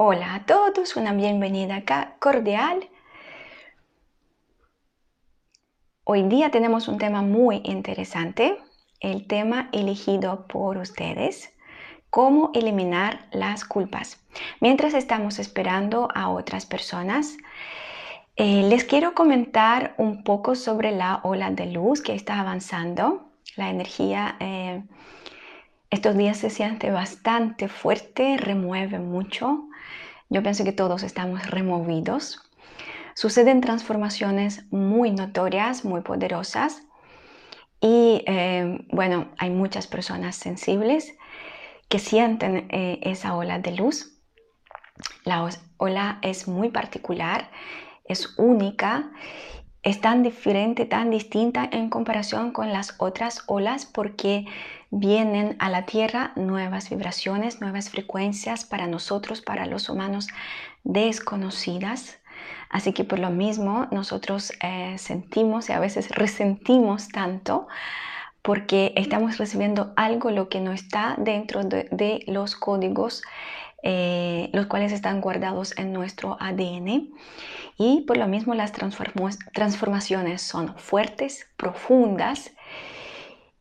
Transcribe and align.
Hola 0.00 0.36
a 0.36 0.46
todos, 0.46 0.94
una 0.94 1.12
bienvenida 1.12 1.82
cordial. 2.20 2.88
Hoy 6.04 6.22
día 6.22 6.52
tenemos 6.52 6.86
un 6.86 6.98
tema 6.98 7.22
muy 7.22 7.62
interesante, 7.64 8.58
el 9.00 9.26
tema 9.26 9.68
elegido 9.72 10.46
por 10.46 10.76
ustedes, 10.78 11.52
cómo 12.10 12.52
eliminar 12.54 13.26
las 13.32 13.64
culpas. 13.64 14.24
Mientras 14.60 14.94
estamos 14.94 15.40
esperando 15.40 16.08
a 16.14 16.28
otras 16.28 16.64
personas, 16.64 17.36
eh, 18.36 18.68
les 18.68 18.84
quiero 18.84 19.16
comentar 19.16 19.96
un 19.98 20.22
poco 20.22 20.54
sobre 20.54 20.92
la 20.92 21.18
ola 21.24 21.50
de 21.50 21.66
luz 21.66 22.02
que 22.02 22.14
está 22.14 22.38
avanzando. 22.38 23.32
La 23.56 23.68
energía 23.68 24.36
eh, 24.38 24.80
estos 25.90 26.16
días 26.16 26.36
se 26.36 26.50
siente 26.50 26.90
bastante 26.90 27.68
fuerte, 27.68 28.36
remueve 28.36 28.98
mucho. 28.98 29.68
Yo 30.28 30.42
pienso 30.42 30.64
que 30.64 30.72
todos 30.72 31.02
estamos 31.02 31.50
removidos. 31.50 32.42
Suceden 33.14 33.60
transformaciones 33.60 34.64
muy 34.70 35.10
notorias, 35.10 35.84
muy 35.84 36.02
poderosas. 36.02 36.82
Y 37.80 38.22
eh, 38.26 38.86
bueno, 38.92 39.28
hay 39.38 39.50
muchas 39.50 39.86
personas 39.86 40.36
sensibles 40.36 41.16
que 41.88 41.98
sienten 41.98 42.68
eh, 42.70 43.00
esa 43.02 43.34
ola 43.34 43.58
de 43.58 43.72
luz. 43.72 44.20
La 45.24 45.48
ola 45.78 46.18
es 46.22 46.48
muy 46.48 46.70
particular, 46.70 47.50
es 48.04 48.38
única, 48.38 49.10
es 49.82 50.00
tan 50.00 50.22
diferente, 50.22 50.84
tan 50.86 51.10
distinta 51.10 51.68
en 51.70 51.88
comparación 51.88 52.52
con 52.52 52.72
las 52.72 52.94
otras 52.98 53.44
olas 53.46 53.86
porque 53.86 54.44
vienen 54.90 55.56
a 55.58 55.68
la 55.68 55.84
Tierra 55.86 56.32
nuevas 56.36 56.90
vibraciones, 56.90 57.60
nuevas 57.60 57.90
frecuencias 57.90 58.64
para 58.64 58.86
nosotros, 58.86 59.40
para 59.40 59.66
los 59.66 59.88
humanos 59.88 60.28
desconocidas. 60.84 62.18
Así 62.70 62.92
que 62.92 63.04
por 63.04 63.18
lo 63.18 63.30
mismo 63.30 63.86
nosotros 63.90 64.52
eh, 64.62 64.96
sentimos 64.98 65.68
y 65.68 65.72
a 65.72 65.80
veces 65.80 66.10
resentimos 66.10 67.08
tanto 67.08 67.68
porque 68.42 68.92
estamos 68.96 69.38
recibiendo 69.38 69.92
algo 69.96 70.30
lo 70.30 70.48
que 70.48 70.60
no 70.60 70.72
está 70.72 71.16
dentro 71.18 71.64
de, 71.64 72.24
los 72.26 72.56
códigos 72.56 73.22
eh, 73.82 74.50
los 74.52 74.66
cuales 74.66 74.92
están 74.92 75.20
guardados 75.20 75.76
en 75.78 75.92
nuestro 75.92 76.36
ADN 76.40 77.10
y 77.76 78.00
por 78.06 78.16
lo 78.16 78.26
mismo 78.26 78.54
las 78.54 78.72
transformaciones 78.72 80.42
son 80.42 80.74
fuertes, 80.76 81.46
profundas 81.56 82.50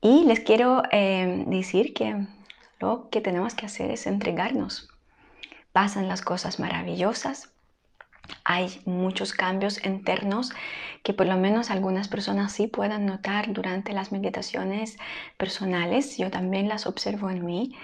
y 0.01 0.25
les 0.25 0.39
quiero 0.39 0.83
eh, 0.91 1.43
decir 1.47 1.93
que 1.93 2.27
lo 2.79 3.09
que 3.09 3.21
tenemos 3.21 3.55
que 3.55 3.65
hacer 3.65 3.91
es 3.91 4.07
entregarnos. 4.07 4.89
Pasan 5.71 6.07
las 6.07 6.21
cosas 6.21 6.59
maravillosas. 6.59 7.51
Hay 8.43 8.81
muchos 8.85 9.33
cambios 9.33 9.83
internos 9.85 10.51
que 11.03 11.13
por 11.13 11.27
lo 11.27 11.37
menos 11.37 11.71
algunas 11.71 12.09
personas 12.09 12.51
sí 12.51 12.67
puedan 12.67 13.05
notar 13.05 13.53
durante 13.53 13.93
las 13.93 14.11
meditaciones 14.11 14.97
personales. 15.37 16.17
Yo 16.17 16.29
también 16.29 16.67
las 16.67 16.85
observo 16.85 17.29
en 17.29 17.45
mí. 17.45 17.75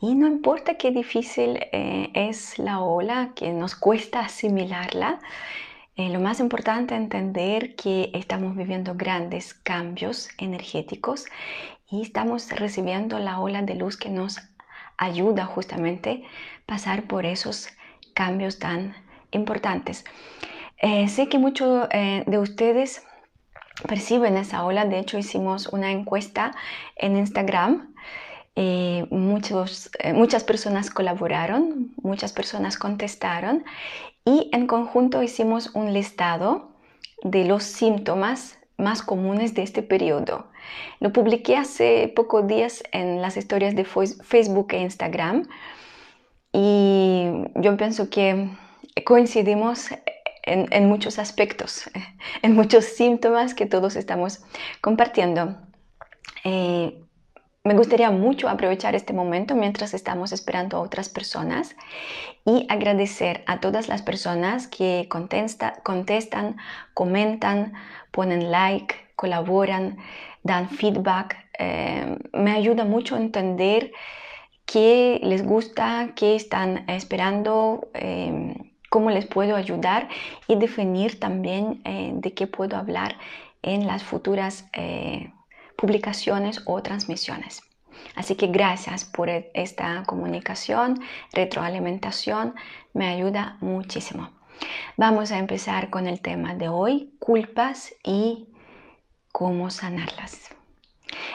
Y 0.00 0.14
no 0.14 0.26
importa 0.26 0.76
qué 0.76 0.90
difícil 0.90 1.58
eh, 1.72 2.10
es 2.14 2.58
la 2.58 2.80
ola, 2.80 3.32
que 3.34 3.52
nos 3.52 3.76
cuesta 3.76 4.20
asimilarla, 4.20 5.20
eh, 5.96 6.08
lo 6.08 6.18
más 6.18 6.40
importante 6.40 6.94
es 6.94 7.00
entender 7.00 7.76
que 7.76 8.10
estamos 8.14 8.56
viviendo 8.56 8.96
grandes 8.96 9.54
cambios 9.54 10.28
energéticos 10.38 11.26
y 11.88 12.02
estamos 12.02 12.50
recibiendo 12.50 13.20
la 13.20 13.38
ola 13.38 13.62
de 13.62 13.76
luz 13.76 13.96
que 13.96 14.08
nos 14.10 14.40
ayuda 14.98 15.44
justamente 15.44 16.24
a 16.24 16.66
pasar 16.66 17.04
por 17.04 17.26
esos 17.26 17.68
cambios 18.12 18.58
tan 18.58 18.96
importantes. 19.30 20.04
Eh, 20.78 21.06
sé 21.08 21.28
que 21.28 21.38
muchos 21.38 21.86
eh, 21.92 22.24
de 22.26 22.38
ustedes 22.38 23.04
perciben 23.86 24.36
esa 24.36 24.64
ola, 24.64 24.86
de 24.86 24.98
hecho 24.98 25.16
hicimos 25.16 25.68
una 25.68 25.92
encuesta 25.92 26.56
en 26.96 27.16
Instagram. 27.16 27.94
muchos, 29.10 29.90
muchas 30.14 30.44
personas 30.44 30.90
colaboraron, 30.90 31.92
muchas 32.02 32.32
personas 32.32 32.78
contestaron 32.78 33.64
y 34.24 34.48
en 34.52 34.66
conjunto 34.66 35.22
hicimos 35.22 35.70
un 35.74 35.92
listado 35.92 36.70
de 37.22 37.44
los 37.44 37.64
síntomas 37.64 38.58
más 38.76 39.02
comunes 39.02 39.54
de 39.54 39.62
este 39.62 39.82
periodo. 39.82 40.46
Lo 41.00 41.12
publiqué 41.12 41.56
hace 41.56 42.12
pocos 42.14 42.46
días 42.46 42.82
en 42.92 43.20
las 43.20 43.36
historias 43.36 43.76
de 43.76 43.84
Facebook 43.84 44.68
e 44.72 44.80
Instagram 44.80 45.46
y 46.52 47.26
yo 47.56 47.76
pienso 47.76 48.08
que 48.10 48.48
coincidimos 49.04 49.88
en, 50.42 50.88
muchos 50.88 51.18
aspectos, 51.18 51.90
en 52.42 52.54
muchos 52.54 52.84
síntomas 52.84 53.54
que 53.54 53.66
todos 53.66 53.96
estamos 53.96 54.42
compartiendo. 54.80 55.56
Eh, 56.44 57.03
me 57.64 57.72
gustaría 57.72 58.10
mucho 58.10 58.50
aprovechar 58.50 58.94
este 58.94 59.14
momento 59.14 59.54
mientras 59.54 59.94
estamos 59.94 60.32
esperando 60.32 60.76
a 60.76 60.80
otras 60.80 61.08
personas 61.08 61.74
y 62.44 62.66
agradecer 62.68 63.42
a 63.46 63.58
todas 63.60 63.88
las 63.88 64.02
personas 64.02 64.68
que 64.68 65.08
contestan, 65.08 66.58
comentan, 66.92 67.72
ponen 68.10 68.50
like, 68.50 68.94
colaboran, 69.16 69.96
dan 70.42 70.68
feedback. 70.68 71.38
Eh, 71.58 72.18
me 72.34 72.50
ayuda 72.50 72.84
mucho 72.84 73.16
a 73.16 73.18
entender 73.18 73.92
qué 74.66 75.18
les 75.22 75.42
gusta, 75.42 76.10
qué 76.14 76.36
están 76.36 76.84
esperando, 76.90 77.88
eh, 77.94 78.56
cómo 78.90 79.08
les 79.08 79.24
puedo 79.24 79.56
ayudar 79.56 80.10
y 80.48 80.56
definir 80.56 81.18
también 81.18 81.80
eh, 81.86 82.12
de 82.12 82.34
qué 82.34 82.46
puedo 82.46 82.76
hablar 82.76 83.16
en 83.62 83.86
las 83.86 84.04
futuras 84.04 84.66
publicaciones 85.76 86.62
o 86.66 86.82
transmisiones. 86.82 87.62
Así 88.14 88.36
que 88.36 88.48
gracias 88.48 89.04
por 89.04 89.28
e-, 89.28 89.50
esta 89.54 90.02
comunicación, 90.04 91.00
retroalimentación, 91.32 92.54
me 92.92 93.08
ayuda 93.08 93.56
muchísimo. 93.60 94.30
Vamos 94.96 95.32
a 95.32 95.38
empezar 95.38 95.90
con 95.90 96.06
el 96.06 96.20
tema 96.20 96.54
de 96.54 96.68
hoy, 96.68 97.12
culpas 97.18 97.94
y 98.04 98.48
cómo 99.32 99.70
sanarlas. 99.70 100.50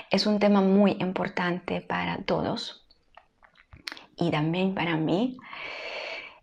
Es 0.10 0.26
un 0.26 0.40
tema 0.40 0.62
muy 0.62 0.98
importante 1.00 1.82
para 1.82 2.18
todos 2.20 2.86
y 4.18 4.32
también 4.32 4.74
para 4.74 4.96
mí. 4.98 5.38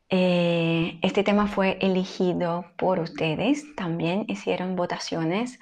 Eh, 0.08 0.98
este 1.02 1.24
tema 1.24 1.48
fue 1.48 1.78
elegido 1.80 2.66
por 2.76 3.00
ustedes, 3.00 3.74
también 3.74 4.24
hicieron 4.28 4.76
votaciones 4.76 5.58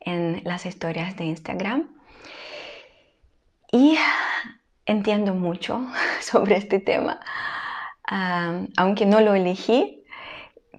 en 0.00 0.42
las 0.44 0.66
historias 0.66 1.16
de 1.16 1.24
Instagram. 1.24 1.88
Y 3.72 3.98
entiendo 4.86 5.34
mucho 5.34 5.86
sobre 6.20 6.56
este 6.56 6.80
tema. 6.80 7.20
aunque 8.76 9.04
no 9.04 9.20
lo 9.20 9.34
elegí, 9.34 10.02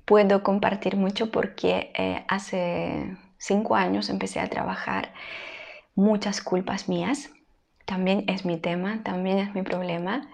puedo 0.06 0.42
compartir 0.42 0.98
mucho 0.98 1.32
porque 1.32 1.92
eh, 1.96 2.26
hace 2.28 3.16
cinco 3.38 3.76
años 3.76 4.10
empecé 4.10 4.40
a 4.40 4.50
trabajar 4.50 5.14
muchas 5.94 6.42
culpas 6.42 6.90
mías. 6.90 7.30
También 7.86 8.26
es 8.28 8.46
mi 8.46 8.58
tema, 8.58 9.04
también 9.04 9.38
es 9.38 9.54
mi 9.54 9.62
problema. 9.62 10.28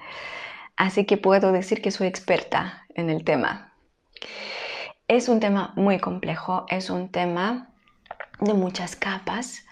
Así 0.78 1.06
que 1.06 1.18
puedo 1.18 1.52
decir 1.52 1.82
que 1.82 1.92
soy 1.92 2.08
experta 2.08 2.86
en 2.96 3.10
el 3.10 3.24
tema. 3.24 3.74
Es 5.08 5.30
un 5.30 5.40
tema 5.40 5.74
muy 5.76 6.00
complejo, 6.00 6.66
es 6.70 6.90
un 6.90 7.10
tema 7.10 7.75
de 8.40 8.54
muchas 8.54 8.96
capas 8.96 9.66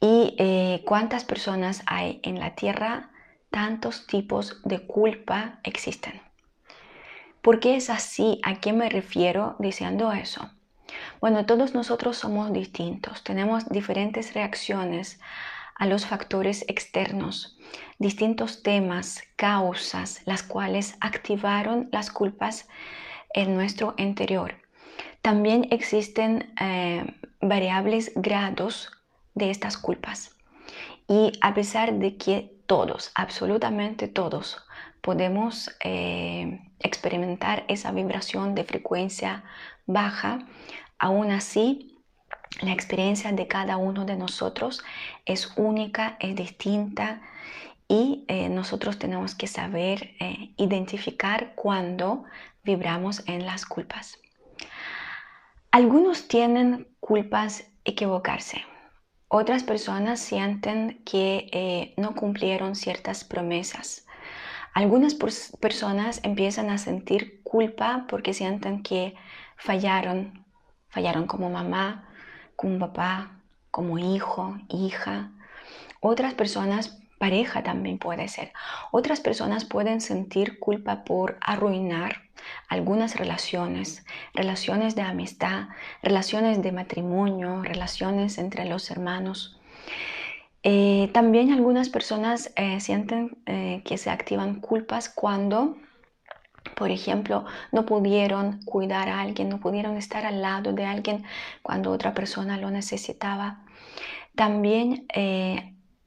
y 0.00 0.34
eh, 0.38 0.82
cuántas 0.86 1.24
personas 1.24 1.82
hay 1.86 2.20
en 2.22 2.38
la 2.38 2.54
tierra, 2.54 3.10
tantos 3.50 4.06
tipos 4.06 4.60
de 4.64 4.86
culpa 4.86 5.60
existen. 5.64 6.20
¿Por 7.42 7.58
qué 7.58 7.76
es 7.76 7.90
así? 7.90 8.40
¿A 8.44 8.56
qué 8.56 8.72
me 8.72 8.88
refiero 8.88 9.56
diciendo 9.58 10.12
eso? 10.12 10.50
Bueno, 11.20 11.46
todos 11.46 11.74
nosotros 11.74 12.16
somos 12.16 12.52
distintos, 12.52 13.24
tenemos 13.24 13.68
diferentes 13.68 14.34
reacciones 14.34 15.20
a 15.76 15.86
los 15.86 16.04
factores 16.04 16.64
externos, 16.68 17.56
distintos 17.98 18.62
temas, 18.62 19.22
causas, 19.36 20.20
las 20.26 20.42
cuales 20.42 20.96
activaron 21.00 21.88
las 21.92 22.10
culpas 22.10 22.68
en 23.32 23.54
nuestro 23.54 23.94
interior. 23.96 24.59
También 25.22 25.68
existen 25.70 26.52
eh, 26.60 27.14
variables 27.40 28.12
grados 28.14 28.90
de 29.34 29.50
estas 29.50 29.76
culpas. 29.76 30.34
Y 31.08 31.32
a 31.42 31.52
pesar 31.54 31.94
de 31.94 32.16
que 32.16 32.56
todos, 32.66 33.10
absolutamente 33.14 34.08
todos, 34.08 34.64
podemos 35.02 35.76
eh, 35.84 36.60
experimentar 36.78 37.64
esa 37.68 37.92
vibración 37.92 38.54
de 38.54 38.64
frecuencia 38.64 39.44
baja, 39.86 40.38
aún 40.98 41.30
así 41.32 41.98
la 42.62 42.72
experiencia 42.72 43.32
de 43.32 43.46
cada 43.46 43.76
uno 43.76 44.04
de 44.04 44.16
nosotros 44.16 44.82
es 45.26 45.52
única, 45.56 46.16
es 46.20 46.34
distinta 46.34 47.20
y 47.88 48.24
eh, 48.28 48.48
nosotros 48.48 48.98
tenemos 48.98 49.34
que 49.34 49.46
saber 49.46 50.14
identificar 50.56 51.54
cuando 51.56 52.24
vibramos 52.62 53.22
en 53.26 53.46
las 53.46 53.66
culpas. 53.66 54.18
Algunos 55.72 56.26
tienen 56.26 56.88
culpas 56.98 57.64
equivocarse. 57.84 58.64
Otras 59.28 59.62
personas 59.62 60.18
sienten 60.18 61.00
que 61.04 61.48
eh, 61.52 61.94
no 61.96 62.16
cumplieron 62.16 62.74
ciertas 62.74 63.22
promesas. 63.22 64.04
Algunas 64.74 65.14
personas 65.14 66.20
empiezan 66.24 66.70
a 66.70 66.78
sentir 66.78 67.40
culpa 67.44 68.06
porque 68.08 68.34
sienten 68.34 68.82
que 68.82 69.14
fallaron, 69.56 70.44
fallaron 70.88 71.28
como 71.28 71.50
mamá, 71.50 72.08
como 72.56 72.80
papá, 72.80 73.40
como 73.70 73.96
hijo, 74.00 74.58
hija. 74.68 75.30
Otras 76.00 76.34
personas 76.34 77.00
pareja 77.20 77.62
también 77.62 77.98
puede 77.98 78.26
ser. 78.26 78.52
Otras 78.90 79.20
personas 79.20 79.64
pueden 79.64 80.00
sentir 80.00 80.58
culpa 80.58 81.04
por 81.04 81.36
arruinar 81.40 82.29
algunas 82.68 83.16
relaciones, 83.16 84.04
relaciones 84.34 84.94
de 84.94 85.02
amistad, 85.02 85.68
relaciones 86.02 86.62
de 86.62 86.72
matrimonio, 86.72 87.62
relaciones 87.62 88.38
entre 88.38 88.64
los 88.64 88.90
hermanos. 88.90 89.58
Eh, 90.62 91.10
también 91.14 91.52
algunas 91.52 91.88
personas 91.88 92.52
eh, 92.56 92.80
sienten 92.80 93.38
eh, 93.46 93.82
que 93.84 93.96
se 93.96 94.10
activan 94.10 94.60
culpas 94.60 95.08
cuando, 95.08 95.78
por 96.76 96.90
ejemplo, 96.90 97.46
no 97.72 97.86
pudieron 97.86 98.60
cuidar 98.64 99.08
a 99.08 99.20
alguien, 99.20 99.48
no 99.48 99.58
pudieron 99.58 99.96
estar 99.96 100.26
al 100.26 100.42
lado 100.42 100.72
de 100.72 100.84
alguien 100.84 101.24
cuando 101.62 101.90
otra 101.90 102.12
persona 102.12 102.58
lo 102.58 102.70
necesitaba. 102.70 103.64
También 104.34 105.06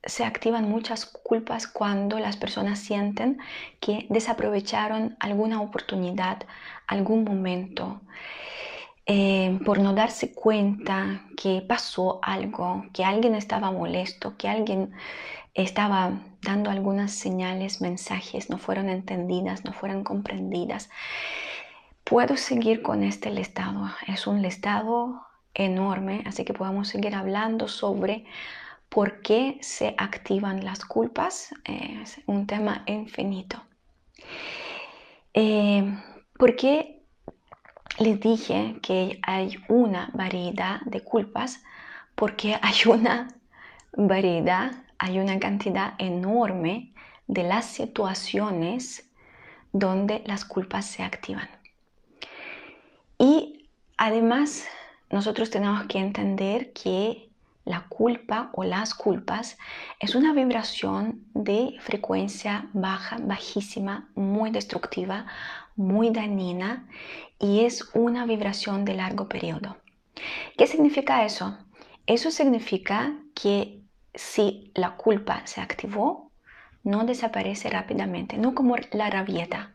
se 0.06 0.26
activan 0.26 0.70
muchas 0.70 1.06
culpas 1.06 1.68
cuando 1.68 2.20
las 2.20 2.36
personas 2.36 2.80
sienten 2.80 3.40
que 3.80 4.06
desaprovecharon 4.10 5.16
alguna 5.20 5.62
oportunidad, 5.62 6.44
algún 6.88 7.24
momento, 7.24 8.02
eh, 9.06 9.60
por 9.66 9.80
no 9.80 9.94
darse 9.94 10.34
cuenta 10.34 11.22
que 11.38 11.62
pasó 11.62 12.20
algo, 12.22 12.86
que 12.94 13.06
alguien 13.06 13.36
estaba 13.36 13.72
molesto, 13.72 14.38
que 14.38 14.50
alguien 14.50 14.94
estaba 15.54 16.12
dando 16.42 16.70
algunas 16.70 17.12
señales, 17.12 17.82
mensajes, 17.82 18.50
no 18.50 18.58
fueron 18.58 18.90
entendidas, 18.90 19.64
no 19.64 19.72
fueron 19.72 20.04
comprendidas. 20.04 20.90
Puedo 22.04 22.36
seguir 22.36 22.82
con 22.82 23.04
este 23.04 23.30
listado. 23.30 23.90
Es 24.08 24.28
un 24.28 24.42
listado 24.42 25.26
enorme, 25.54 26.24
así 26.26 26.44
que 26.44 26.54
podemos 26.54 26.90
seguir 26.90 27.16
hablando 27.16 27.68
sobre 27.68 28.26
¿Por 28.94 29.22
qué 29.24 29.58
se 29.62 29.96
activan 29.98 30.64
las 30.64 30.86
culpas? 30.86 31.50
Es 31.66 32.22
un 32.28 32.46
tema 32.46 32.84
infinito. 32.86 33.60
Eh, 35.34 35.98
¿Por 36.38 36.56
qué 36.56 37.02
les 37.98 38.20
dije 38.20 38.76
que 38.84 39.20
hay 39.24 39.58
una 39.68 40.12
variedad 40.14 40.80
de 40.82 41.02
culpas? 41.02 41.64
Porque 42.14 42.56
hay 42.62 42.76
una 42.86 43.30
variedad, 43.94 44.74
hay 45.00 45.18
una 45.18 45.40
cantidad 45.40 45.96
enorme 45.98 46.94
de 47.26 47.42
las 47.42 47.66
situaciones 47.66 49.10
donde 49.72 50.22
las 50.28 50.46
culpas 50.46 50.86
se 50.86 51.02
activan. 51.02 51.50
Y 53.18 53.70
además, 53.98 54.68
nosotros 55.10 55.50
tenemos 55.50 55.88
que 55.88 55.98
entender 55.98 56.74
que 56.74 57.33
la 57.66 57.88
culpa 57.88 58.50
o 58.54 58.64
las 58.64 58.94
culpas 58.94 59.58
es 60.00 60.16
una 60.16 60.34
vibración 60.34 61.26
de 61.34 61.76
frecuencia 61.80 62.70
baja, 62.74 63.18
bajísima, 63.22 64.10
muy 64.16 64.52
destructiva, 64.52 65.26
muy 65.76 66.10
dañina 66.10 66.88
y 67.40 67.66
es 67.66 67.90
una 67.94 68.26
vibración 68.26 68.86
de 68.86 68.96
largo 68.96 69.28
periodo. 69.28 69.78
¿Qué 70.58 70.68
significa 70.68 71.26
eso? 71.26 71.58
Eso 72.06 72.32
significa 72.32 73.14
que 73.34 73.82
si 74.14 74.72
la 74.76 74.96
culpa 74.96 75.42
se 75.46 75.62
activó, 75.62 76.32
no 76.84 77.06
desaparece 77.06 77.70
rápidamente, 77.70 78.38
no 78.38 78.54
como 78.54 78.76
la 78.92 79.10
rabieta. 79.10 79.74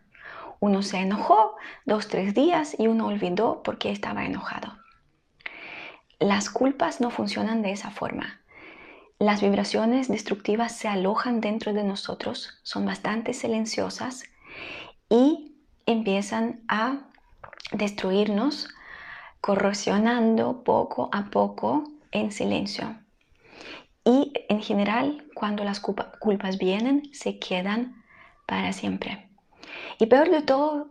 Uno 0.61 0.83
se 0.83 0.99
enojó 0.99 1.57
dos, 1.87 2.09
tres 2.09 2.35
días 2.35 2.77
y 2.79 2.87
uno 2.87 3.07
olvidó 3.07 3.63
porque 3.63 3.91
estaba 3.91 4.25
enojado. 4.25 4.77
Las 6.21 6.51
culpas 6.51 7.01
no 7.01 7.11
funcionan 7.11 7.63
de 7.63 7.71
esa 7.71 7.93
forma. 7.93 8.41
Las 9.21 9.41
vibraciones 9.41 10.09
destructivas 10.09 10.77
se 10.77 10.89
alojan 10.89 11.41
dentro 11.41 11.73
de 11.73 11.85
nosotros, 11.85 12.59
son 12.65 12.85
bastante 12.85 13.33
silenciosas 13.33 14.25
y 15.09 15.55
empiezan 15.87 16.65
a 16.69 17.09
destruirnos, 17.71 18.69
corrosionando 19.41 20.65
poco 20.65 21.09
a 21.13 21.31
poco 21.31 21.85
en 22.11 22.33
silencio. 22.33 22.99
Y 24.05 24.33
en 24.49 24.61
general, 24.61 25.25
cuando 25.35 25.63
las 25.63 25.79
culpas 25.79 26.59
vienen, 26.59 27.11
se 27.13 27.39
quedan 27.39 28.03
para 28.45 28.73
siempre. 28.73 29.29
Y 30.01 30.07
peor 30.07 30.31
de 30.31 30.43
todo, 30.43 30.91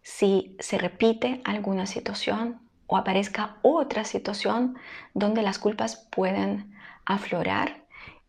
si 0.00 0.56
se 0.58 0.78
repite 0.78 1.42
alguna 1.44 1.84
situación 1.84 2.63
o 2.94 2.96
aparezca 2.96 3.56
otra 3.62 4.04
situación 4.04 4.78
donde 5.14 5.42
las 5.42 5.58
culpas 5.58 5.96
pueden 6.12 6.72
aflorar 7.04 7.82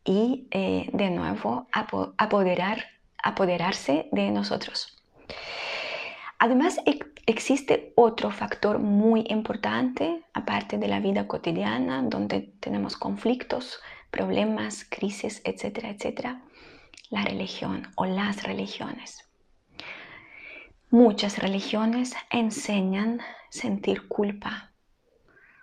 y 0.04 0.48
eh, 0.50 0.90
de 0.92 1.12
nuevo 1.12 1.68
apoderar, 1.72 2.86
apoderarse 3.22 4.10
de 4.12 4.32
nosotros. 4.32 4.98
Además, 6.40 6.80
existe 7.28 7.94
otro 7.96 8.32
factor 8.32 8.80
muy 8.80 9.26
importante, 9.30 10.24
aparte 10.34 10.80
de 10.80 10.88
la 10.88 11.00
vida 11.00 11.28
cotidiana, 11.28 12.02
donde 12.02 12.52
tenemos 12.60 12.98
conflictos, 12.98 13.80
problemas, 14.10 14.84
crisis, 14.90 15.44
etcétera, 15.46 15.90
etcétera, 15.92 16.42
la 17.12 17.22
religión 17.24 17.88
o 17.98 18.06
las 18.06 18.42
religiones. 18.42 19.30
Muchas 20.90 21.38
religiones 21.38 22.16
enseñan 22.32 23.22
sentir 23.56 24.08
culpa. 24.08 24.72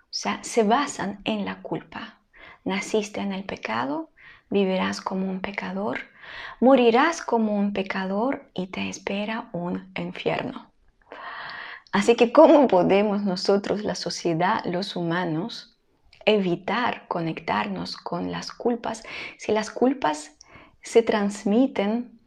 O 0.03 0.15
sea, 0.15 0.43
se 0.43 0.63
basan 0.63 1.21
en 1.23 1.45
la 1.45 1.61
culpa. 1.61 2.19
Naciste 2.65 3.21
en 3.21 3.33
el 3.33 3.43
pecado, 3.43 4.09
vivirás 4.49 5.01
como 5.01 5.29
un 5.29 5.41
pecador, 5.41 5.99
morirás 6.59 7.21
como 7.21 7.55
un 7.55 7.73
pecador 7.73 8.49
y 8.53 8.67
te 8.67 8.89
espera 8.89 9.49
un 9.53 9.91
infierno. 9.95 10.71
Así 11.91 12.15
que, 12.15 12.31
¿cómo 12.31 12.67
podemos 12.67 13.21
nosotros, 13.21 13.83
la 13.83 13.95
sociedad, 13.95 14.63
los 14.65 14.95
humanos, 14.95 15.77
evitar 16.25 17.07
conectarnos 17.07 17.97
con 17.97 18.31
las 18.31 18.51
culpas 18.51 19.03
si 19.37 19.51
las 19.51 19.69
culpas 19.69 20.37
se 20.81 21.03
transmiten 21.03 22.19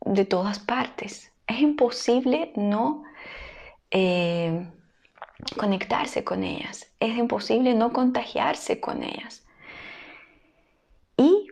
de 0.00 0.24
todas 0.24 0.58
partes? 0.58 1.32
Es 1.46 1.60
imposible 1.60 2.52
no 2.56 3.02
eh, 3.90 4.66
conectarse 5.56 6.24
con 6.24 6.44
ellas. 6.44 6.90
Es 7.00 7.16
imposible 7.16 7.74
no 7.74 7.92
contagiarse 7.92 8.80
con 8.80 9.02
ellas. 9.02 9.46
Y 11.16 11.48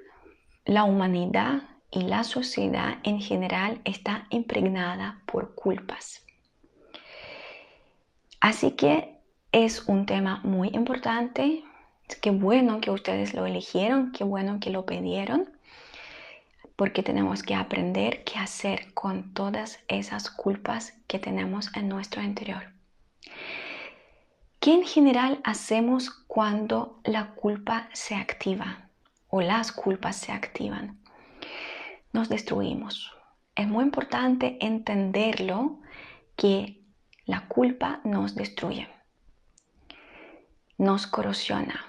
la 0.64 0.84
humanidad 0.84 1.62
y 1.90 2.02
la 2.02 2.24
sociedad 2.24 2.98
en 3.02 3.20
general 3.20 3.80
está 3.84 4.26
impregnada 4.30 5.20
por 5.26 5.54
culpas. 5.54 6.24
Así 8.40 8.72
que 8.72 9.18
es 9.52 9.86
un 9.86 10.06
tema 10.06 10.40
muy 10.44 10.68
importante. 10.68 11.64
Qué 12.22 12.30
bueno 12.30 12.80
que 12.80 12.90
ustedes 12.90 13.34
lo 13.34 13.46
eligieron, 13.46 14.12
qué 14.12 14.24
bueno 14.24 14.58
que 14.60 14.70
lo 14.70 14.86
pidieron, 14.86 15.50
porque 16.76 17.02
tenemos 17.02 17.42
que 17.42 17.54
aprender 17.54 18.24
qué 18.24 18.38
hacer 18.38 18.94
con 18.94 19.34
todas 19.34 19.80
esas 19.88 20.30
culpas 20.30 20.94
que 21.06 21.18
tenemos 21.18 21.70
en 21.76 21.88
nuestro 21.88 22.22
interior. 22.22 22.79
¿Qué 24.60 24.74
en 24.74 24.84
general 24.84 25.40
hacemos 25.42 26.10
cuando 26.10 27.00
la 27.04 27.30
culpa 27.30 27.88
se 27.94 28.14
activa 28.14 28.90
o 29.30 29.40
las 29.40 29.72
culpas 29.72 30.16
se 30.16 30.32
activan? 30.32 31.00
Nos 32.12 32.28
destruimos. 32.28 33.10
Es 33.54 33.66
muy 33.66 33.84
importante 33.84 34.58
entenderlo 34.60 35.80
que 36.36 36.84
la 37.24 37.48
culpa 37.48 38.02
nos 38.04 38.34
destruye, 38.34 38.86
nos 40.76 41.06
corrosiona, 41.06 41.82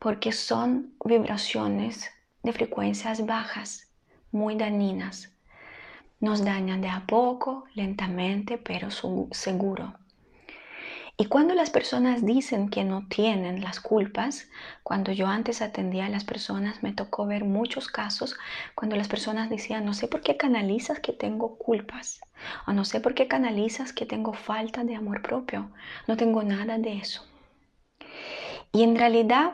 porque 0.00 0.32
son 0.32 0.96
vibraciones 1.04 2.10
de 2.42 2.52
frecuencias 2.52 3.24
bajas, 3.26 3.92
muy 4.32 4.56
dañinas. 4.56 5.32
Nos 6.18 6.44
dañan 6.44 6.80
de 6.80 6.88
a 6.88 7.06
poco, 7.06 7.66
lentamente, 7.74 8.58
pero 8.58 8.88
seguro. 8.90 9.94
Y 11.16 11.26
cuando 11.26 11.54
las 11.54 11.70
personas 11.70 12.24
dicen 12.24 12.70
que 12.70 12.84
no 12.84 13.06
tienen 13.08 13.60
las 13.60 13.80
culpas, 13.80 14.48
cuando 14.82 15.12
yo 15.12 15.26
antes 15.26 15.60
atendía 15.60 16.06
a 16.06 16.08
las 16.08 16.24
personas, 16.24 16.82
me 16.82 16.92
tocó 16.92 17.26
ver 17.26 17.44
muchos 17.44 17.88
casos 17.88 18.38
cuando 18.74 18.96
las 18.96 19.08
personas 19.08 19.50
decían, 19.50 19.84
no 19.84 19.92
sé 19.92 20.08
por 20.08 20.22
qué 20.22 20.36
canalizas 20.36 21.00
que 21.00 21.12
tengo 21.12 21.56
culpas, 21.56 22.20
o 22.66 22.72
no 22.72 22.84
sé 22.84 23.00
por 23.00 23.14
qué 23.14 23.28
canalizas 23.28 23.92
que 23.92 24.06
tengo 24.06 24.32
falta 24.32 24.82
de 24.84 24.96
amor 24.96 25.20
propio, 25.22 25.70
no 26.06 26.16
tengo 26.16 26.42
nada 26.42 26.78
de 26.78 26.94
eso. 26.94 27.26
Y 28.72 28.82
en 28.82 28.96
realidad 28.96 29.52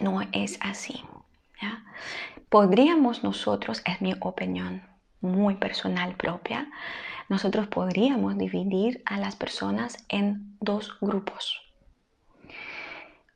no 0.00 0.20
es 0.32 0.58
así. 0.60 1.02
Podríamos 2.48 3.24
nosotros, 3.24 3.82
es 3.84 4.00
mi 4.00 4.14
opinión 4.20 4.82
muy 5.20 5.56
personal 5.56 6.14
propia, 6.14 6.68
nosotros 7.28 7.66
podríamos 7.68 8.36
dividir 8.36 9.02
a 9.06 9.18
las 9.18 9.36
personas 9.36 9.96
en 10.08 10.56
dos 10.60 10.96
grupos. 11.00 11.60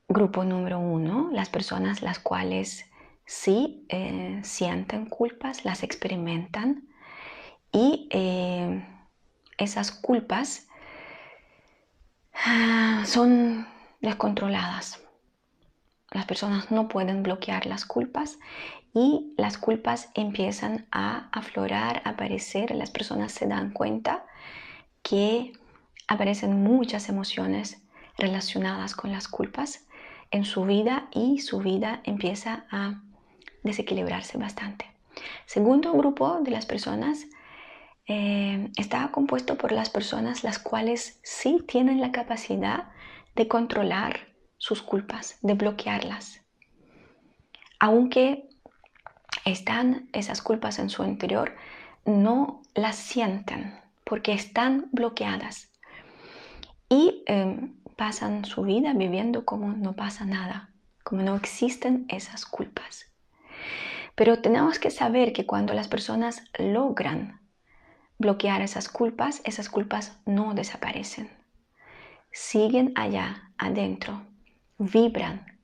Grupo 0.08 0.44
número 0.44 0.78
uno, 0.78 1.28
las 1.32 1.48
personas 1.48 2.02
las 2.02 2.18
cuales 2.18 2.86
sí 3.24 3.84
eh, 3.88 4.40
sienten 4.42 5.06
culpas, 5.06 5.64
las 5.64 5.82
experimentan 5.82 6.88
y 7.72 8.08
eh, 8.10 8.86
esas 9.58 9.90
culpas 9.90 10.66
ah, 12.32 13.02
son 13.04 13.66
descontroladas. 14.00 15.02
Las 16.10 16.24
personas 16.24 16.70
no 16.70 16.88
pueden 16.88 17.22
bloquear 17.22 17.66
las 17.66 17.84
culpas 17.84 18.38
y 18.94 19.34
las 19.36 19.58
culpas 19.58 20.10
empiezan 20.14 20.86
a 20.90 21.28
aflorar, 21.32 22.02
a 22.04 22.10
aparecer. 22.10 22.70
Las 22.74 22.90
personas 22.90 23.32
se 23.32 23.46
dan 23.46 23.72
cuenta 23.72 24.24
que 25.02 25.52
aparecen 26.06 26.62
muchas 26.62 27.08
emociones 27.08 27.82
relacionadas 28.16 28.94
con 28.94 29.12
las 29.12 29.28
culpas 29.28 29.86
en 30.30 30.44
su 30.44 30.64
vida 30.64 31.08
y 31.12 31.38
su 31.40 31.58
vida 31.58 32.00
empieza 32.04 32.64
a 32.70 33.02
desequilibrarse 33.62 34.38
bastante. 34.38 34.86
Segundo 35.46 35.92
grupo 35.92 36.40
de 36.40 36.50
las 36.50 36.64
personas 36.64 37.26
eh, 38.06 38.70
está 38.76 39.10
compuesto 39.10 39.58
por 39.58 39.72
las 39.72 39.90
personas 39.90 40.42
las 40.42 40.58
cuales 40.58 41.20
sí 41.22 41.62
tienen 41.66 42.00
la 42.00 42.12
capacidad 42.12 42.88
de 43.36 43.48
controlar 43.48 44.27
sus 44.58 44.82
culpas, 44.82 45.38
de 45.40 45.54
bloquearlas. 45.54 46.42
Aunque 47.80 48.48
están 49.44 50.08
esas 50.12 50.42
culpas 50.42 50.78
en 50.78 50.90
su 50.90 51.04
interior, 51.04 51.54
no 52.04 52.62
las 52.74 52.96
sienten 52.96 53.78
porque 54.04 54.32
están 54.32 54.88
bloqueadas 54.92 55.70
y 56.88 57.22
em, 57.26 57.76
pasan 57.96 58.44
su 58.44 58.62
vida 58.62 58.92
viviendo 58.94 59.44
como 59.44 59.68
no 59.68 59.94
pasa 59.94 60.24
nada, 60.24 60.70
como 61.04 61.22
no 61.22 61.36
existen 61.36 62.06
esas 62.08 62.46
culpas. 62.46 63.12
Pero 64.14 64.40
tenemos 64.40 64.78
que 64.78 64.90
saber 64.90 65.32
que 65.32 65.46
cuando 65.46 65.74
las 65.74 65.88
personas 65.88 66.42
logran 66.58 67.40
bloquear 68.18 68.62
esas 68.62 68.88
culpas, 68.88 69.40
esas 69.44 69.68
culpas 69.68 70.18
no 70.26 70.54
desaparecen. 70.54 71.30
Siguen 72.32 72.92
allá, 72.96 73.52
adentro, 73.58 74.27
vibran. 74.78 75.58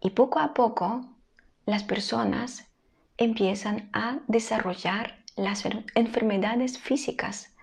Y 0.00 0.10
poco 0.10 0.38
a 0.38 0.54
poco 0.54 1.04
las 1.66 1.84
personas 1.84 2.66
empiezan 3.16 3.90
a 3.92 4.20
desarrollar 4.26 5.18
las 5.36 5.64
enfermedades 5.94 6.78
físicas, 6.78 7.54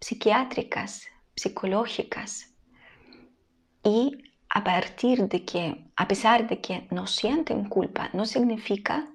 psiquiátricas, 0.00 1.06
psicológicas. 1.34 2.54
Y 3.82 4.24
a 4.50 4.64
partir 4.64 5.28
de 5.28 5.44
que, 5.44 5.84
a 5.96 6.08
pesar 6.08 6.48
de 6.48 6.60
que 6.60 6.86
no 6.90 7.06
sienten 7.06 7.68
culpa, 7.68 8.10
no 8.12 8.24
significa 8.24 9.08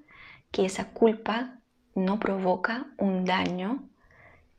que 0.52 0.66
esa 0.66 0.90
culpa 0.90 1.60
no 1.96 2.20
provoca 2.20 2.88
un 2.98 3.26
daño 3.26 3.90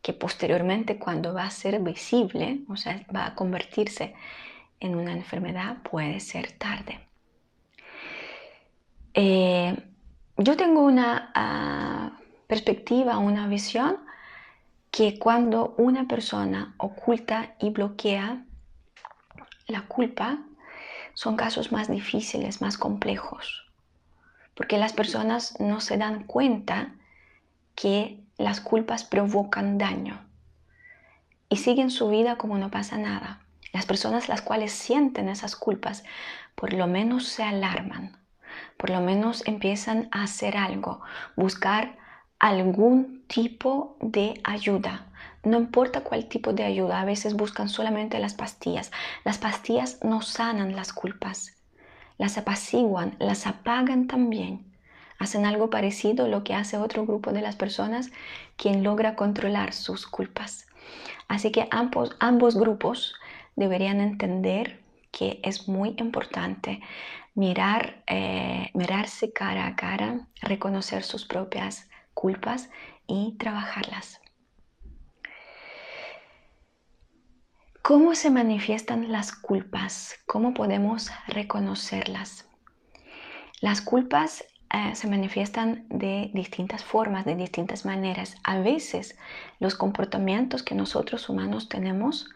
que 0.03 0.13
posteriormente 0.13 0.99
cuando 0.99 1.33
va 1.33 1.45
a 1.45 1.51
ser 1.51 1.81
visible, 1.81 2.61
o 2.69 2.77
sea, 2.77 3.07
va 3.15 3.27
a 3.27 3.35
convertirse 3.35 4.15
en 4.85 4.97
una 4.97 5.13
enfermedad, 5.13 5.79
puede 5.83 6.21
ser 6.21 6.53
tarde. 6.53 7.01
Eh, 9.15 9.77
yo 10.37 10.57
tengo 10.57 10.83
una 10.83 11.31
ah, 11.35 12.19
perspectiva, 12.47 13.19
una 13.19 13.47
visión 13.49 13.99
que 14.91 15.19
cuando 15.19 15.75
una 15.79 16.07
persona 16.07 16.75
oculta 16.77 17.55
y 17.61 17.71
bloquea 17.71 18.45
la 19.67 19.83
culpa, 19.83 20.39
son 21.15 21.37
casos 21.37 21.73
más 21.73 21.89
difíciles, 21.89 22.61
más 22.61 22.77
complejos, 22.77 23.65
porque 24.55 24.79
las 24.79 24.93
personas 24.93 25.59
no 25.61 25.81
se 25.81 25.97
dan 25.97 26.25
cuenta 26.25 26.95
que 27.75 28.21
las 28.37 28.61
culpas 28.61 29.05
provocan 29.05 29.79
daño 29.79 30.21
y 31.49 31.57
siguen 31.57 31.91
su 31.91 32.09
vida 32.09 32.37
como 32.37 32.59
no 32.59 32.71
pasa 32.71 32.99
nada. 32.99 33.44
Las 33.75 33.87
personas 33.87 34.29
las 34.29 34.41
cuales 34.41 34.71
sienten 34.71 35.29
esas 35.29 35.57
culpas 35.57 36.05
por 36.55 36.73
lo 36.73 36.87
menos 36.87 37.27
se 37.27 37.43
alarman, 37.43 38.17
por 38.77 38.91
lo 38.91 39.01
menos 39.01 39.43
empiezan 39.47 40.09
a 40.13 40.23
hacer 40.23 40.57
algo, 40.57 41.01
buscar 41.35 41.97
algún 42.39 43.25
tipo 43.27 43.97
de 44.01 44.41
ayuda. 44.45 45.09
No 45.43 45.59
importa 45.59 46.03
cuál 46.03 46.27
tipo 46.29 46.53
de 46.53 46.63
ayuda, 46.63 47.01
a 47.01 47.05
veces 47.05 47.35
buscan 47.35 47.69
solamente 47.69 48.21
las 48.21 48.35
pastillas. 48.35 48.93
Las 49.25 49.39
pastillas 49.39 49.99
no 50.05 50.23
sanan 50.23 50.77
las 50.77 50.93
culpas, 50.93 51.57
las 52.17 52.39
apaciguan, 52.39 53.17
las 53.19 53.45
apagan 53.49 54.07
también. 54.07 54.73
Hacen 55.19 55.47
algo 55.47 55.69
parecido 55.69 56.27
a 56.27 56.29
lo 56.29 56.45
que 56.45 56.55
hace 56.55 56.79
otro 56.79 57.07
grupo 57.07 57.33
de 57.33 57.43
las 57.43 57.57
personas 57.57 58.13
quien 58.57 58.85
logra 58.85 59.17
controlar 59.17 59.73
sus 59.73 60.07
culpas. 60.07 60.69
Así 61.27 61.51
que 61.51 61.67
ambos, 61.73 62.15
ambos 62.21 62.57
grupos 62.57 63.15
deberían 63.57 64.01
entender 64.01 64.83
que 65.11 65.41
es 65.43 65.69
muy 65.69 65.95
importante 65.99 66.81
mirar, 67.35 68.03
eh, 68.07 68.71
mirarse 68.75 69.33
cara 69.33 69.67
a 69.67 69.77
cara, 69.77 70.27
reconocer 70.43 71.03
sus 71.03 71.25
propias 71.25 71.89
culpas 72.15 72.71
y 73.07 73.37
trabajarlas. 73.39 74.21
¿Cómo 77.83 78.15
se 78.15 78.31
manifiestan 78.31 79.13
las 79.13 79.33
culpas? 79.33 80.17
¿Cómo 80.27 80.55
podemos 80.55 81.11
reconocerlas? 81.27 82.49
Las 83.61 83.83
culpas 83.83 84.45
eh, 84.73 84.95
se 84.95 85.07
manifiestan 85.07 85.87
de 85.91 86.31
distintas 86.33 86.83
formas, 86.83 87.27
de 87.27 87.37
distintas 87.37 87.85
maneras. 87.85 88.37
A 88.43 88.59
veces 88.59 89.19
los 89.61 89.75
comportamientos 89.75 90.63
que 90.63 90.75
nosotros 90.75 91.29
humanos 91.29 91.69
tenemos 91.69 92.31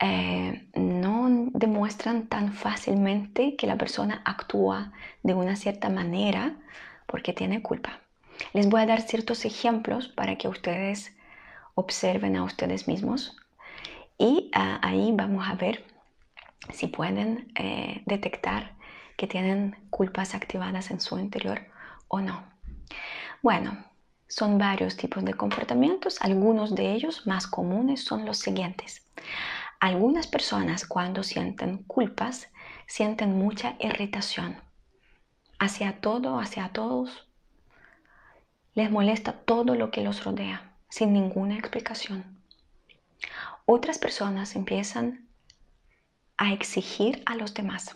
eh, 0.00 0.68
no 0.74 1.48
demuestran 1.52 2.26
tan 2.26 2.52
fácilmente 2.52 3.56
que 3.56 3.66
la 3.66 3.78
persona 3.78 4.22
actúa 4.24 4.92
de 5.22 5.34
una 5.34 5.56
cierta 5.56 5.88
manera 5.88 6.56
porque 7.06 7.32
tiene 7.32 7.62
culpa. 7.62 8.00
Les 8.52 8.68
voy 8.68 8.82
a 8.82 8.86
dar 8.86 9.02
ciertos 9.02 9.44
ejemplos 9.44 10.08
para 10.08 10.36
que 10.36 10.48
ustedes 10.48 11.14
observen 11.74 12.36
a 12.36 12.44
ustedes 12.44 12.88
mismos 12.88 13.36
y 14.18 14.50
ah, 14.54 14.80
ahí 14.82 15.12
vamos 15.12 15.46
a 15.48 15.54
ver 15.54 15.84
si 16.72 16.86
pueden 16.86 17.52
eh, 17.54 18.02
detectar 18.06 18.74
que 19.16 19.26
tienen 19.26 19.76
culpas 19.90 20.34
activadas 20.34 20.90
en 20.90 21.00
su 21.00 21.18
interior 21.18 21.60
o 22.08 22.20
no. 22.20 22.44
Bueno, 23.42 23.84
son 24.28 24.58
varios 24.58 24.96
tipos 24.96 25.24
de 25.24 25.34
comportamientos, 25.34 26.20
algunos 26.20 26.74
de 26.74 26.92
ellos 26.92 27.26
más 27.26 27.46
comunes 27.46 28.04
son 28.04 28.24
los 28.24 28.38
siguientes. 28.38 29.06
Algunas 29.84 30.26
personas 30.26 30.86
cuando 30.86 31.22
sienten 31.22 31.82
culpas 31.82 32.48
sienten 32.86 33.36
mucha 33.36 33.76
irritación 33.78 34.56
hacia 35.58 36.00
todo, 36.00 36.40
hacia 36.40 36.70
todos. 36.70 37.28
Les 38.72 38.90
molesta 38.90 39.34
todo 39.34 39.74
lo 39.74 39.90
que 39.90 40.00
los 40.00 40.24
rodea 40.24 40.74
sin 40.88 41.12
ninguna 41.12 41.58
explicación. 41.58 42.24
Otras 43.66 43.98
personas 43.98 44.56
empiezan 44.56 45.28
a 46.38 46.54
exigir 46.54 47.22
a 47.26 47.34
los 47.36 47.52
demás, 47.52 47.94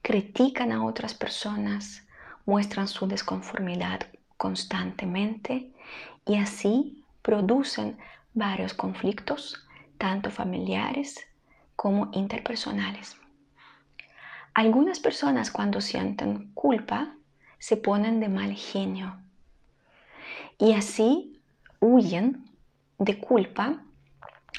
critican 0.00 0.70
a 0.70 0.84
otras 0.84 1.12
personas, 1.12 2.06
muestran 2.46 2.86
su 2.86 3.08
desconformidad 3.08 4.06
constantemente 4.36 5.72
y 6.24 6.36
así 6.36 7.04
producen 7.22 7.98
varios 8.32 8.74
conflictos 8.74 9.64
tanto 9.98 10.30
familiares 10.30 11.26
como 11.76 12.10
interpersonales. 12.12 13.16
Algunas 14.54 14.98
personas 14.98 15.50
cuando 15.50 15.80
sienten 15.80 16.52
culpa 16.54 17.14
se 17.58 17.76
ponen 17.76 18.20
de 18.20 18.28
mal 18.28 18.54
genio 18.54 19.16
y 20.58 20.72
así 20.72 21.40
huyen 21.80 22.44
de 22.98 23.18
culpa 23.18 23.82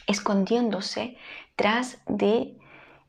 escondiéndose 0.07 1.17
detrás 1.59 2.01
de 2.07 2.57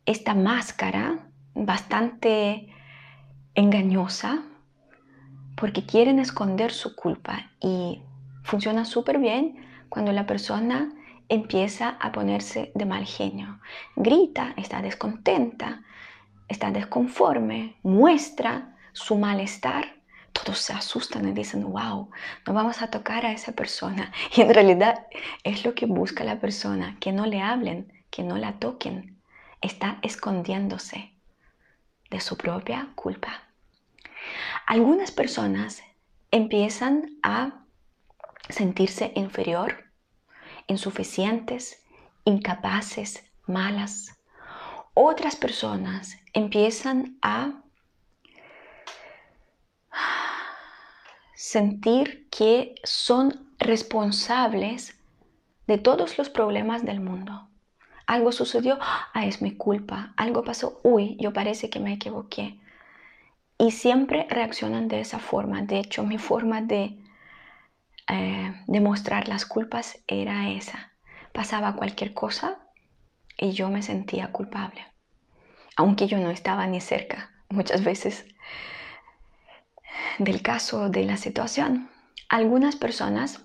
esta 0.07 0.35
máscara 0.35 1.29
bastante 1.55 2.69
engañosa 3.55 4.43
porque 5.57 5.87
quieren 5.87 6.19
esconder 6.19 6.73
su 6.73 6.97
culpa 6.97 7.51
y 7.61 8.03
funciona 8.43 8.85
súper 8.85 9.19
bien 9.19 9.57
cuando 9.89 10.11
la 10.11 10.27
persona 10.27 10.93
empieza 11.31 11.97
a 12.01 12.13
ponerse 12.13 12.73
de 12.75 12.85
mal 12.85 13.07
genio. 13.07 13.61
Grita, 13.97 14.53
está 14.57 14.83
descontenta, 14.83 15.83
está 16.49 16.71
desconforme, 16.73 17.77
muestra 17.83 18.77
su 18.93 19.17
malestar. 19.17 19.97
Todos 20.33 20.59
se 20.59 20.73
asustan 20.73 21.29
y 21.29 21.33
dicen, 21.33 21.65
wow, 21.65 22.11
no 22.47 22.53
vamos 22.53 22.83
a 22.83 22.91
tocar 22.91 23.25
a 23.25 23.33
esa 23.33 23.53
persona. 23.53 24.13
Y 24.37 24.43
en 24.43 24.53
realidad 24.53 25.07
es 25.45 25.65
lo 25.65 25.75
que 25.75 25.87
busca 25.87 26.25
la 26.25 26.41
persona, 26.41 26.97
que 27.01 27.13
no 27.13 27.27
le 27.27 27.41
hablen, 27.41 27.93
que 28.11 28.25
no 28.25 28.37
la 28.37 28.59
toquen. 28.59 29.17
Está 29.61 29.99
escondiéndose 30.03 31.15
de 32.11 32.21
su 32.21 32.37
propia 32.37 32.89
culpa. 32.97 33.45
Algunas 34.67 35.13
personas 35.13 35.83
empiezan 36.33 37.19
a 37.23 37.65
sentirse 38.49 39.13
inferior, 39.15 39.90
insuficientes, 40.71 41.83
incapaces, 42.25 43.25
malas. 43.47 44.17
Otras 44.95 45.37
personas 45.37 46.17
empiezan 46.33 47.19
a 47.23 47.63
sentir 51.35 52.29
que 52.31 52.75
son 52.85 53.49
responsables 53.59 54.97
de 55.67 55.79
todos 55.79 56.19
los 56.19 56.29
problemas 56.31 56.85
del 56.85 57.01
mundo. 57.01 57.49
Algo 58.07 58.31
sucedió, 58.33 58.79
ah, 58.81 59.27
es 59.27 59.43
mi 59.43 59.57
culpa. 59.57 60.15
Algo 60.17 60.45
pasó, 60.45 60.81
uy, 60.83 61.17
yo 61.19 61.33
parece 61.33 61.69
que 61.71 61.81
me 61.81 61.95
equivoqué. 61.95 62.59
Y 63.59 63.73
siempre 63.73 64.27
reaccionan 64.29 64.89
de 64.89 65.01
esa 65.01 65.19
forma. 65.19 65.63
De 65.63 65.79
hecho, 65.79 66.03
mi 66.05 66.19
forma 66.19 66.63
de 66.63 67.00
eh, 68.11 68.55
demostrar 68.67 69.29
las 69.29 69.47
culpas 69.47 69.99
era 70.07 70.51
esa. 70.51 70.93
Pasaba 71.33 71.77
cualquier 71.77 72.13
cosa 72.13 72.59
y 73.37 73.53
yo 73.53 73.71
me 73.71 73.83
sentía 73.83 74.33
culpable. 74.33 74.85
Aunque 75.77 76.07
yo 76.09 76.19
no 76.19 76.31
estaba 76.31 76.67
ni 76.67 76.81
cerca 76.81 77.31
muchas 77.49 77.85
veces 77.85 78.27
del 80.19 80.43
caso 80.43 80.89
de 80.89 81.05
la 81.05 81.17
situación. 81.17 81.91
Algunas 82.29 82.77
personas 82.77 83.45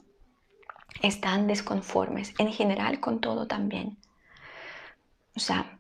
están 1.01 1.47
desconformes, 1.47 2.33
en 2.37 2.51
general 2.51 2.99
con 2.99 3.19
todo 3.19 3.47
también. 3.47 3.97
O 5.35 5.39
sea, 5.39 5.79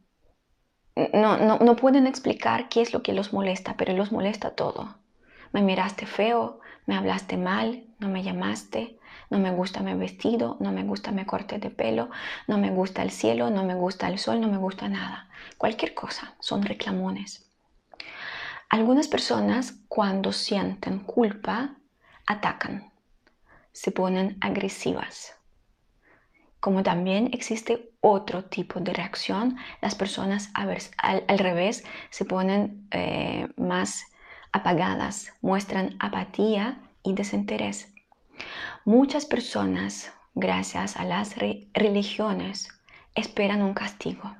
no, 1.13 1.37
no, 1.37 1.59
no 1.59 1.75
pueden 1.75 2.07
explicar 2.07 2.69
qué 2.69 2.81
es 2.81 2.93
lo 2.93 3.03
que 3.03 3.13
los 3.13 3.33
molesta, 3.33 3.75
pero 3.77 3.93
los 3.93 4.11
molesta 4.11 4.51
todo. 4.51 4.95
Me 5.51 5.61
miraste 5.61 6.05
feo, 6.05 6.59
me 6.85 6.95
hablaste 6.95 7.37
mal, 7.37 7.85
no 7.99 8.09
me 8.09 8.23
llamaste, 8.23 8.99
no 9.29 9.39
me 9.39 9.51
gusta 9.51 9.81
mi 9.81 9.93
vestido, 9.93 10.57
no 10.59 10.71
me 10.71 10.83
gusta 10.83 11.11
mi 11.11 11.25
corte 11.25 11.57
de 11.57 11.69
pelo, 11.69 12.09
no 12.47 12.57
me 12.57 12.69
gusta 12.69 13.01
el 13.01 13.11
cielo, 13.11 13.49
no 13.49 13.63
me 13.63 13.75
gusta 13.75 14.07
el 14.07 14.19
sol, 14.19 14.39
no 14.39 14.47
me 14.47 14.57
gusta 14.57 14.87
nada. 14.87 15.29
Cualquier 15.57 15.93
cosa, 15.93 16.35
son 16.39 16.63
reclamones. 16.63 17.49
Algunas 18.69 19.07
personas 19.07 19.79
cuando 19.87 20.31
sienten 20.31 20.99
culpa 20.99 21.75
atacan, 22.25 22.91
se 23.71 23.91
ponen 23.91 24.37
agresivas. 24.41 25.35
Como 26.59 26.81
también 26.81 27.29
existe 27.31 27.91
otro 28.01 28.45
tipo 28.45 28.79
de 28.79 28.93
reacción, 28.93 29.57
las 29.81 29.93
personas 29.93 30.49
al, 30.53 31.37
revés 31.37 31.83
se 32.09 32.25
ponen 32.25 32.87
eh, 32.91 33.47
más 33.55 34.05
apagadas, 34.55 35.33
muestran 35.41 35.97
apatía 35.99 36.79
y 37.03 37.13
desinterés. 37.13 37.93
Muchas 38.85 39.25
personas, 39.25 40.13
gracias 40.33 40.95
a 40.95 41.03
las 41.03 41.35
religiones, 41.73 42.69
esperan 43.15 43.61
un 43.61 43.73
castigo. 43.73 44.33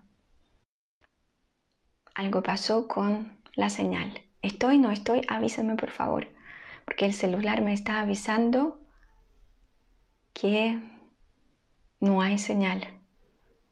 Algo 2.14 2.42
pasó 2.44 2.88
con 2.88 3.38
la 3.56 3.70
señal. 3.70 4.22
Estoy, 4.42 4.78
no 4.78 4.90
estoy, 4.92 5.20
avísenme 5.28 5.76
por 5.76 5.92
favor, 5.92 6.30
porque 6.86 7.06
el 7.06 7.14
celular 7.14 7.62
me 7.62 7.74
está 7.74 8.00
avisando 8.00 8.80
que 10.34 10.80
no 12.00 12.22
hay 12.22 12.38
señal. 12.38 12.88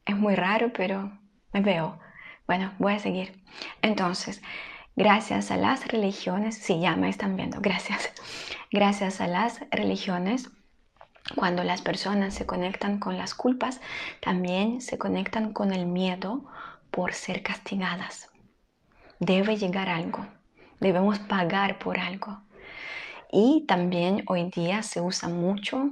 Es 0.06 0.18
muy 0.18 0.36
raro, 0.36 0.74
pero 0.74 1.18
me 1.54 1.62
veo. 1.62 2.00
Bueno, 2.48 2.74
voy 2.80 2.94
a 2.96 3.00
seguir. 3.00 3.42
Entonces, 3.82 4.42
gracias 4.96 5.52
a 5.52 5.58
las 5.58 5.88
religiones, 5.88 6.58
sí, 6.58 6.80
ya 6.80 6.96
me 6.96 7.10
están 7.10 7.36
viendo, 7.36 7.60
gracias. 7.62 8.12
Gracias 8.72 9.22
a 9.22 9.28
las 9.28 9.62
religiones, 9.70 10.50
cuando 11.36 11.64
las 11.64 11.82
personas 11.82 12.34
se 12.34 12.46
conectan 12.46 13.00
con 13.00 13.18
las 13.18 13.34
culpas, 13.34 13.82
también 14.20 14.82
se 14.82 14.98
conectan 14.98 15.54
con 15.54 15.72
el 15.72 15.86
miedo 15.86 16.44
por 16.92 17.14
ser 17.14 17.44
castigadas. 17.44 18.30
Debe 19.20 19.58
llegar 19.58 19.90
algo, 19.90 20.26
debemos 20.80 21.20
pagar 21.20 21.80
por 21.80 22.00
algo. 22.00 22.42
Y 23.32 23.66
también 23.68 24.24
hoy 24.28 24.50
día 24.50 24.84
se 24.84 25.02
usa 25.02 25.30
mucho 25.30 25.92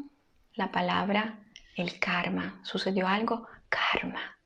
la 0.53 0.71
palabra 0.71 1.39
el 1.75 1.99
karma. 1.99 2.59
¿Sucedió 2.63 3.07
algo? 3.07 3.47
Karma. 3.69 4.37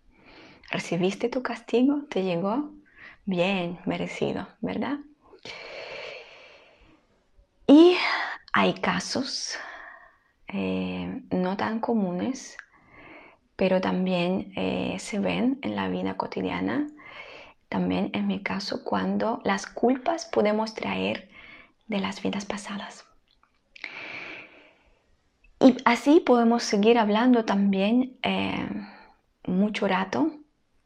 ¿Recibiste 0.72 1.30
tu 1.30 1.42
castigo? 1.42 2.04
¿Te 2.10 2.24
llegó? 2.24 2.72
Bien, 3.28 3.80
merecido, 3.86 4.48
¿verdad? 4.62 5.00
Y 7.66 7.98
hay 8.54 8.76
casos 8.76 9.58
eh, 10.48 11.24
no 11.32 11.58
tan 11.58 11.80
comunes, 11.80 12.56
pero 13.56 13.82
también 13.82 14.54
eh, 14.56 14.98
se 15.00 15.18
ven 15.18 15.58
en 15.64 15.76
la 15.76 15.90
vida 15.90 16.18
cotidiana. 16.18 16.86
También 17.68 18.12
en 18.14 18.28
mi 18.28 18.44
caso, 18.44 18.84
cuando 18.84 19.42
las 19.44 19.66
culpas 19.66 20.26
podemos 20.26 20.76
traer 20.76 21.28
de 21.88 22.00
las 22.00 22.22
vidas 22.22 22.46
pasadas. 22.46 23.08
Y 25.60 25.78
así 25.84 26.20
podemos 26.20 26.62
seguir 26.62 27.00
hablando 27.00 27.44
también 27.44 28.20
eh, 28.22 28.70
mucho 29.48 29.88
rato 29.88 30.45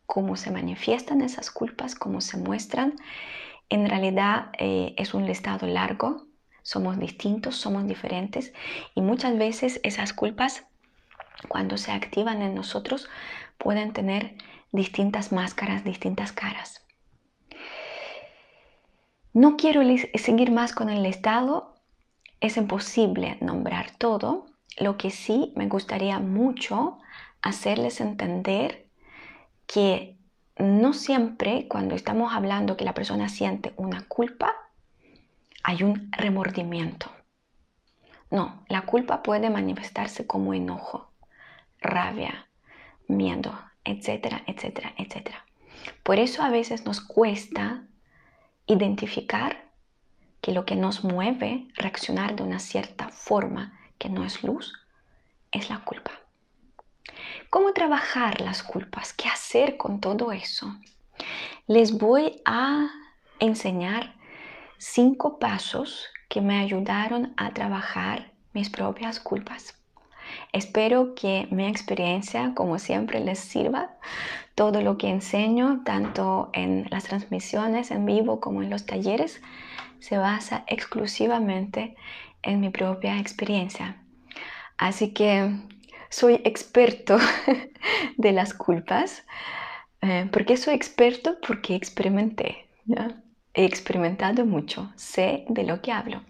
cómo 0.09 0.37
se 0.37 0.49
manifiestan 0.49 1.21
esas 1.21 1.51
culpas, 1.51 1.93
cómo 1.93 2.19
se 2.19 2.35
muestran. 2.35 2.95
En 3.69 3.87
realidad 3.87 4.49
eh, 4.57 4.95
es 4.97 5.13
un 5.13 5.27
listado 5.27 5.67
largo, 5.67 6.25
somos 6.63 6.97
distintos, 6.97 7.57
somos 7.57 7.85
diferentes 7.85 8.51
y 8.95 9.01
muchas 9.01 9.37
veces 9.37 9.79
esas 9.83 10.13
culpas 10.13 10.65
cuando 11.47 11.77
se 11.77 11.91
activan 11.91 12.41
en 12.41 12.55
nosotros 12.55 13.07
pueden 13.59 13.93
tener 13.93 14.35
distintas 14.71 15.31
máscaras, 15.31 15.83
distintas 15.83 16.31
caras. 16.31 16.83
No 19.31 19.57
quiero 19.57 19.83
seguir 20.15 20.49
más 20.49 20.73
con 20.73 20.89
el 20.89 21.03
listado, 21.03 21.75
es 22.39 22.57
imposible 22.57 23.37
nombrar 23.41 23.91
todo, 23.91 24.47
lo 24.79 24.97
que 24.97 25.11
sí 25.11 25.53
me 25.55 25.67
gustaría 25.67 26.17
mucho 26.17 26.97
hacerles 27.43 28.01
entender 28.01 28.88
que 29.71 30.17
no 30.57 30.93
siempre 30.93 31.67
cuando 31.67 31.93
estamos 31.93 32.33
hablando 32.33 32.75
que 32.75 32.85
la 32.85 32.95
persona 32.95 33.29
siente 33.29 33.71
una 33.77 34.01
culpa, 34.07 34.51
hay 35.63 35.83
un 35.83 36.11
remordimiento. 36.11 37.11
No, 38.31 38.65
la 38.67 38.81
culpa 38.87 39.21
puede 39.21 39.51
manifestarse 39.51 40.25
como 40.25 40.55
enojo, 40.55 41.11
rabia, 41.79 42.47
miedo, 43.07 43.53
etcétera, 43.83 44.41
etcétera, 44.47 44.95
etcétera. 44.97 45.45
Por 46.01 46.17
eso 46.17 46.41
a 46.41 46.49
veces 46.49 46.85
nos 46.85 46.99
cuesta 46.99 47.83
identificar 48.65 49.69
que 50.41 50.51
lo 50.51 50.65
que 50.65 50.75
nos 50.75 51.03
mueve 51.03 51.67
reaccionar 51.75 52.35
de 52.35 52.41
una 52.41 52.57
cierta 52.57 53.09
forma 53.09 53.79
que 53.99 54.09
no 54.09 54.25
es 54.25 54.43
luz, 54.43 54.73
es 55.51 55.69
la 55.69 55.83
culpa. 55.83 56.11
¿Cómo 57.49 57.73
trabajar 57.73 58.41
las 58.41 58.61
culpas? 58.61 59.11
¿Qué 59.11 59.27
hacer 59.27 59.75
con 59.75 59.99
todo 59.99 60.31
eso? 60.31 60.71
Les 61.65 61.97
voy 61.97 62.43
a 62.45 62.89
enseñar 63.39 64.13
cinco 64.77 65.39
pasos 65.39 66.05
que 66.29 66.41
me 66.41 66.59
ayudaron 66.59 67.33
a 67.37 67.51
trabajar 67.51 68.33
mis 68.53 68.69
propias 68.69 69.19
culpas. 69.19 69.75
Espero 70.53 71.15
que 71.15 71.47
mi 71.49 71.65
experiencia, 71.65 72.53
como 72.53 72.77
siempre, 72.77 73.19
les 73.19 73.39
sirva. 73.39 73.97
Todo 74.53 74.81
lo 74.81 74.99
que 74.99 75.09
enseño, 75.09 75.81
tanto 75.83 76.51
en 76.53 76.85
las 76.91 77.05
transmisiones 77.05 77.89
en 77.89 78.05
vivo 78.05 78.39
como 78.39 78.61
en 78.61 78.69
los 78.69 78.85
talleres, 78.85 79.41
se 79.97 80.19
basa 80.19 80.65
exclusivamente 80.67 81.95
en 82.43 82.59
mi 82.59 82.69
propia 82.69 83.17
experiencia. 83.17 84.03
Así 84.77 85.15
que 85.15 85.51
soy 86.09 86.41
experto 86.43 87.17
de 88.17 88.31
las 88.31 88.53
culpas. 88.53 89.23
Eh, 90.01 90.27
¿Por 90.31 90.45
qué 90.45 90.57
soy 90.57 90.73
experto? 90.73 91.37
Porque 91.45 91.75
experimenté. 91.75 92.67
He 93.53 93.65
experimentado 93.65 94.45
mucho, 94.45 94.91
sé 94.95 95.45
de 95.49 95.63
lo 95.63 95.81
que 95.81 95.91
hablo. 95.91 96.23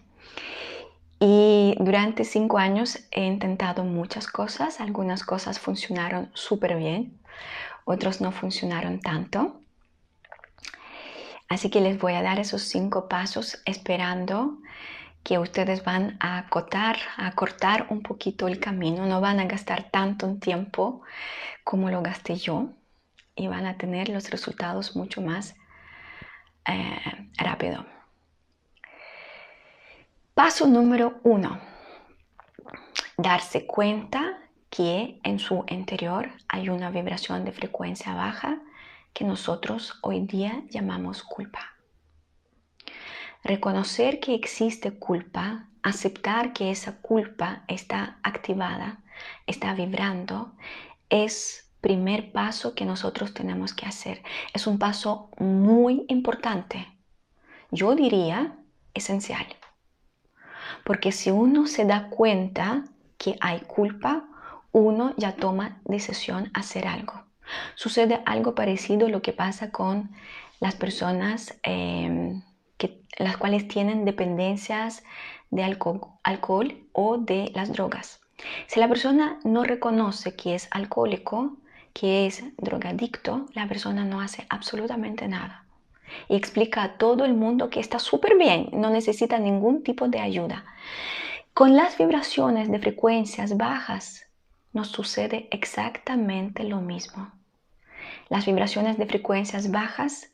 Y 1.18 1.74
durante 1.78 2.24
cinco 2.24 2.58
años 2.58 2.98
he 3.10 3.24
intentado 3.24 3.84
muchas 3.84 4.26
cosas. 4.26 4.80
Algunas 4.80 5.22
cosas 5.22 5.58
funcionaron 5.58 6.30
súper 6.34 6.76
bien, 6.76 7.20
otros 7.84 8.20
no 8.20 8.32
funcionaron 8.32 9.00
tanto. 9.00 9.60
Así 11.48 11.68
que 11.68 11.80
les 11.80 11.98
voy 11.98 12.14
a 12.14 12.22
dar 12.22 12.38
esos 12.38 12.62
cinco 12.62 13.08
pasos 13.08 13.60
esperando 13.66 14.58
que 15.22 15.38
ustedes 15.38 15.84
van 15.84 16.16
a 16.20 16.38
acotar, 16.38 16.96
a 17.16 17.32
cortar 17.32 17.86
un 17.90 18.02
poquito 18.02 18.48
el 18.48 18.58
camino, 18.58 19.06
no 19.06 19.20
van 19.20 19.40
a 19.40 19.44
gastar 19.44 19.90
tanto 19.90 20.34
tiempo 20.36 21.02
como 21.64 21.90
lo 21.90 22.02
gasté 22.02 22.36
yo 22.36 22.70
y 23.34 23.48
van 23.48 23.66
a 23.66 23.76
tener 23.76 24.08
los 24.08 24.30
resultados 24.30 24.96
mucho 24.96 25.20
más 25.20 25.54
eh, 26.66 27.30
rápido. 27.36 27.86
Paso 30.34 30.66
número 30.66 31.20
uno, 31.22 31.60
darse 33.18 33.66
cuenta 33.66 34.38
que 34.70 35.20
en 35.22 35.38
su 35.38 35.64
interior 35.68 36.30
hay 36.48 36.68
una 36.68 36.90
vibración 36.90 37.44
de 37.44 37.52
frecuencia 37.52 38.14
baja 38.14 38.60
que 39.12 39.24
nosotros 39.24 39.98
hoy 40.02 40.20
día 40.20 40.62
llamamos 40.70 41.22
culpa. 41.22 41.79
Reconocer 43.42 44.20
que 44.20 44.34
existe 44.34 44.92
culpa, 44.92 45.68
aceptar 45.82 46.52
que 46.52 46.70
esa 46.70 47.00
culpa 47.00 47.62
está 47.68 48.18
activada, 48.22 49.00
está 49.46 49.74
vibrando, 49.74 50.52
es 51.08 51.70
primer 51.80 52.32
paso 52.32 52.74
que 52.74 52.84
nosotros 52.84 53.32
tenemos 53.32 53.72
que 53.72 53.86
hacer. 53.86 54.22
Es 54.52 54.66
un 54.66 54.78
paso 54.78 55.30
muy 55.38 56.04
importante. 56.08 56.86
Yo 57.70 57.94
diría 57.94 58.56
esencial. 58.94 59.46
Porque 60.84 61.12
si 61.12 61.30
uno 61.30 61.66
se 61.66 61.84
da 61.84 62.08
cuenta 62.08 62.84
que 63.16 63.36
hay 63.40 63.60
culpa, 63.60 64.24
uno 64.72 65.14
ya 65.16 65.36
toma 65.36 65.80
decisión 65.84 66.50
hacer 66.54 66.86
algo. 66.86 67.24
Sucede 67.74 68.22
algo 68.26 68.54
parecido 68.54 69.06
a 69.06 69.10
lo 69.10 69.22
que 69.22 69.32
pasa 69.32 69.70
con 69.70 70.10
las 70.60 70.74
personas 70.74 71.58
em, 71.62 72.42
las 73.18 73.36
cuales 73.36 73.68
tienen 73.68 74.04
dependencias 74.04 75.02
de 75.50 75.64
alcohol 75.64 76.76
o 76.92 77.18
de 77.18 77.50
las 77.54 77.72
drogas. 77.72 78.20
Si 78.66 78.80
la 78.80 78.88
persona 78.88 79.38
no 79.44 79.64
reconoce 79.64 80.34
que 80.34 80.54
es 80.54 80.68
alcohólico, 80.70 81.56
que 81.92 82.26
es 82.26 82.42
drogadicto, 82.56 83.46
la 83.54 83.68
persona 83.68 84.04
no 84.04 84.20
hace 84.20 84.46
absolutamente 84.48 85.28
nada 85.28 85.66
y 86.28 86.36
explica 86.36 86.82
a 86.82 86.98
todo 86.98 87.24
el 87.24 87.34
mundo 87.34 87.70
que 87.70 87.80
está 87.80 87.98
súper 87.98 88.36
bien, 88.36 88.68
no 88.72 88.90
necesita 88.90 89.38
ningún 89.38 89.82
tipo 89.82 90.08
de 90.08 90.20
ayuda. 90.20 90.64
Con 91.54 91.76
las 91.76 91.98
vibraciones 91.98 92.70
de 92.70 92.78
frecuencias 92.78 93.56
bajas 93.56 94.26
nos 94.72 94.88
sucede 94.88 95.48
exactamente 95.50 96.64
lo 96.64 96.80
mismo. 96.80 97.32
Las 98.28 98.46
vibraciones 98.46 98.98
de 98.98 99.06
frecuencias 99.06 99.70
bajas 99.70 100.30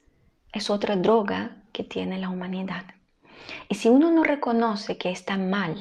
es 0.52 0.70
otra 0.70 0.96
droga 0.96 1.56
que 1.76 1.84
tiene 1.84 2.18
la 2.18 2.30
humanidad. 2.30 2.86
Y 3.68 3.74
si 3.74 3.90
uno 3.90 4.10
no 4.10 4.24
reconoce 4.24 4.96
que 4.96 5.10
está 5.10 5.36
mal 5.36 5.76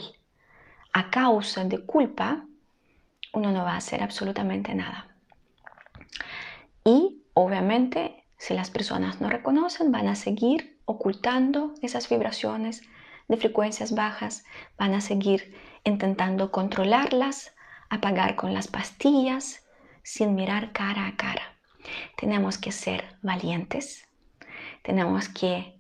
a 0.92 1.10
causa 1.10 1.64
de 1.64 1.86
culpa, 1.86 2.46
uno 3.32 3.54
no 3.54 3.64
va 3.64 3.76
a 3.76 3.78
hacer 3.78 4.04
absolutamente 4.04 4.76
nada. 4.76 5.16
Y 6.84 7.24
obviamente 7.34 8.26
si 8.38 8.54
las 8.54 8.70
personas 8.70 9.22
no 9.22 9.30
reconocen, 9.30 9.94
van 9.94 10.10
a 10.10 10.16
seguir 10.16 10.78
ocultando 10.84 11.74
esas 11.82 12.10
vibraciones 12.10 12.82
de 13.30 13.38
frecuencias 13.38 13.96
bajas, 13.96 14.44
van 14.78 14.94
a 14.94 15.00
seguir 15.00 15.56
intentando 15.86 16.52
controlarlas, 16.52 17.56
apagar 17.90 18.36
con 18.36 18.54
las 18.54 18.68
pastillas, 18.68 19.64
sin 20.04 20.36
mirar 20.36 20.74
cara 20.74 21.08
a 21.08 21.16
cara. 21.16 21.56
Tenemos 22.18 22.58
que 22.58 22.74
ser 22.74 23.18
valientes, 23.22 24.10
tenemos 24.84 25.30
que 25.30 25.75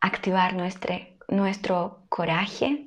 activar 0.00 0.54
nuestro, 0.54 0.94
nuestro 1.28 2.02
coraje, 2.08 2.86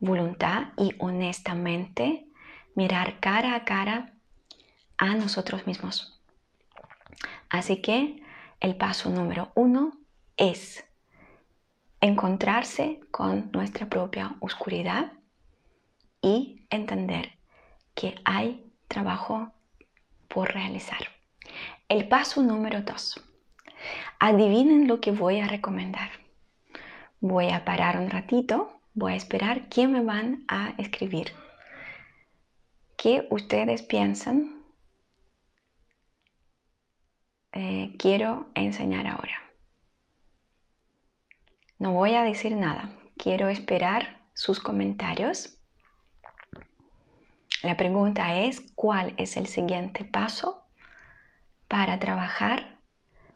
voluntad 0.00 0.68
y 0.76 0.94
honestamente 0.98 2.26
mirar 2.74 3.20
cara 3.20 3.54
a 3.54 3.64
cara 3.64 4.12
a 4.98 5.14
nosotros 5.14 5.66
mismos. 5.66 6.20
Así 7.48 7.80
que 7.80 8.22
el 8.60 8.76
paso 8.76 9.10
número 9.10 9.52
uno 9.54 9.98
es 10.36 10.84
encontrarse 12.00 13.00
con 13.10 13.50
nuestra 13.52 13.88
propia 13.88 14.36
oscuridad 14.40 15.12
y 16.20 16.66
entender 16.70 17.38
que 17.94 18.16
hay 18.24 18.70
trabajo 18.88 19.52
por 20.28 20.52
realizar. 20.52 20.98
El 21.88 22.08
paso 22.08 22.42
número 22.42 22.82
dos. 22.82 23.22
Adivinen 24.18 24.88
lo 24.88 25.00
que 25.00 25.12
voy 25.12 25.40
a 25.40 25.48
recomendar. 25.48 26.23
Voy 27.26 27.48
a 27.48 27.64
parar 27.64 27.98
un 27.98 28.10
ratito, 28.10 28.82
voy 28.92 29.14
a 29.14 29.16
esperar 29.16 29.70
quién 29.70 29.90
me 29.92 30.02
van 30.02 30.44
a 30.46 30.74
escribir. 30.76 31.32
¿Qué 32.98 33.26
ustedes 33.30 33.82
piensan 33.82 34.62
eh, 37.52 37.94
quiero 37.98 38.50
enseñar 38.54 39.06
ahora. 39.06 39.40
No 41.78 41.92
voy 41.92 42.14
a 42.14 42.24
decir 42.24 42.54
nada, 42.56 42.90
quiero 43.16 43.48
esperar 43.48 44.20
sus 44.34 44.60
comentarios. 44.60 45.56
La 47.62 47.78
pregunta 47.78 48.40
es, 48.40 48.60
¿cuál 48.74 49.14
es 49.16 49.38
el 49.38 49.46
siguiente 49.46 50.04
paso 50.04 50.66
para 51.68 51.98
trabajar 51.98 52.73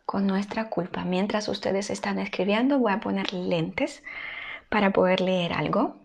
con 0.08 0.26
nuestra 0.26 0.70
culpa? 0.70 1.04
Mientras 1.04 1.48
ustedes 1.48 1.90
están 1.90 2.18
escribiendo, 2.18 2.78
voy 2.78 2.92
a 2.92 3.00
poner 3.00 3.34
lentes 3.34 4.02
para 4.70 4.90
poder 4.90 5.20
leer 5.20 5.52
algo. 5.52 6.00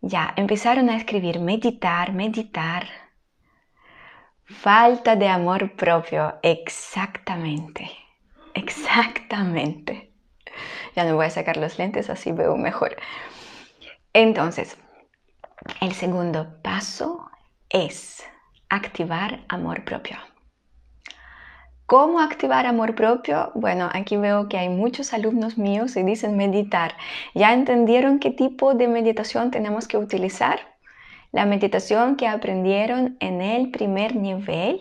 Ya, 0.00 0.32
empezaron 0.36 0.88
a 0.88 0.96
escribir 0.96 1.38
meditar, 1.38 2.14
meditar, 2.14 2.86
Falta 4.48 5.16
de 5.16 5.26
amor 5.28 5.74
propio, 5.74 6.38
exactamente, 6.40 7.90
exactamente. 8.54 10.12
Ya 10.94 11.04
no 11.04 11.16
voy 11.16 11.26
a 11.26 11.30
sacar 11.30 11.56
los 11.56 11.78
lentes, 11.78 12.08
así 12.10 12.30
veo 12.30 12.56
mejor. 12.56 12.94
Entonces, 14.12 14.78
el 15.80 15.92
segundo 15.94 16.62
paso 16.62 17.28
es 17.68 18.24
activar 18.68 19.44
amor 19.48 19.84
propio. 19.84 20.16
¿Cómo 21.86 22.18
activar 22.18 22.66
amor 22.66 22.96
propio? 22.96 23.52
Bueno, 23.54 23.88
aquí 23.92 24.16
veo 24.16 24.48
que 24.48 24.58
hay 24.58 24.68
muchos 24.68 25.12
alumnos 25.12 25.56
míos 25.56 25.96
y 25.96 26.02
dicen 26.02 26.36
meditar. 26.36 26.96
¿Ya 27.32 27.52
entendieron 27.52 28.18
qué 28.18 28.32
tipo 28.32 28.74
de 28.74 28.88
meditación 28.88 29.52
tenemos 29.52 29.86
que 29.86 29.96
utilizar? 29.96 30.58
La 31.30 31.46
meditación 31.46 32.16
que 32.16 32.26
aprendieron 32.26 33.16
en 33.20 33.40
el 33.40 33.70
primer 33.70 34.16
nivel 34.16 34.80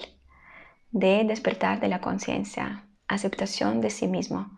de 0.90 1.24
despertar 1.26 1.80
de 1.80 1.90
la 1.90 2.02
conciencia, 2.02 2.86
aceptación 3.08 3.82
de 3.82 3.92
sí 3.92 4.08
mismo, 4.08 4.50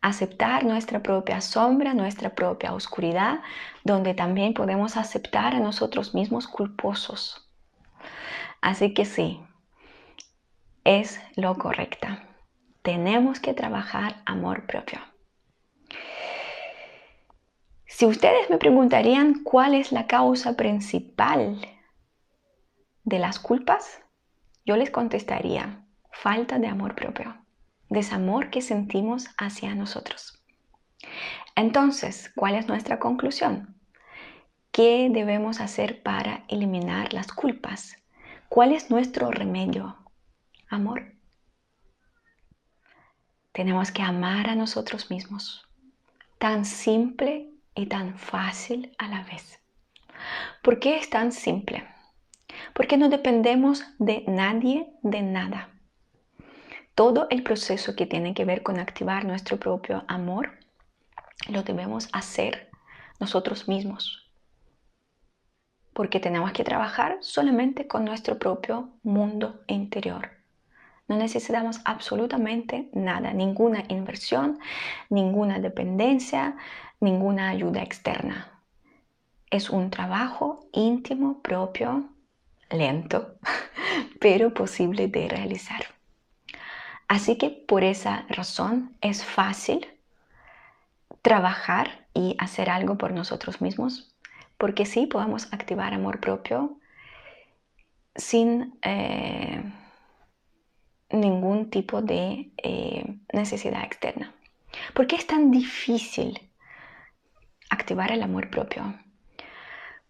aceptar 0.00 0.64
nuestra 0.64 1.04
propia 1.04 1.40
sombra, 1.40 1.94
nuestra 1.94 2.30
propia 2.30 2.74
oscuridad, 2.74 3.42
donde 3.84 4.14
también 4.14 4.54
podemos 4.54 4.96
aceptar 4.96 5.54
a 5.54 5.60
nosotros 5.60 6.16
mismos 6.16 6.48
culposos. 6.48 7.48
Así 8.60 8.92
que 8.92 9.04
sí, 9.04 9.40
es 10.84 11.20
lo 11.36 11.56
correcto. 11.56 12.08
Tenemos 12.82 13.40
que 13.40 13.54
trabajar 13.54 14.22
amor 14.26 14.66
propio. 14.66 14.98
Si 17.86 18.06
ustedes 18.06 18.50
me 18.50 18.58
preguntarían 18.58 19.44
cuál 19.44 19.74
es 19.74 19.92
la 19.92 20.06
causa 20.06 20.56
principal 20.56 21.60
de 23.04 23.18
las 23.18 23.38
culpas, 23.38 24.00
yo 24.64 24.76
les 24.76 24.90
contestaría 24.90 25.86
falta 26.10 26.58
de 26.58 26.68
amor 26.68 26.94
propio, 26.94 27.36
desamor 27.88 28.50
que 28.50 28.62
sentimos 28.62 29.28
hacia 29.38 29.74
nosotros. 29.74 30.42
Entonces, 31.54 32.32
¿cuál 32.34 32.54
es 32.54 32.66
nuestra 32.66 32.98
conclusión? 32.98 33.76
¿Qué 34.72 35.10
debemos 35.12 35.60
hacer 35.60 36.02
para 36.02 36.44
eliminar 36.48 37.12
las 37.12 37.30
culpas? 37.32 37.96
¿Cuál 38.48 38.72
es 38.72 38.90
nuestro 38.90 39.30
remedio? 39.30 40.01
Amor. 40.72 41.04
Tenemos 43.52 43.92
que 43.92 44.00
amar 44.00 44.48
a 44.48 44.54
nosotros 44.54 45.10
mismos. 45.10 45.68
Tan 46.38 46.64
simple 46.64 47.50
y 47.74 47.84
tan 47.86 48.18
fácil 48.18 48.94
a 48.96 49.06
la 49.06 49.22
vez. 49.22 49.60
¿Por 50.62 50.78
qué 50.78 50.96
es 50.96 51.10
tan 51.10 51.30
simple? 51.30 51.86
Porque 52.72 52.96
no 52.96 53.10
dependemos 53.10 53.84
de 53.98 54.24
nadie, 54.26 54.90
de 55.02 55.20
nada. 55.20 55.68
todo 56.94 57.26
el 57.28 57.42
proceso 57.42 57.94
que 57.94 58.06
tiene 58.06 58.32
que 58.32 58.46
ver 58.46 58.62
con 58.62 58.78
activar 58.78 59.26
nuestro 59.26 59.58
propio 59.58 60.04
amor 60.08 60.58
lo 61.50 61.62
debemos 61.62 62.08
hacer 62.12 62.70
nosotros 63.20 63.68
mismos. 63.68 64.30
Porque 65.92 66.18
tenemos 66.18 66.52
que 66.52 66.64
trabajar 66.64 67.18
solamente 67.20 67.86
con 67.86 68.06
nuestro 68.06 68.38
propio 68.38 68.98
mundo 69.02 69.62
interior. 69.66 70.41
No 71.08 71.16
necesitamos 71.16 71.80
absolutamente 71.84 72.88
nada, 72.92 73.32
ninguna 73.32 73.84
inversión, 73.88 74.58
ninguna 75.10 75.58
dependencia, 75.58 76.56
ninguna 77.00 77.50
ayuda 77.50 77.82
externa. 77.82 78.60
Es 79.50 79.68
un 79.68 79.90
trabajo 79.90 80.60
íntimo, 80.72 81.42
propio, 81.42 82.08
lento, 82.70 83.36
pero 84.20 84.54
posible 84.54 85.08
de 85.08 85.28
realizar. 85.28 85.84
Así 87.08 87.36
que 87.36 87.50
por 87.50 87.84
esa 87.84 88.24
razón 88.28 88.96
es 89.02 89.24
fácil 89.24 89.86
trabajar 91.20 92.06
y 92.14 92.36
hacer 92.38 92.70
algo 92.70 92.96
por 92.96 93.12
nosotros 93.12 93.60
mismos, 93.60 94.14
porque 94.56 94.86
sí 94.86 95.06
podemos 95.06 95.52
activar 95.52 95.92
amor 95.92 96.20
propio 96.20 96.78
sin 98.14 98.78
eh, 98.82 99.62
ningún 101.12 101.70
tipo 101.70 102.02
de 102.02 102.50
eh, 102.56 103.16
necesidad 103.32 103.84
externa. 103.84 104.34
¿Por 104.94 105.06
qué 105.06 105.16
es 105.16 105.26
tan 105.26 105.50
difícil 105.50 106.50
activar 107.70 108.12
el 108.12 108.22
amor 108.22 108.50
propio? 108.50 108.94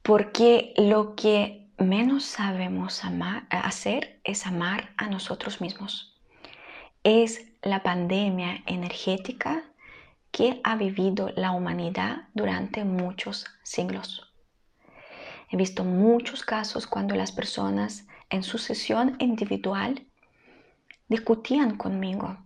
Porque 0.02 0.72
lo 0.76 1.14
que 1.14 1.68
menos 1.78 2.24
sabemos 2.24 3.02
hacer 3.50 4.20
es 4.24 4.46
amar 4.46 4.90
a 4.96 5.08
nosotros 5.08 5.60
mismos. 5.60 6.20
Es 7.04 7.44
la 7.62 7.82
pandemia 7.82 8.62
energética 8.66 9.64
que 10.30 10.60
ha 10.64 10.76
vivido 10.76 11.30
la 11.36 11.52
humanidad 11.52 12.28
durante 12.34 12.84
muchos 12.84 13.46
siglos. 13.62 14.32
He 15.50 15.56
visto 15.56 15.84
muchos 15.84 16.42
casos 16.42 16.86
cuando 16.86 17.14
las 17.14 17.30
personas 17.32 18.06
en 18.30 18.42
su 18.42 18.56
sesión 18.56 19.16
individual 19.18 20.06
discutían 21.12 21.76
conmigo 21.76 22.36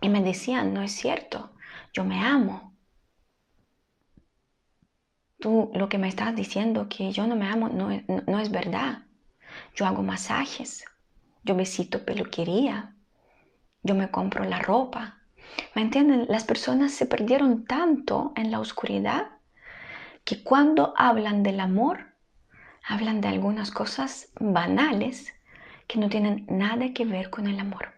y 0.00 0.08
me 0.08 0.22
decían, 0.22 0.74
no 0.74 0.82
es 0.82 0.92
cierto, 0.92 1.52
yo 1.92 2.04
me 2.04 2.20
amo. 2.24 2.74
Tú 5.38 5.70
lo 5.74 5.88
que 5.88 5.98
me 5.98 6.08
estás 6.08 6.34
diciendo 6.34 6.88
que 6.88 7.12
yo 7.12 7.26
no 7.26 7.36
me 7.36 7.48
amo 7.48 7.68
no, 7.68 7.88
no 8.26 8.40
es 8.40 8.50
verdad. 8.50 9.04
Yo 9.76 9.86
hago 9.86 10.02
masajes, 10.02 10.84
yo 11.44 11.54
visito 11.54 12.04
peluquería, 12.04 12.94
yo 13.82 13.94
me 13.94 14.10
compro 14.10 14.44
la 14.44 14.58
ropa, 14.58 15.20
¿Me 15.74 15.82
entienden? 15.82 16.26
Las 16.28 16.44
personas 16.44 16.92
se 16.92 17.06
perdieron 17.06 17.64
tanto 17.64 18.32
en 18.36 18.50
la 18.50 18.60
oscuridad 18.60 19.28
que 20.24 20.42
cuando 20.42 20.94
hablan 20.96 21.42
del 21.42 21.60
amor, 21.60 22.14
hablan 22.86 23.20
de 23.20 23.28
algunas 23.28 23.70
cosas 23.70 24.30
banales 24.38 25.32
que 25.90 25.98
no 25.98 26.08
tienen 26.08 26.46
nada 26.48 26.92
que 26.94 27.04
ver 27.04 27.30
con 27.30 27.48
el 27.48 27.58
amor. 27.58 27.88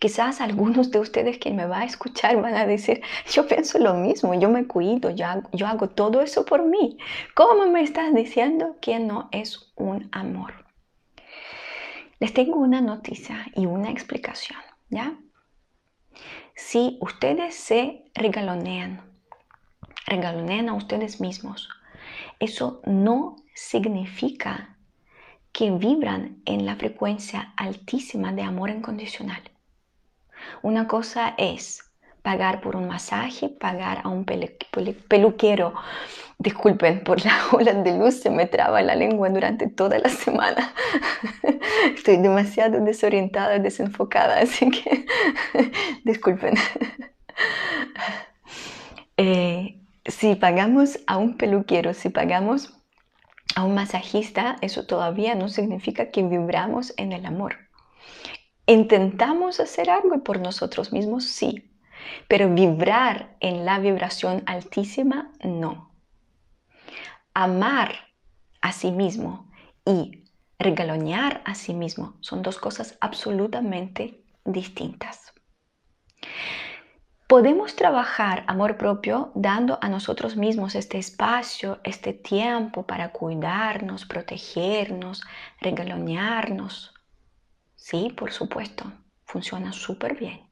Quizás 0.00 0.40
algunos 0.40 0.90
de 0.90 0.98
ustedes 0.98 1.38
que 1.38 1.52
me 1.52 1.66
va 1.66 1.80
a 1.80 1.84
escuchar 1.84 2.40
van 2.42 2.54
a 2.54 2.66
decir, 2.66 3.00
yo 3.30 3.46
pienso 3.46 3.78
lo 3.78 3.94
mismo, 3.94 4.34
yo 4.34 4.48
me 4.48 4.66
cuido, 4.66 5.10
yo 5.10 5.26
hago, 5.26 5.48
yo 5.52 5.68
hago 5.68 5.88
todo 5.90 6.20
eso 6.20 6.44
por 6.44 6.64
mí. 6.64 6.98
¿Cómo 7.34 7.66
me 7.70 7.82
estás 7.82 8.12
diciendo 8.12 8.76
que 8.80 8.98
no 8.98 9.28
es 9.30 9.72
un 9.76 10.08
amor? 10.10 10.64
Les 12.18 12.34
tengo 12.34 12.56
una 12.56 12.80
noticia 12.80 13.46
y 13.54 13.66
una 13.66 13.90
explicación, 13.90 14.58
¿ya? 14.90 15.16
si 16.58 16.98
ustedes 17.00 17.54
se 17.54 18.10
regalonean, 18.14 19.00
regalonean 20.06 20.68
a 20.68 20.74
ustedes 20.74 21.20
mismos, 21.20 21.68
eso 22.40 22.82
no 22.84 23.36
significa 23.54 24.76
que 25.58 25.72
vibran 25.72 26.40
en 26.44 26.64
la 26.64 26.76
frecuencia 26.76 27.52
altísima 27.56 28.32
de 28.32 28.42
amor 28.42 28.70
incondicional. 28.70 29.42
Una 30.62 30.86
cosa 30.86 31.34
es 31.36 31.82
pagar 32.22 32.60
por 32.60 32.76
un 32.76 32.86
masaje, 32.86 33.48
pagar 33.48 34.02
a 34.04 34.08
un 34.08 34.24
peluquero. 34.24 35.74
Disculpen, 36.38 37.02
por 37.02 37.24
la 37.24 37.36
ola 37.52 37.72
de 37.74 37.98
luz 37.98 38.20
se 38.20 38.30
me 38.30 38.46
traba 38.46 38.82
la 38.82 38.94
lengua 38.94 39.30
durante 39.30 39.66
toda 39.66 39.98
la 39.98 40.10
semana. 40.10 40.72
Estoy 41.92 42.18
demasiado 42.18 42.78
desorientada 42.78 43.56
y 43.56 43.60
desenfocada, 43.60 44.38
así 44.42 44.70
que 44.70 45.06
disculpen. 46.04 46.54
Eh, 49.16 49.80
si 50.04 50.36
pagamos 50.36 51.00
a 51.08 51.16
un 51.16 51.36
peluquero, 51.36 51.94
si 51.94 52.10
pagamos 52.10 52.77
a 53.58 53.64
un 53.64 53.74
masajista, 53.74 54.56
eso 54.60 54.86
todavía 54.86 55.34
no 55.34 55.48
significa 55.48 56.12
que 56.12 56.22
vibramos 56.22 56.94
en 56.96 57.10
el 57.10 57.26
amor. 57.26 57.56
¿Intentamos 58.66 59.58
hacer 59.58 59.90
algo 59.90 60.22
por 60.22 60.38
nosotros 60.38 60.92
mismos? 60.92 61.24
Sí, 61.24 61.68
pero 62.28 62.54
vibrar 62.54 63.36
en 63.40 63.64
la 63.64 63.80
vibración 63.80 64.44
altísima, 64.46 65.32
no. 65.42 65.92
Amar 67.34 67.96
a 68.60 68.70
sí 68.70 68.92
mismo 68.92 69.50
y 69.84 70.22
regalonear 70.60 71.42
a 71.44 71.56
sí 71.56 71.74
mismo 71.74 72.14
son 72.20 72.42
dos 72.42 72.58
cosas 72.58 72.96
absolutamente 73.00 74.22
distintas. 74.44 75.32
Podemos 77.28 77.76
trabajar 77.76 78.42
amor 78.46 78.78
propio 78.78 79.32
dando 79.34 79.78
a 79.82 79.90
nosotros 79.90 80.38
mismos 80.38 80.74
este 80.74 80.96
espacio, 80.96 81.78
este 81.84 82.14
tiempo 82.14 82.86
para 82.86 83.12
cuidarnos, 83.12 84.06
protegernos, 84.06 85.22
regalonearnos. 85.60 86.94
Sí, 87.74 88.14
por 88.16 88.32
supuesto, 88.32 88.90
funciona 89.26 89.74
súper 89.74 90.18
bien. 90.18 90.48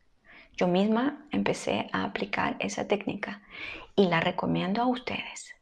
Yo 0.58 0.68
misma 0.68 1.26
empecé 1.30 1.88
a 1.94 2.04
aplicar 2.04 2.56
esa 2.58 2.86
técnica 2.86 3.40
y 3.94 4.08
la 4.08 4.20
recomiendo 4.20 4.82
a 4.82 4.86
ustedes. 4.86 5.54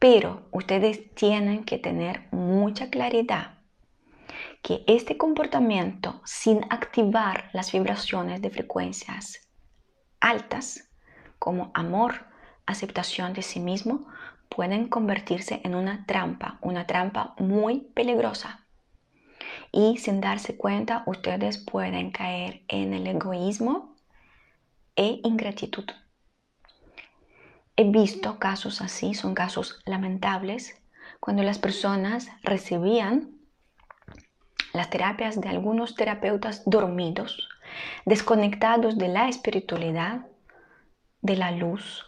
Pero 0.00 0.48
ustedes 0.50 1.14
tienen 1.14 1.62
que 1.62 1.78
tener 1.78 2.26
mucha 2.32 2.90
claridad 2.90 3.60
que 4.62 4.82
este 4.88 5.16
comportamiento 5.16 6.20
sin 6.24 6.64
activar 6.70 7.50
las 7.52 7.70
vibraciones 7.70 8.42
de 8.42 8.50
frecuencias 8.50 9.46
altas 10.20 10.90
como 11.38 11.70
amor, 11.74 12.26
aceptación 12.66 13.32
de 13.32 13.42
sí 13.42 13.60
mismo, 13.60 14.06
pueden 14.48 14.88
convertirse 14.88 15.60
en 15.64 15.74
una 15.74 16.06
trampa, 16.06 16.58
una 16.60 16.86
trampa 16.86 17.34
muy 17.38 17.80
peligrosa. 17.94 18.66
Y 19.72 19.98
sin 19.98 20.20
darse 20.20 20.56
cuenta, 20.56 21.02
ustedes 21.06 21.58
pueden 21.58 22.10
caer 22.10 22.62
en 22.68 22.92
el 22.92 23.06
egoísmo, 23.06 23.90
e 24.96 25.20
ingratitud. 25.24 25.86
He 27.76 27.84
visto 27.84 28.38
casos 28.38 28.82
así, 28.82 29.14
son 29.14 29.34
casos 29.34 29.80
lamentables, 29.86 30.76
cuando 31.20 31.42
las 31.42 31.58
personas 31.58 32.28
recibían 32.42 33.38
las 34.74 34.90
terapias 34.90 35.40
de 35.40 35.48
algunos 35.48 35.94
terapeutas 35.94 36.62
dormidos, 36.66 37.48
desconectados 38.04 38.98
de 38.98 39.08
la 39.08 39.28
espiritualidad, 39.28 40.26
de 41.22 41.36
la 41.36 41.50
luz, 41.50 42.04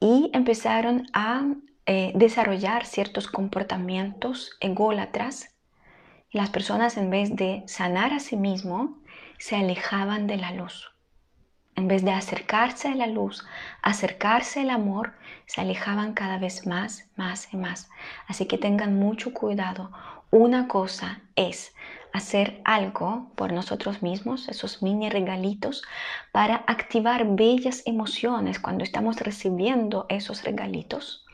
y 0.00 0.30
empezaron 0.34 1.06
a 1.12 1.46
eh, 1.86 2.12
desarrollar 2.14 2.86
ciertos 2.86 3.28
comportamientos 3.28 4.52
ególatras. 4.60 5.54
Las 6.30 6.50
personas 6.50 6.96
en 6.96 7.10
vez 7.10 7.36
de 7.36 7.62
sanar 7.66 8.12
a 8.12 8.20
sí 8.20 8.36
mismo, 8.36 8.98
se 9.38 9.56
alejaban 9.56 10.26
de 10.26 10.36
la 10.36 10.52
luz. 10.52 10.90
En 11.76 11.88
vez 11.88 12.04
de 12.04 12.12
acercarse 12.12 12.88
a 12.88 12.94
la 12.94 13.06
luz, 13.06 13.44
acercarse 13.82 14.60
al 14.60 14.70
amor, 14.70 15.14
se 15.46 15.60
alejaban 15.60 16.14
cada 16.14 16.38
vez 16.38 16.66
más, 16.66 17.10
más 17.16 17.52
y 17.52 17.56
más. 17.56 17.90
Así 18.28 18.46
que 18.46 18.58
tengan 18.58 18.98
mucho 18.98 19.34
cuidado. 19.34 19.90
Una 20.30 20.68
cosa 20.68 21.20
es 21.36 21.74
hacer 22.14 22.60
algo 22.64 23.32
por 23.34 23.52
nosotros 23.52 24.00
mismos, 24.00 24.48
esos 24.48 24.82
mini 24.82 25.10
regalitos, 25.10 25.82
para 26.30 26.64
activar 26.68 27.26
bellas 27.34 27.82
emociones 27.86 28.60
cuando 28.60 28.84
estamos 28.84 29.18
recibiendo 29.18 30.06
esos 30.08 30.44
regalitos, 30.44 31.26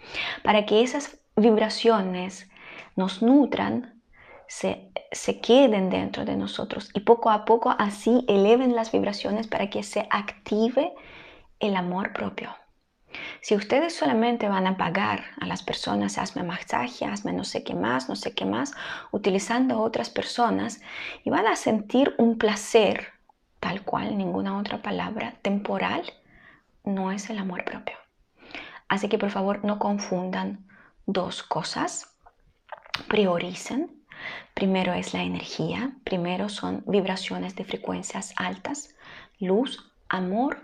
para 0.43 0.65
que 0.65 0.81
esas 0.83 1.19
vibraciones 1.37 2.49
nos 2.97 3.21
nutran 3.23 4.01
se, 4.49 4.91
queden 5.43 5.91
dentro 5.91 6.25
de 6.25 6.35
nosotros 6.35 6.89
y 6.95 7.01
poco 7.01 7.31
a 7.31 7.45
poco 7.45 7.75
así 7.79 8.25
eleven 8.27 8.75
las 8.75 8.91
vibraciones 8.91 9.49
para 9.49 9.69
que 9.69 9.83
se 9.83 10.09
active 10.11 10.95
el 11.61 11.77
amor 11.77 12.15
propio. 12.15 12.51
Si 13.41 13.55
ustedes 13.55 13.95
solamente 13.97 14.49
van 14.49 14.67
a 14.67 14.77
pagar 14.77 15.25
a 15.41 15.47
las 15.47 15.63
personas, 15.63 16.19
hazme 16.19 16.43
masaje, 16.43 17.07
hazme 17.07 17.33
no 17.33 17.45
sé 17.45 17.65
qué 17.65 17.75
más, 17.75 18.09
no 18.09 18.17
sé 18.17 18.35
qué 18.35 18.45
más, 18.45 18.73
utilizando 19.11 19.81
otras 19.81 20.11
personas 20.11 20.81
y 21.25 21.31
van 21.31 21.47
a 21.47 21.57
sentir 21.57 22.15
un 22.19 22.39
placer, 22.39 23.09
tal 23.59 23.83
cual, 23.83 24.17
ninguna 24.17 24.59
otra 24.59 24.83
palabra, 24.83 25.35
temporal, 25.43 26.03
no 26.85 27.13
es 27.13 27.31
el 27.31 27.39
amor 27.39 27.65
propio. 27.65 27.97
Así 28.89 29.09
que 29.09 29.19
por 29.19 29.31
favor 29.31 29.65
no 29.65 29.79
confundan 29.79 30.67
dos 31.07 31.43
cosas, 31.43 32.17
prioricen. 33.09 33.97
Primero 34.55 34.93
es 34.93 35.15
la 35.15 35.23
energía, 35.23 35.93
primero 36.05 36.49
son 36.49 36.83
vibraciones 36.87 37.57
de 37.57 37.65
frecuencias 37.65 38.35
altas, 38.37 38.95
luz, 39.39 39.91
amor 40.09 40.63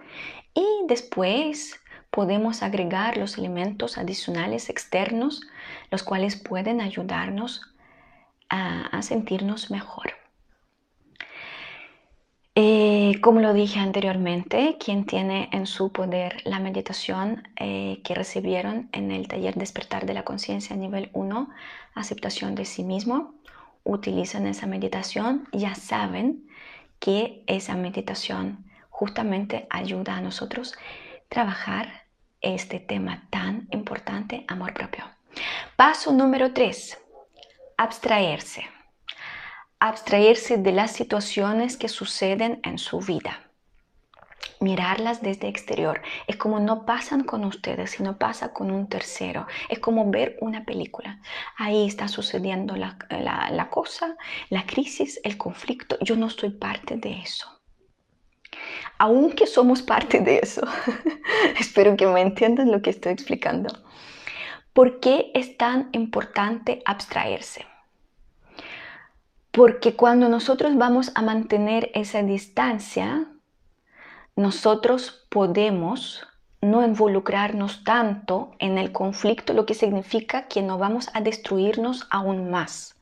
y 0.53 0.67
después 0.89 1.81
podemos 2.11 2.63
agregar 2.63 3.17
los 3.17 3.39
elementos 3.39 3.99
adicionales 3.99 4.71
externos, 4.71 5.43
los 5.91 6.03
cuales 6.03 6.37
pueden 6.37 6.81
ayudarnos 6.81 7.63
a, 8.49 9.03
sentirnos 9.03 9.71
mejor. 9.71 10.13
Eh, 12.55 13.21
como 13.21 13.41
lo 13.41 13.53
dije 13.53 13.81
anteriormente, 13.81 14.79
quien 14.83 15.05
tiene 15.05 15.51
en 15.53 15.67
su 15.67 15.93
poder 15.93 16.41
la 16.45 16.59
meditación 16.59 17.47
eh, 17.57 18.01
que 18.03 18.15
recibieron 18.15 18.89
en 18.93 19.11
el 19.11 19.29
taller 19.29 19.55
Despertar 19.57 20.07
de 20.07 20.15
la 20.15 20.25
Conciencia 20.25 20.75
nivel 20.75 21.11
1, 21.13 21.51
aceptación 21.95 22.55
de 22.55 22.65
sí 22.65 22.83
mismo, 22.83 23.35
utilizan 23.85 24.47
esa 24.47 24.67
meditación, 24.67 25.49
ya 25.53 25.75
saben 25.75 26.49
que 26.99 27.43
esa 27.47 27.75
meditación 27.77 28.65
justamente 28.89 29.67
ayuda 29.69 30.17
a 30.17 30.21
nosotros 30.23 30.75
trabajar 31.29 32.07
este 32.41 32.81
tema 32.81 33.27
tan 33.31 33.69
importante, 33.71 34.45
amor 34.49 34.75
propio. 34.75 35.05
Paso 35.77 36.13
número 36.13 36.53
3, 36.53 36.99
abstraerse. 37.77 38.67
Abstraerse 39.79 40.57
de 40.57 40.73
las 40.73 40.93
situaciones 40.93 41.77
que 41.77 41.89
suceden 41.89 42.61
en 42.63 42.79
su 42.79 43.01
vida. 43.01 43.43
Mirarlas 44.59 45.21
desde 45.21 45.49
exterior. 45.49 46.01
Es 46.27 46.37
como 46.37 46.61
no 46.61 46.87
pasan 46.87 47.25
con 47.25 47.45
ustedes, 47.45 47.91
sino 47.91 48.17
pasa 48.17 48.55
con 48.55 48.71
un 48.71 48.89
tercero. 48.89 49.47
Es 49.69 49.79
como 49.81 50.11
ver 50.11 50.39
una 50.41 50.65
película. 50.65 51.21
Ahí 51.57 51.87
está 51.87 52.09
sucediendo 52.09 52.75
la, 52.77 52.97
la 53.11 53.69
cosa, 53.69 54.17
la 54.49 54.65
crisis, 54.65 55.21
el 55.25 55.37
conflicto. 55.37 55.99
Yo 56.01 56.17
no 56.17 56.31
soy 56.31 56.51
parte 56.51 56.97
de 56.97 57.21
eso 57.21 57.56
aunque 58.99 59.47
somos 59.47 59.83
parte 59.83 60.21
de 60.21 60.41
eso. 60.43 60.63
Espero 61.59 61.97
que 61.97 62.07
me 62.07 62.21
entiendan 62.21 62.73
lo 62.73 62.83
que 62.83 62.91
estoy 62.91 63.13
explicando. 63.13 63.73
¿Por 64.73 65.01
qué 65.01 65.31
es 65.35 65.57
tan 65.57 65.89
importante 65.93 66.83
abstraerse? 66.85 67.65
Porque 69.51 69.97
cuando 69.97 70.29
nosotros 70.29 70.77
vamos 70.77 71.13
a 71.15 71.23
mantener 71.23 71.91
esa 71.95 72.23
distancia, 72.23 73.27
nosotros 74.35 75.27
podemos 75.31 76.27
no 76.61 76.85
involucrarnos 76.85 77.85
tanto 77.85 78.55
en 78.59 78.77
el 78.77 78.93
conflicto, 78.93 79.55
lo 79.55 79.65
que 79.65 79.75
significa 79.75 80.47
que 80.47 80.63
no 80.63 80.79
vamos 80.79 81.09
a 81.15 81.21
destruirnos 81.21 82.07
aún 82.11 82.51
más. 82.51 83.01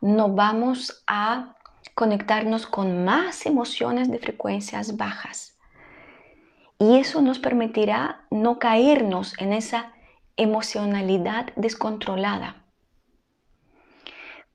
No 0.00 0.28
vamos 0.28 1.02
a 1.06 1.56
conectarnos 1.94 2.66
con 2.66 3.04
más 3.04 3.46
emociones 3.46 4.10
de 4.10 4.18
frecuencias 4.18 4.96
bajas. 4.96 5.58
Y 6.78 6.98
eso 6.98 7.22
nos 7.22 7.38
permitirá 7.38 8.26
no 8.30 8.58
caernos 8.58 9.34
en 9.38 9.52
esa 9.52 9.92
emocionalidad 10.36 11.52
descontrolada. 11.56 12.56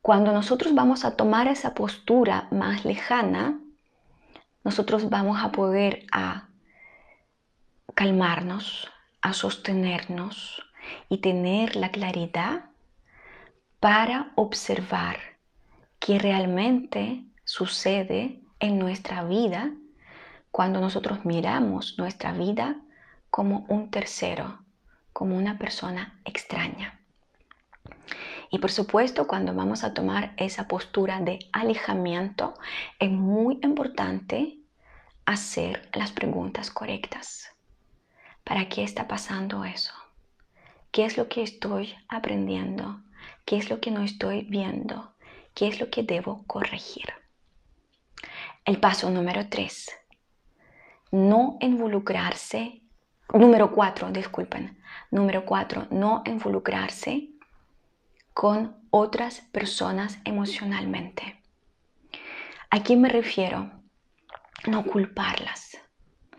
Cuando 0.02 0.32
nosotros 0.32 0.74
vamos 0.74 1.06
a 1.06 1.16
tomar 1.16 1.48
esa 1.48 1.74
postura 1.74 2.48
más 2.52 2.86
lejana, 2.86 3.60
nosotros 4.64 5.10
vamos 5.10 5.42
a 5.42 5.52
poder 5.52 6.06
a 6.12 6.50
calmarnos, 7.94 8.92
a 9.22 9.34
sostenernos 9.34 10.64
y 11.10 11.18
tener 11.18 11.76
la 11.76 11.92
claridad 11.92 12.66
para 13.80 14.32
observar 14.36 15.18
que 16.00 16.20
realmente 16.20 17.27
sucede 17.48 18.42
en 18.60 18.78
nuestra 18.78 19.24
vida 19.24 19.72
cuando 20.52 20.82
nosotros 20.82 21.24
miramos 21.24 21.98
nuestra 21.98 22.34
vida 22.34 22.82
como 23.30 23.66
un 23.70 23.90
tercero, 23.90 24.60
como 25.14 25.38
una 25.38 25.58
persona 25.58 26.20
extraña. 26.26 27.00
Y 28.52 28.60
por 28.60 28.70
supuesto, 28.70 29.28
cuando 29.28 29.54
vamos 29.54 29.86
a 29.86 29.94
tomar 29.94 30.34
esa 30.36 30.68
postura 30.68 31.22
de 31.22 31.40
alejamiento, 31.54 32.54
es 33.00 33.12
muy 33.12 33.60
importante 33.64 34.60
hacer 35.26 35.90
las 35.94 36.12
preguntas 36.12 36.70
correctas. 36.70 37.50
¿Para 38.44 38.68
qué 38.68 38.84
está 38.84 39.08
pasando 39.08 39.64
eso? 39.64 39.94
¿Qué 40.92 41.06
es 41.06 41.18
lo 41.18 41.30
que 41.30 41.44
estoy 41.44 41.96
aprendiendo? 42.10 43.04
¿Qué 43.46 43.56
es 43.56 43.70
lo 43.70 43.80
que 43.80 43.92
no 43.92 44.02
estoy 44.02 44.42
viendo? 44.50 45.14
¿Qué 45.54 45.70
es 45.70 45.80
lo 45.80 45.90
que 45.90 46.04
debo 46.04 46.44
corregir? 46.46 47.06
El 48.68 48.82
paso 48.82 49.10
número 49.10 49.48
3. 49.48 49.92
No 51.12 51.58
involucrarse. 51.62 52.82
Número 53.34 53.72
4, 53.72 54.12
disculpen. 54.12 54.78
Número 55.10 55.46
4. 55.46 55.88
No 55.92 56.22
involucrarse 56.26 57.30
con 58.34 58.76
otras 58.90 59.40
personas 59.54 60.20
emocionalmente. 60.26 61.42
¿A 62.70 62.84
quién 62.84 63.00
me 63.00 63.08
refiero? 63.08 63.72
No 64.66 64.84
culparlas. 64.84 65.78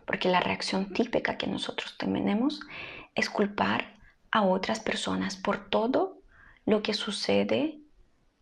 Porque 0.04 0.28
la 0.28 0.40
reacción 0.40 0.92
típica 0.92 1.38
que 1.38 1.46
nosotros 1.46 1.96
tenemos 1.96 2.60
es 3.14 3.30
culpar 3.30 3.96
a 4.30 4.42
otras 4.42 4.80
personas 4.80 5.36
por 5.36 5.70
todo 5.70 6.20
lo 6.66 6.82
que 6.82 6.92
sucede 6.92 7.78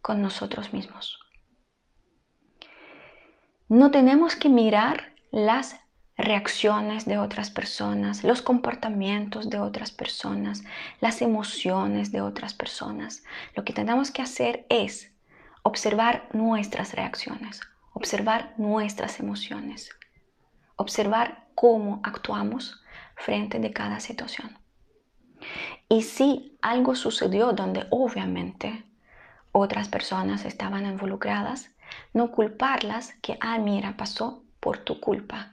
con 0.03 0.23
nosotros 0.23 0.73
mismos. 0.73 1.21
No 3.69 3.91
tenemos 3.91 4.37
que 4.37 4.49
mirar 4.49 5.13
las 5.33 5.75
reacciones 6.17 7.05
de 7.05 7.19
otras 7.19 7.51
personas, 7.51 8.23
los 8.23 8.41
comportamientos 8.41 9.51
de 9.51 9.59
otras 9.59 9.91
personas, 9.91 10.63
las 11.01 11.21
emociones 11.21 12.13
de 12.13 12.21
otras 12.21 12.55
personas. 12.55 13.25
Lo 13.57 13.65
que 13.65 13.73
tenemos 13.73 14.13
que 14.13 14.23
hacer 14.23 14.67
es 14.69 15.13
observar 15.65 16.29
nuestras 16.33 16.95
reacciones, 16.95 17.61
observar 17.93 18.55
nuestras 18.57 19.19
emociones, 19.19 19.91
observar 20.77 21.49
cómo 21.57 22.01
actuamos 22.05 22.81
frente 23.17 23.59
de 23.59 23.73
cada 23.73 23.99
situación. 23.99 24.57
Y 25.89 26.03
si 26.03 26.57
algo 26.63 26.95
sucedió 26.95 27.53
donde 27.53 27.85
obviamente 27.91 28.85
otras 29.51 29.89
personas 29.89 30.45
estaban 30.45 30.87
involucradas, 30.87 31.76
no 32.13 32.31
culparlas 32.31 33.15
que, 33.23 33.39
ah, 33.41 33.59
mira, 33.59 33.97
pasó 33.97 34.45
por 34.61 34.79
tu 34.79 35.01
culpa. 35.01 35.53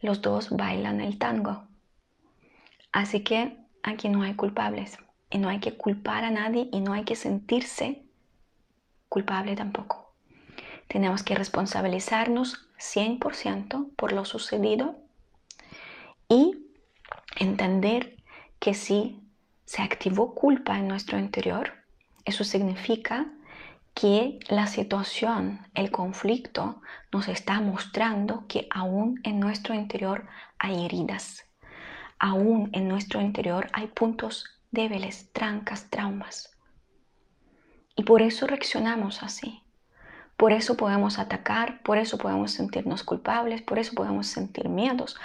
Los 0.00 0.22
dos 0.22 0.50
bailan 0.50 1.00
el 1.00 1.18
tango. 1.18 1.68
Así 2.92 3.22
que 3.22 3.58
aquí 3.82 4.08
no 4.08 4.22
hay 4.22 4.34
culpables 4.34 4.98
y 5.30 5.38
no 5.38 5.48
hay 5.48 5.60
que 5.60 5.76
culpar 5.76 6.24
a 6.24 6.30
nadie 6.30 6.68
y 6.72 6.80
no 6.80 6.92
hay 6.92 7.04
que 7.04 7.16
sentirse 7.16 8.04
culpable 9.08 9.56
tampoco. 9.56 10.14
Tenemos 10.88 11.22
que 11.22 11.34
responsabilizarnos 11.34 12.68
100% 12.78 13.90
por 13.96 14.12
lo 14.12 14.24
sucedido 14.24 14.96
y 16.28 16.66
entender 17.38 18.16
que 18.58 18.74
si 18.74 19.22
se 19.64 19.82
activó 19.82 20.34
culpa 20.34 20.78
en 20.78 20.88
nuestro 20.88 21.18
interior, 21.18 21.72
eso 22.24 22.44
significa 22.44 23.32
que 24.02 24.40
la 24.48 24.66
situación, 24.66 25.64
el 25.74 25.92
conflicto, 25.92 26.82
nos 27.12 27.28
está 27.28 27.60
mostrando 27.60 28.46
que 28.48 28.66
aún 28.68 29.20
en 29.22 29.38
nuestro 29.38 29.76
interior 29.76 30.26
hay 30.58 30.84
heridas, 30.84 31.44
aún 32.18 32.68
en 32.72 32.88
nuestro 32.88 33.20
interior 33.20 33.68
hay 33.72 33.86
puntos 33.86 34.44
débiles, 34.72 35.32
trancas, 35.32 35.88
traumas. 35.88 36.50
Y 37.94 38.02
por 38.02 38.22
eso 38.22 38.48
reaccionamos 38.48 39.22
así. 39.22 39.62
Por 40.36 40.50
eso 40.50 40.76
podemos 40.76 41.20
atacar, 41.20 41.80
por 41.84 41.96
eso 41.96 42.18
podemos 42.18 42.50
sentirnos 42.50 43.04
culpables, 43.04 43.62
por 43.62 43.78
eso 43.78 43.92
podemos 43.94 44.26
sentir 44.26 44.68
miedos, 44.68 45.16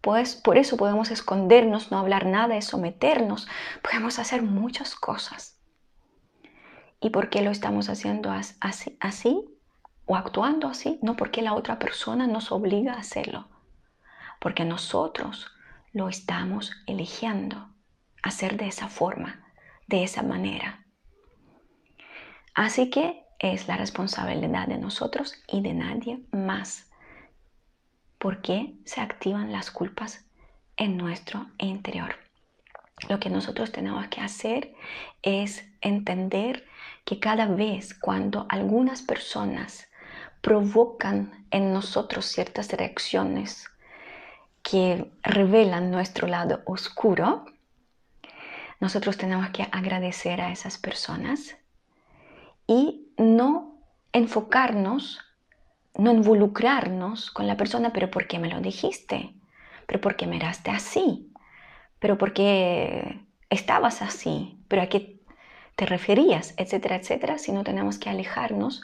pues 0.00 0.36
por 0.36 0.56
eso 0.56 0.76
podemos 0.76 1.10
escondernos, 1.10 1.90
no 1.90 1.98
hablar 1.98 2.26
nada 2.26 2.56
y 2.56 2.62
someternos. 2.62 3.48
Podemos 3.82 4.20
hacer 4.20 4.42
muchas 4.42 4.94
cosas. 4.94 5.59
¿Y 7.00 7.10
por 7.10 7.30
qué 7.30 7.42
lo 7.42 7.50
estamos 7.50 7.88
haciendo 7.88 8.30
así, 8.30 9.48
o 10.04 10.16
actuando 10.16 10.68
así? 10.68 10.98
No 11.02 11.16
porque 11.16 11.40
la 11.40 11.54
otra 11.54 11.78
persona 11.78 12.26
nos 12.26 12.52
obliga 12.52 12.94
a 12.94 12.98
hacerlo. 12.98 13.48
Porque 14.38 14.64
nosotros 14.64 15.50
lo 15.92 16.08
estamos 16.08 16.72
eligiendo 16.86 17.68
hacer 18.22 18.56
de 18.58 18.66
esa 18.68 18.88
forma, 18.88 19.46
de 19.86 20.04
esa 20.04 20.22
manera. 20.22 20.84
Así 22.54 22.90
que 22.90 23.24
es 23.38 23.66
la 23.66 23.76
responsabilidad 23.76 24.68
de 24.68 24.78
nosotros 24.78 25.42
y 25.48 25.62
de 25.62 25.72
nadie 25.72 26.22
más. 26.30 26.90
¿Por 28.18 28.42
qué 28.42 28.74
se 28.84 29.00
activan 29.00 29.50
las 29.50 29.70
culpas 29.70 30.26
en 30.76 30.98
nuestro 30.98 31.46
interior? 31.56 32.16
Lo 33.08 33.18
que 33.18 33.30
nosotros 33.30 33.72
tenemos 33.72 34.06
que 34.08 34.20
hacer 34.20 34.74
es 35.22 35.64
entender 35.80 36.66
que 37.04 37.18
cada 37.18 37.46
vez 37.46 37.94
cuando 37.94 38.46
algunas 38.48 39.02
personas 39.02 39.88
provocan 40.40 41.46
en 41.50 41.72
nosotros 41.72 42.26
ciertas 42.26 42.70
reacciones 42.72 43.68
que 44.62 45.10
revelan 45.22 45.90
nuestro 45.90 46.26
lado 46.26 46.62
oscuro, 46.66 47.44
nosotros 48.78 49.16
tenemos 49.18 49.50
que 49.50 49.68
agradecer 49.70 50.40
a 50.40 50.52
esas 50.52 50.78
personas 50.78 51.56
y 52.66 53.08
no 53.18 53.74
enfocarnos, 54.12 55.20
no 55.96 56.12
involucrarnos 56.12 57.30
con 57.30 57.46
la 57.46 57.56
persona, 57.56 57.92
pero 57.92 58.10
¿por 58.10 58.26
qué 58.26 58.38
me 58.38 58.48
lo 58.48 58.60
dijiste? 58.60 59.34
¿Pero 59.86 60.00
por 60.00 60.16
qué 60.16 60.26
miraste 60.26 60.70
así? 60.70 61.32
¿Pero 61.98 62.16
por 62.16 62.32
qué 62.32 63.20
estabas 63.50 64.02
así? 64.02 64.58
¿Pero 64.68 64.82
a 64.82 64.86
qué 64.86 65.19
te 65.80 65.86
referías? 65.86 66.52
Etcétera, 66.58 66.96
etcétera. 66.96 67.38
Si 67.38 67.52
no 67.52 67.64
tenemos 67.64 67.98
que 67.98 68.10
alejarnos 68.10 68.82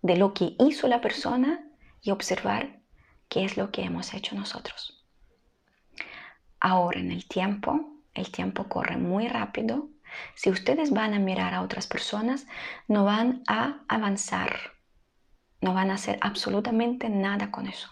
de 0.00 0.16
lo 0.16 0.32
que 0.32 0.56
hizo 0.58 0.88
la 0.88 1.02
persona 1.02 1.62
y 2.00 2.10
observar 2.10 2.80
qué 3.28 3.44
es 3.44 3.58
lo 3.58 3.70
que 3.70 3.82
hemos 3.82 4.14
hecho 4.14 4.34
nosotros. 4.34 5.04
Ahora 6.58 7.00
en 7.00 7.12
el 7.12 7.28
tiempo, 7.28 8.00
el 8.14 8.30
tiempo 8.30 8.64
corre 8.66 8.96
muy 8.96 9.28
rápido. 9.28 9.90
Si 10.36 10.48
ustedes 10.48 10.90
van 10.90 11.12
a 11.12 11.18
mirar 11.18 11.52
a 11.52 11.60
otras 11.60 11.86
personas, 11.86 12.46
no 12.86 13.04
van 13.04 13.42
a 13.46 13.82
avanzar, 13.86 14.56
no 15.60 15.74
van 15.74 15.90
a 15.90 15.96
hacer 15.96 16.18
absolutamente 16.22 17.10
nada 17.10 17.50
con 17.50 17.66
eso. 17.66 17.90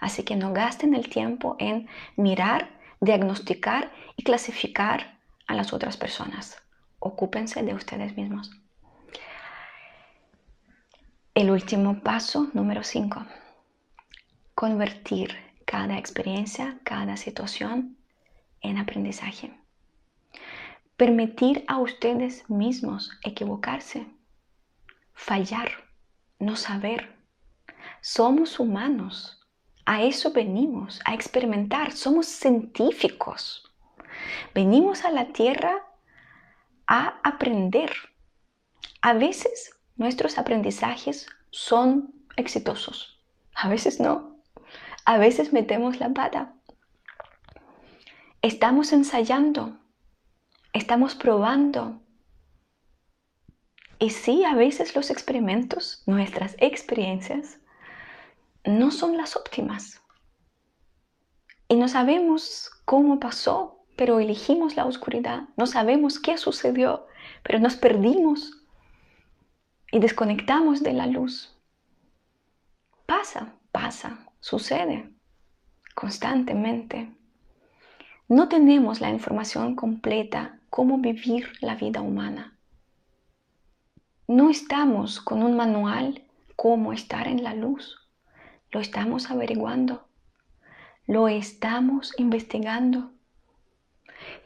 Así 0.00 0.24
que 0.24 0.34
no 0.34 0.52
gasten 0.52 0.96
el 0.96 1.08
tiempo 1.08 1.54
en 1.60 1.88
mirar, 2.16 2.76
diagnosticar 3.00 3.92
y 4.16 4.24
clasificar 4.24 5.20
a 5.46 5.54
las 5.54 5.72
otras 5.72 5.96
personas. 5.96 6.63
Ocúpense 7.06 7.62
de 7.62 7.74
ustedes 7.74 8.16
mismos. 8.16 8.50
El 11.34 11.50
último 11.50 12.00
paso, 12.00 12.48
número 12.54 12.82
5. 12.82 13.26
Convertir 14.54 15.36
cada 15.66 15.98
experiencia, 15.98 16.78
cada 16.82 17.18
situación 17.18 17.98
en 18.62 18.78
aprendizaje. 18.78 19.52
Permitir 20.96 21.66
a 21.68 21.76
ustedes 21.76 22.48
mismos 22.48 23.10
equivocarse, 23.22 24.06
fallar, 25.12 25.72
no 26.38 26.56
saber. 26.56 27.18
Somos 28.00 28.58
humanos, 28.58 29.46
a 29.84 30.02
eso 30.02 30.32
venimos, 30.32 31.02
a 31.04 31.12
experimentar, 31.12 31.92
somos 31.92 32.24
científicos. 32.24 33.70
Venimos 34.54 35.04
a 35.04 35.10
la 35.10 35.26
Tierra 35.26 35.84
a 36.86 37.20
aprender. 37.22 37.90
A 39.02 39.12
veces 39.14 39.72
nuestros 39.96 40.38
aprendizajes 40.38 41.26
son 41.50 42.14
exitosos, 42.36 43.20
a 43.54 43.68
veces 43.68 44.00
no. 44.00 44.36
A 45.04 45.18
veces 45.18 45.52
metemos 45.52 46.00
la 46.00 46.08
pata, 46.14 46.54
Estamos 48.44 48.92
ensayando, 48.92 49.78
estamos 50.74 51.14
probando. 51.14 52.02
Y 53.98 54.10
sí, 54.10 54.44
a 54.44 54.54
veces 54.54 54.94
los 54.94 55.08
experimentos, 55.08 56.02
nuestras 56.04 56.54
experiencias, 56.58 57.58
no 58.66 58.90
son 58.90 59.16
las 59.16 59.34
óptimas. 59.34 60.02
Y 61.68 61.76
no 61.76 61.88
sabemos 61.88 62.70
cómo 62.84 63.18
pasó, 63.18 63.83
pero 63.96 64.20
elegimos 64.20 64.76
la 64.76 64.86
oscuridad. 64.86 65.44
No 65.56 65.66
sabemos 65.66 66.18
qué 66.18 66.36
sucedió, 66.38 67.06
pero 67.42 67.58
nos 67.58 67.76
perdimos 67.76 68.64
y 69.90 69.98
desconectamos 69.98 70.82
de 70.82 70.92
la 70.92 71.06
luz. 71.06 71.56
Pasa, 73.06 73.54
pasa, 73.72 74.26
sucede 74.40 75.14
constantemente. 75.94 77.14
No 78.28 78.48
tenemos 78.48 79.00
la 79.00 79.10
información 79.10 79.76
completa 79.76 80.58
cómo 80.68 80.98
vivir 80.98 81.52
la 81.60 81.76
vida 81.76 82.00
humana. 82.00 82.58
No 84.26 84.50
estamos 84.50 85.20
con 85.20 85.42
un 85.42 85.56
manual 85.56 86.24
cómo 86.56 86.92
estar 86.92 87.28
en 87.28 87.44
la 87.44 87.54
luz. 87.54 87.98
Lo 88.70 88.80
estamos 88.80 89.30
averiguando. 89.30 90.08
Lo 91.06 91.28
estamos 91.28 92.12
investigando. 92.18 93.12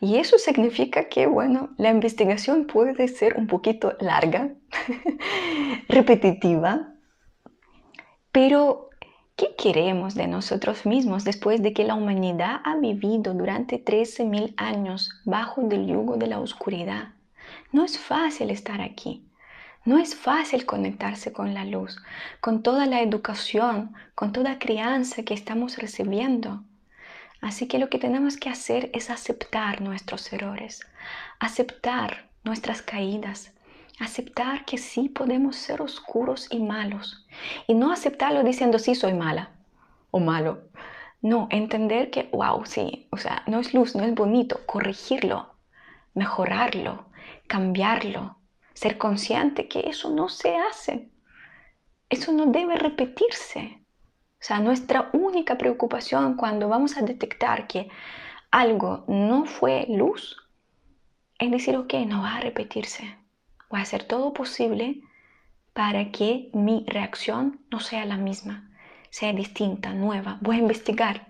Y 0.00 0.16
eso 0.16 0.38
significa 0.38 1.08
que, 1.08 1.26
bueno, 1.26 1.70
la 1.76 1.90
investigación 1.90 2.66
puede 2.66 3.08
ser 3.08 3.36
un 3.36 3.46
poquito 3.46 3.96
larga, 4.00 4.54
repetitiva, 5.88 6.94
pero 8.32 8.88
¿Qué 9.38 9.54
queremos 9.56 10.16
de 10.16 10.26
nosotros 10.26 10.84
mismos 10.84 11.22
después 11.22 11.62
de 11.62 11.72
que 11.72 11.84
la 11.84 11.94
humanidad 11.94 12.60
ha 12.64 12.74
vivido 12.74 13.34
durante 13.34 13.78
13.000 13.84 14.54
años 14.56 15.10
bajo 15.24 15.60
el 15.60 15.86
yugo 15.86 16.16
de 16.16 16.26
la 16.26 16.40
oscuridad? 16.40 17.10
No 17.70 17.84
es 17.84 18.00
fácil 18.00 18.50
estar 18.50 18.80
aquí. 18.80 19.24
No 19.84 19.96
es 19.96 20.16
fácil 20.16 20.66
conectarse 20.66 21.32
con 21.32 21.54
la 21.54 21.64
luz, 21.64 22.02
con 22.40 22.64
toda 22.64 22.86
la 22.86 23.00
educación, 23.00 23.94
con 24.16 24.32
toda 24.32 24.58
crianza 24.58 25.22
que 25.22 25.34
estamos 25.34 25.78
recibiendo. 25.78 26.64
Así 27.40 27.68
que 27.68 27.78
lo 27.78 27.88
que 27.88 27.98
tenemos 27.98 28.36
que 28.36 28.50
hacer 28.50 28.90
es 28.92 29.10
aceptar 29.10 29.80
nuestros 29.80 30.32
errores, 30.32 30.80
aceptar 31.38 32.28
nuestras 32.44 32.82
caídas, 32.82 33.52
Aceptar 34.00 34.64
que 34.64 34.78
sí 34.78 35.08
podemos 35.08 35.56
ser 35.56 35.82
oscuros 35.82 36.46
y 36.50 36.60
malos. 36.60 37.26
Y 37.66 37.74
no 37.74 37.90
aceptarlo 37.90 38.44
diciendo 38.44 38.78
sí 38.78 38.94
soy 38.94 39.12
mala 39.12 39.50
o 40.12 40.20
malo. 40.20 40.68
No, 41.20 41.48
entender 41.50 42.10
que, 42.10 42.30
wow, 42.32 42.64
sí, 42.64 43.08
o 43.10 43.16
sea, 43.16 43.42
no 43.48 43.58
es 43.58 43.74
luz, 43.74 43.96
no 43.96 44.04
es 44.04 44.14
bonito. 44.14 44.60
Corregirlo, 44.66 45.56
mejorarlo, 46.14 47.06
cambiarlo. 47.48 48.38
Ser 48.72 48.98
consciente 48.98 49.66
que 49.66 49.80
eso 49.88 50.10
no 50.10 50.28
se 50.28 50.56
hace. 50.56 51.10
Eso 52.08 52.30
no 52.30 52.46
debe 52.46 52.76
repetirse. 52.76 53.77
O 54.40 54.44
sea, 54.44 54.60
nuestra 54.60 55.10
única 55.12 55.58
preocupación 55.58 56.36
cuando 56.36 56.68
vamos 56.68 56.96
a 56.96 57.02
detectar 57.02 57.66
que 57.66 57.88
algo 58.50 59.04
no 59.08 59.44
fue 59.44 59.86
luz 59.88 60.36
es 61.38 61.50
decir, 61.52 61.76
ok, 61.76 61.94
no 62.06 62.22
va 62.22 62.36
a 62.36 62.40
repetirse 62.40 63.16
Voy 63.70 63.80
a 63.80 63.82
hacer 63.82 64.04
todo 64.04 64.32
posible 64.32 65.02
para 65.74 66.10
que 66.10 66.50
mi 66.54 66.84
reacción 66.88 67.60
no 67.70 67.80
sea 67.80 68.06
la 68.06 68.16
misma, 68.16 68.70
sea 69.10 69.34
distinta, 69.34 69.92
nueva. 69.92 70.38
Voy 70.40 70.56
a 70.56 70.60
investigar 70.60 71.28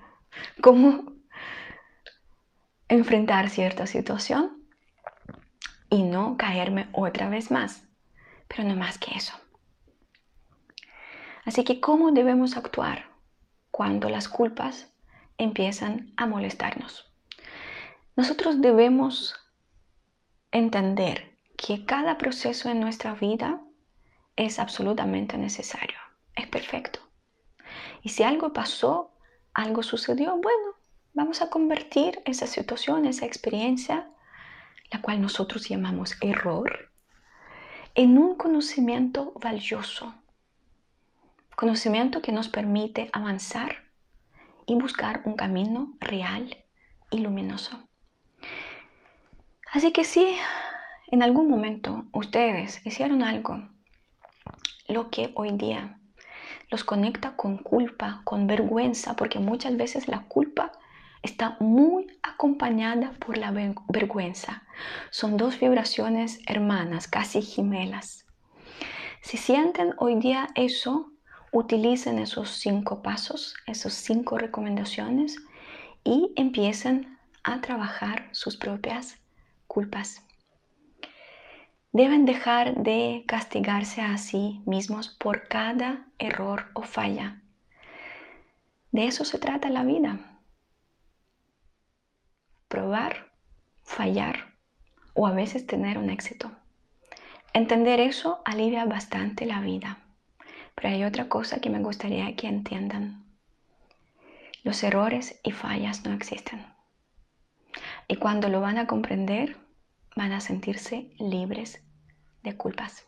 cómo 0.61 1.13
enfrentar 2.89 3.51
cierta 3.51 3.89
situación 3.89 4.63
y 5.91 6.05
no 6.05 6.37
caerme 6.37 6.89
otra 6.93 7.29
vez 7.29 7.51
más. 7.51 7.83
Pero 8.47 8.63
no 8.63 8.77
más 8.77 8.99
que 8.99 9.17
eso. 9.17 9.35
Así 11.49 11.65
que, 11.65 11.81
¿cómo 11.81 12.13
debemos 12.13 12.59
actuar 12.59 13.07
cuando 13.71 14.11
las 14.11 14.29
culpas 14.29 14.93
empiezan 15.39 16.13
a 16.19 16.27
molestarnos? 16.27 17.11
Nosotros 18.17 18.61
debemos 18.61 19.35
entender 20.53 21.39
que 21.57 21.87
cada 21.87 22.19
proceso 22.19 22.69
en 22.69 22.81
nuestra 22.81 23.15
vida 23.15 23.63
es 24.37 24.59
absolutamente 24.59 25.39
necesario, 25.39 25.97
es 26.37 26.47
perfecto. 26.49 27.01
Y 28.03 28.11
si 28.11 28.25
algo 28.25 28.53
pasó, 28.53 29.15
algo 29.55 29.83
sucedió, 29.83 30.37
bueno, 30.37 30.75
vamos 31.15 31.41
a 31.41 31.49
convertir 31.49 32.21
esa 32.27 32.47
situación, 32.47 33.07
esa 33.07 33.25
experiencia, 33.25 34.11
la 34.93 35.01
cual 35.01 35.23
nosotros 35.23 35.67
llamamos 35.67 36.15
error, 36.21 36.91
en 37.95 38.19
un 38.19 38.37
conocimiento 38.37 39.33
valioso. 39.41 40.15
Conocimiento 41.59 42.23
que 42.23 42.31
nos 42.31 42.47
permite 42.49 43.11
avanzar 43.13 43.79
y 44.65 44.77
buscar 44.77 45.23
un 45.25 45.35
camino 45.35 45.97
real 45.99 46.57
y 47.11 47.19
luminoso. 47.19 47.81
Así 49.73 49.91
que 49.91 50.05
sí, 50.05 50.37
en 51.09 51.25
algún 51.25 51.51
momento 51.51 52.05
ustedes 52.13 52.87
hicieron 52.87 53.25
algo, 53.25 53.69
lo 54.87 55.11
que 55.11 55.33
hoy 55.35 55.51
día 55.51 55.99
los 56.71 56.85
conecta 56.85 57.35
con 57.35 57.59
culpa, 57.59 58.21
con 58.23 58.47
vergüenza, 58.47 59.17
porque 59.17 59.41
muchas 59.41 59.77
veces 59.77 60.07
la 60.07 60.29
culpa 60.29 60.71
está 61.25 61.57
muy 61.59 62.07
acompañada 62.23 63.15
por 63.19 63.37
la 63.37 63.51
vergüenza. 63.89 64.63
Son 65.11 65.37
dos 65.37 65.59
vibraciones 65.59 66.39
hermanas, 66.47 67.09
casi 67.09 67.43
gemelas. 67.43 68.27
Si 69.23 69.37
sienten 69.37 69.95
hoy 69.99 70.15
día 70.21 70.47
eso, 70.55 71.08
utilicen 71.53 72.19
esos 72.19 72.51
cinco 72.51 73.03
pasos, 73.03 73.55
esas 73.67 73.95
cinco 73.95 74.39
recomendaciones 74.39 75.37
y 76.05 76.33
empiecen 76.37 77.19
a 77.43 77.61
trabajar 77.61 78.29
sus 78.33 78.57
propias 78.57 79.19
culpas. 79.67 80.25
Deben 81.93 82.27
dejar 82.27 82.83
de 82.83 83.25
castigarse 83.27 84.03
a 84.03 84.19
sí 84.19 84.63
mismos 84.67 85.09
por 85.09 85.49
cada 85.49 86.07
error 86.19 86.67
o 86.75 86.83
falla. 86.83 87.43
De 88.93 89.07
eso 89.07 89.25
se 89.25 89.39
trata 89.39 89.71
la 89.71 89.85
vida. 89.85 90.41
Probar, 92.69 93.33
fallar 93.83 94.55
o 95.15 95.27
a 95.27 95.33
veces 95.33 95.67
tener 95.67 95.99
un 95.99 96.11
éxito. 96.11 96.53
Entender 97.55 98.01
eso 98.01 98.43
alivia 98.45 98.85
bastante 98.85 99.47
la 99.47 99.61
vida. 99.61 99.99
Pero 100.81 100.95
hay 100.95 101.03
otra 101.03 101.29
cosa 101.29 101.61
que 101.61 101.71
me 101.71 101.81
gustaría 101.81 102.37
que 102.37 102.47
entiendan. 102.47 103.25
Los 104.63 104.85
errores 104.85 105.41
y 105.43 105.51
fallas 105.51 106.05
no 106.05 106.13
existen. 106.13 106.65
Y 108.07 108.17
cuando 108.17 108.49
lo 108.49 108.61
van 108.61 108.79
a 108.79 108.87
comprender, 108.87 109.57
van 110.15 110.31
a 110.31 110.41
sentirse 110.41 111.11
libres 111.19 111.83
de 112.45 112.57
culpas. 112.57 113.05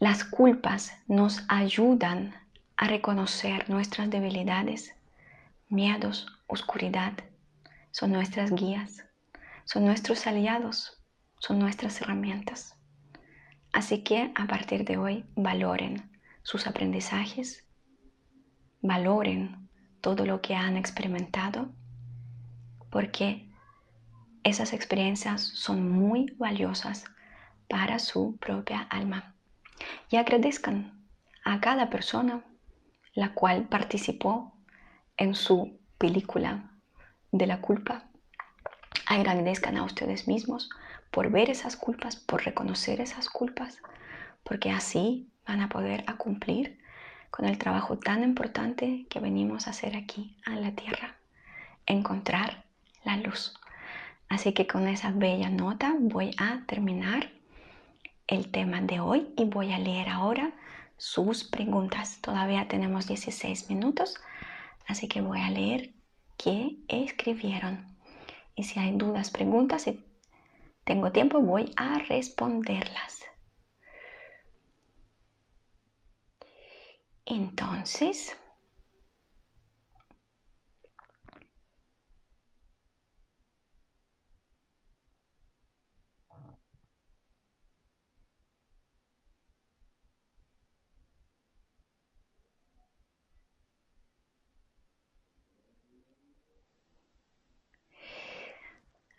Las 0.00 0.24
culpas 0.24 0.92
nos 1.06 1.44
ayudan 1.48 2.34
a 2.76 2.88
reconocer 2.88 3.70
nuestras 3.70 4.10
debilidades, 4.10 4.96
miedos, 5.68 6.26
oscuridad. 6.48 7.12
Son 7.92 8.10
nuestras 8.10 8.50
guías, 8.52 9.04
son 9.64 9.84
nuestros 9.84 10.26
aliados, 10.26 11.00
son 11.38 11.60
nuestras 11.60 12.00
herramientas. 12.00 12.76
Así 13.72 14.02
que 14.02 14.32
a 14.34 14.46
partir 14.46 14.84
de 14.84 14.98
hoy 14.98 15.24
valoren 15.34 16.10
sus 16.42 16.66
aprendizajes, 16.66 17.64
valoren 18.80 19.68
todo 20.00 20.26
lo 20.26 20.40
que 20.42 20.54
han 20.54 20.76
experimentado, 20.76 21.70
porque 22.90 23.48
esas 24.44 24.72
experiencias 24.72 25.40
son 25.40 25.90
muy 25.90 26.34
valiosas 26.38 27.04
para 27.68 27.98
su 27.98 28.36
propia 28.36 28.82
alma. 28.82 29.34
Y 30.10 30.16
agradezcan 30.16 31.02
a 31.44 31.60
cada 31.60 31.88
persona 31.88 32.44
la 33.14 33.34
cual 33.34 33.68
participó 33.68 34.52
en 35.16 35.34
su 35.34 35.78
película 35.98 36.70
de 37.30 37.46
la 37.46 37.60
culpa. 37.60 38.08
Agradezcan 39.06 39.76
a 39.76 39.84
ustedes 39.84 40.26
mismos 40.26 40.70
por 41.12 41.30
ver 41.30 41.50
esas 41.50 41.76
culpas, 41.76 42.16
por 42.16 42.44
reconocer 42.44 43.00
esas 43.00 43.28
culpas, 43.28 43.78
porque 44.42 44.70
así 44.70 45.30
van 45.46 45.60
a 45.60 45.68
poder 45.68 46.04
cumplir 46.16 46.80
con 47.30 47.44
el 47.44 47.58
trabajo 47.58 47.98
tan 47.98 48.24
importante 48.24 49.06
que 49.08 49.20
venimos 49.20 49.66
a 49.66 49.70
hacer 49.70 49.94
aquí 49.94 50.36
en 50.46 50.62
la 50.62 50.72
tierra, 50.72 51.16
encontrar 51.86 52.64
la 53.04 53.16
luz. 53.18 53.54
Así 54.28 54.54
que 54.54 54.66
con 54.66 54.88
esa 54.88 55.10
bella 55.12 55.50
nota 55.50 55.94
voy 55.98 56.30
a 56.38 56.64
terminar 56.66 57.30
el 58.26 58.50
tema 58.50 58.80
de 58.80 59.00
hoy 59.00 59.32
y 59.36 59.44
voy 59.44 59.72
a 59.72 59.78
leer 59.78 60.08
ahora 60.08 60.52
sus 60.96 61.44
preguntas. 61.44 62.20
Todavía 62.22 62.68
tenemos 62.68 63.06
16 63.06 63.68
minutos, 63.68 64.16
así 64.86 65.08
que 65.08 65.20
voy 65.20 65.40
a 65.40 65.50
leer 65.50 65.90
qué 66.38 66.78
escribieron. 66.88 67.84
Y 68.54 68.64
si 68.64 68.80
hay 68.80 68.96
dudas, 68.96 69.30
preguntas, 69.30 69.86
tengo 70.84 71.12
tiempo, 71.12 71.40
voy 71.40 71.72
a 71.76 71.98
responderlas. 71.98 73.24
Entonces, 77.24 78.36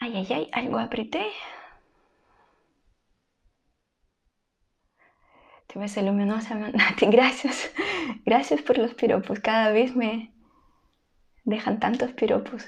Ay, 0.04 0.18
ay, 0.18 0.28
ay, 0.34 0.50
algo 0.52 0.80
apreté. 0.80 1.24
Te 5.68 5.80
ves 5.80 5.96
luminosa, 5.96 6.56
Nati. 6.56 7.06
Gracias. 7.18 7.72
Gracias 8.26 8.62
por 8.62 8.78
los 8.78 8.94
piropos. 8.96 9.40
Cada 9.40 9.72
vez 9.72 9.96
me 9.96 10.34
dejan 11.46 11.80
tantos 11.80 12.12
piropos. 12.12 12.68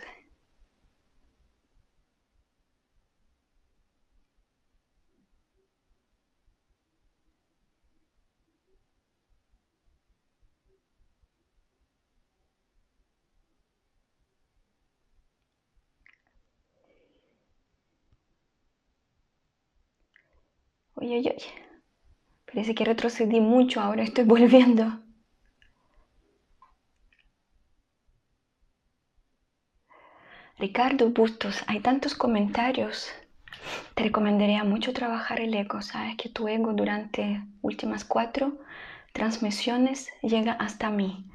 Oye, 21.05 21.19
oye, 21.19 21.35
Parece 22.47 22.73
que 22.73 22.83
retrocedí 22.83 23.39
mucho, 23.39 23.79
ahora 23.79 24.01
estoy 24.01 24.23
volviendo. 24.25 25.01
Ricardo 30.57 31.11
Bustos, 31.11 31.63
hay 31.67 31.79
tantos 31.81 32.15
comentarios. 32.15 33.11
Te 33.93 34.01
recomendaría 34.01 34.63
mucho 34.63 34.93
trabajar 34.93 35.39
el 35.41 35.53
ego. 35.53 35.83
Sabes 35.83 36.15
que 36.17 36.29
tu 36.29 36.47
ego 36.47 36.73
durante 36.73 37.43
últimas 37.61 38.03
cuatro 38.03 38.57
transmisiones 39.13 40.09
llega 40.23 40.53
hasta 40.53 40.89
mí. 40.89 41.29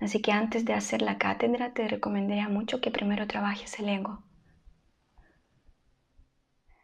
Así 0.00 0.20
que 0.20 0.32
antes 0.32 0.64
de 0.64 0.74
hacer 0.74 1.00
la 1.00 1.16
cátedra 1.18 1.72
te 1.74 1.86
recomendaría 1.86 2.48
mucho 2.48 2.80
que 2.80 2.90
primero 2.90 3.28
trabajes 3.28 3.78
el 3.78 3.88
ego 3.88 4.20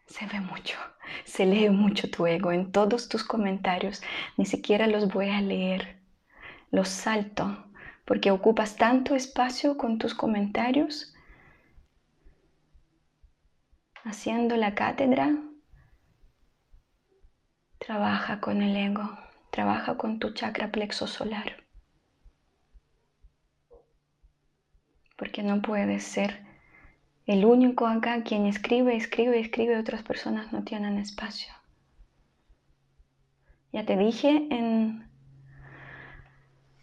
se 0.08 0.26
ve 0.26 0.40
mucho, 0.40 0.78
se 1.24 1.46
lee 1.46 1.68
mucho 1.70 2.10
tu 2.10 2.26
ego 2.26 2.50
en 2.50 2.72
todos 2.72 3.08
tus 3.08 3.22
comentarios. 3.22 4.02
Ni 4.36 4.46
siquiera 4.46 4.86
los 4.86 5.08
voy 5.08 5.28
a 5.28 5.40
leer, 5.40 6.00
los 6.70 6.88
salto, 6.88 7.66
porque 8.04 8.30
ocupas 8.30 8.76
tanto 8.76 9.14
espacio 9.14 9.76
con 9.76 9.98
tus 9.98 10.14
comentarios. 10.14 11.14
Haciendo 14.02 14.56
la 14.56 14.74
cátedra, 14.74 15.36
trabaja 17.78 18.40
con 18.40 18.62
el 18.62 18.76
ego, 18.76 19.18
trabaja 19.50 19.98
con 19.98 20.18
tu 20.18 20.32
chakra 20.32 20.72
plexo 20.72 21.06
solar. 21.06 21.64
Porque 25.16 25.42
no 25.42 25.60
puedes 25.60 26.04
ser 26.04 26.47
el 27.28 27.44
único 27.44 27.86
acá 27.86 28.22
quien 28.22 28.46
escribe, 28.46 28.96
escribe, 28.96 29.38
escribe, 29.38 29.78
otras 29.78 30.02
personas 30.02 30.50
no 30.50 30.64
tienen 30.64 30.96
espacio. 30.96 31.52
Ya 33.70 33.84
te 33.84 33.98
dije 33.98 34.30
en, 34.50 35.06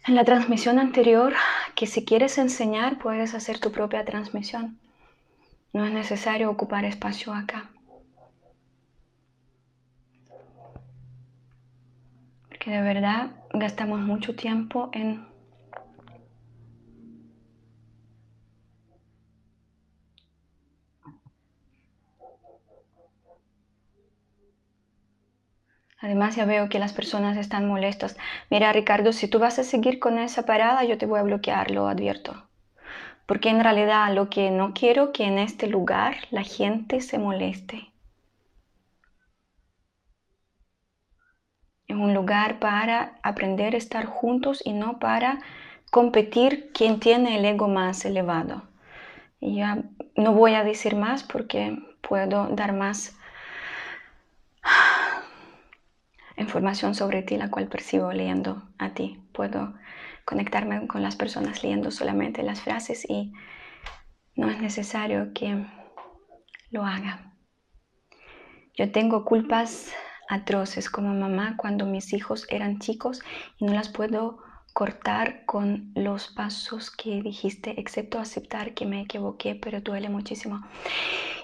en 0.06 0.14
la 0.14 0.24
transmisión 0.24 0.78
anterior 0.78 1.34
que 1.74 1.88
si 1.88 2.04
quieres 2.04 2.38
enseñar 2.38 2.98
puedes 2.98 3.34
hacer 3.34 3.58
tu 3.58 3.72
propia 3.72 4.04
transmisión. 4.04 4.78
No 5.72 5.84
es 5.84 5.92
necesario 5.92 6.48
ocupar 6.48 6.84
espacio 6.84 7.34
acá. 7.34 7.68
Porque 12.48 12.70
de 12.70 12.82
verdad 12.82 13.32
gastamos 13.52 13.98
mucho 13.98 14.36
tiempo 14.36 14.90
en 14.92 15.26
Además 25.98 26.36
ya 26.36 26.44
veo 26.44 26.68
que 26.68 26.78
las 26.78 26.92
personas 26.92 27.36
están 27.36 27.66
molestas. 27.66 28.16
Mira 28.50 28.72
Ricardo, 28.72 29.12
si 29.12 29.28
tú 29.28 29.38
vas 29.38 29.58
a 29.58 29.64
seguir 29.64 29.98
con 29.98 30.18
esa 30.18 30.44
parada, 30.44 30.84
yo 30.84 30.98
te 30.98 31.06
voy 31.06 31.20
a 31.20 31.24
bloquear, 31.24 31.70
lo 31.70 31.88
advierto. 31.88 32.48
Porque 33.26 33.48
en 33.48 33.62
realidad 33.62 34.14
lo 34.14 34.28
que 34.28 34.50
no 34.50 34.74
quiero 34.74 35.12
que 35.12 35.24
en 35.24 35.38
este 35.38 35.66
lugar 35.66 36.16
la 36.30 36.42
gente 36.42 37.00
se 37.00 37.18
moleste. 37.18 37.90
Es 41.88 41.96
un 41.96 42.14
lugar 42.14 42.58
para 42.58 43.18
aprender 43.22 43.74
a 43.74 43.78
estar 43.78 44.06
juntos 44.06 44.60
y 44.64 44.72
no 44.72 44.98
para 44.98 45.38
competir 45.90 46.70
quien 46.72 47.00
tiene 47.00 47.38
el 47.38 47.44
ego 47.44 47.68
más 47.68 48.04
elevado. 48.04 48.64
Y 49.40 49.56
ya 49.56 49.82
no 50.16 50.32
voy 50.32 50.54
a 50.54 50.64
decir 50.64 50.96
más 50.96 51.22
porque 51.22 51.78
puedo 52.00 52.48
dar 52.48 52.72
más 52.72 53.16
información 56.36 56.94
sobre 56.94 57.22
ti, 57.22 57.36
la 57.36 57.50
cual 57.50 57.68
percibo 57.68 58.12
leyendo 58.12 58.62
a 58.78 58.94
ti. 58.94 59.20
Puedo 59.32 59.74
conectarme 60.24 60.86
con 60.86 61.02
las 61.02 61.16
personas 61.16 61.62
leyendo 61.62 61.90
solamente 61.90 62.42
las 62.42 62.60
frases 62.60 63.08
y 63.08 63.32
no 64.34 64.50
es 64.50 64.60
necesario 64.60 65.32
que 65.32 65.64
lo 66.70 66.84
haga. 66.84 67.32
Yo 68.74 68.92
tengo 68.92 69.24
culpas 69.24 69.92
atroces 70.28 70.90
como 70.90 71.14
mamá 71.14 71.56
cuando 71.56 71.86
mis 71.86 72.12
hijos 72.12 72.46
eran 72.50 72.78
chicos 72.78 73.22
y 73.58 73.64
no 73.64 73.72
las 73.72 73.88
puedo 73.88 74.38
cortar 74.76 75.46
con 75.46 75.90
los 75.94 76.28
pasos 76.28 76.90
que 76.90 77.22
dijiste, 77.22 77.80
excepto 77.80 78.18
aceptar 78.18 78.74
que 78.74 78.84
me 78.84 79.00
equivoqué, 79.00 79.54
pero 79.54 79.80
duele 79.80 80.10
muchísimo. 80.10 80.60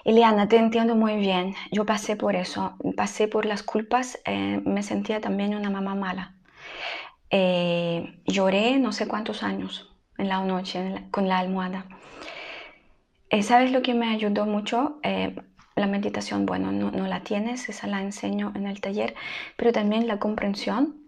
Eliana, 0.03 0.47
te 0.47 0.57
entiendo 0.57 0.93
muy 0.95 1.15
bien. 1.15 1.55
Yo 1.71 1.83
pasé 1.83 2.15
por 2.15 2.35
eso, 2.35 2.75
pasé 2.95 3.27
por 3.27 3.47
las 3.47 3.63
culpas, 3.63 4.19
eh, 4.25 4.61
me 4.63 4.83
sentía 4.83 5.19
también 5.19 5.55
una 5.55 5.71
mamá 5.71 5.95
mala. 5.95 6.35
Eh, 7.31 8.21
lloré 8.27 8.77
no 8.77 8.91
sé 8.91 9.07
cuántos 9.07 9.41
años 9.41 9.91
en 10.19 10.29
la 10.29 10.39
noche 10.41 11.07
con 11.09 11.27
la 11.27 11.39
almohada. 11.39 11.87
Eh, 13.31 13.41
¿Sabes 13.41 13.71
lo 13.71 13.81
que 13.81 13.95
me 13.95 14.09
ayudó 14.09 14.45
mucho? 14.45 14.99
la 15.75 15.87
meditación, 15.87 16.45
bueno, 16.45 16.71
no, 16.71 16.91
no 16.91 17.07
la 17.07 17.21
tienes, 17.21 17.67
esa 17.67 17.87
la 17.87 18.03
enseño 18.03 18.51
en 18.53 18.67
el 18.67 18.79
taller, 18.79 19.15
pero 19.57 19.71
también 19.71 20.05
la 20.07 20.19
comprensión 20.19 21.02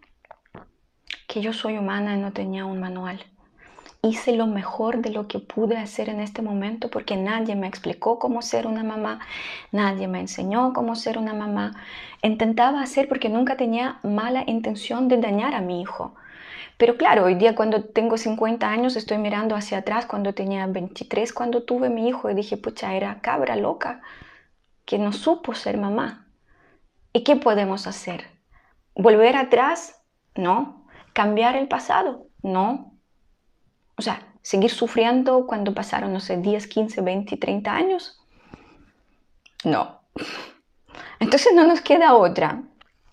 que 1.36 1.42
yo 1.42 1.52
soy 1.52 1.78
humana 1.78 2.16
y 2.16 2.18
no 2.18 2.32
tenía 2.32 2.64
un 2.64 2.80
manual. 2.80 3.20
Hice 4.02 4.38
lo 4.38 4.48
mejor 4.48 5.02
de 5.02 5.10
lo 5.10 5.28
que 5.28 5.40
pude 5.40 5.76
hacer 5.76 6.08
en 6.08 6.22
este 6.22 6.42
momento 6.42 6.90
porque 6.90 7.18
nadie 7.18 7.58
me 7.58 7.68
explicó 7.68 8.20
cómo 8.20 8.42
ser 8.42 8.66
una 8.68 8.86
mamá, 8.86 9.20
nadie 9.74 10.08
me 10.08 10.22
enseñó 10.22 10.72
cómo 10.72 10.96
ser 10.96 11.18
una 11.18 11.34
mamá. 11.34 11.74
Intentaba 12.22 12.82
hacer 12.82 13.10
porque 13.10 13.28
nunca 13.28 13.58
tenía 13.58 14.00
mala 14.02 14.46
intención 14.48 15.10
de 15.10 15.18
dañar 15.18 15.56
a 15.56 15.60
mi 15.60 15.82
hijo. 15.82 16.16
Pero 16.78 16.96
claro, 16.96 17.26
hoy 17.26 17.36
día 17.36 17.54
cuando 17.54 17.84
tengo 17.84 18.18
50 18.18 18.70
años 18.70 18.96
estoy 18.96 19.18
mirando 19.18 19.58
hacia 19.58 19.80
atrás 19.80 20.06
cuando 20.06 20.34
tenía 20.34 20.66
23, 20.68 21.34
cuando 21.34 21.64
tuve 21.64 21.90
mi 21.90 22.08
hijo 22.08 22.30
y 22.30 22.34
dije, 22.34 22.56
pucha, 22.56 22.96
era 22.96 23.20
cabra 23.20 23.58
loca 23.58 24.00
que 24.86 25.00
no 25.00 25.12
supo 25.12 25.54
ser 25.54 25.76
mamá. 25.78 26.28
¿Y 27.12 27.26
qué 27.26 27.36
podemos 27.36 27.88
hacer? 27.88 28.24
¿Volver 28.96 29.36
atrás? 29.36 30.02
No. 30.36 30.85
¿Cambiar 31.16 31.56
el 31.56 31.70
pasado? 31.70 32.28
No. 32.44 32.92
O 33.96 34.02
sea, 34.02 34.34
¿seguir 34.42 34.70
sufriendo 34.70 35.48
cuando 35.48 35.74
pasaron, 35.74 36.12
no 36.12 36.20
sé, 36.20 36.36
10, 36.36 36.68
15, 36.68 37.00
20, 37.00 37.38
30 37.38 37.74
años? 37.74 38.22
No. 39.64 40.02
Entonces 41.22 41.54
no 41.56 41.66
nos 41.66 41.80
queda 41.80 42.16
otra. 42.16 42.64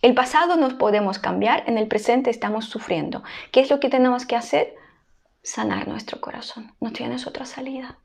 El 0.03 0.14
pasado 0.14 0.57
nos 0.57 0.74
podemos 0.74 1.20
cambiar, 1.20 1.62
en 1.68 1.78
el 1.78 1.86
presente 1.86 2.30
estamos 2.30 2.64
sufriendo. 2.64 3.22
¿Qué 3.53 3.61
es 3.61 3.70
lo 3.70 3.78
que 3.78 3.88
tenemos 3.88 4.26
que 4.26 4.34
hacer? 4.34 4.74
Sanar 5.44 5.86
nuestro 5.86 6.20
corazón. 6.20 6.74
No 6.80 6.90
tienes 6.90 7.28
otra 7.28 7.46
salida. 7.46 8.00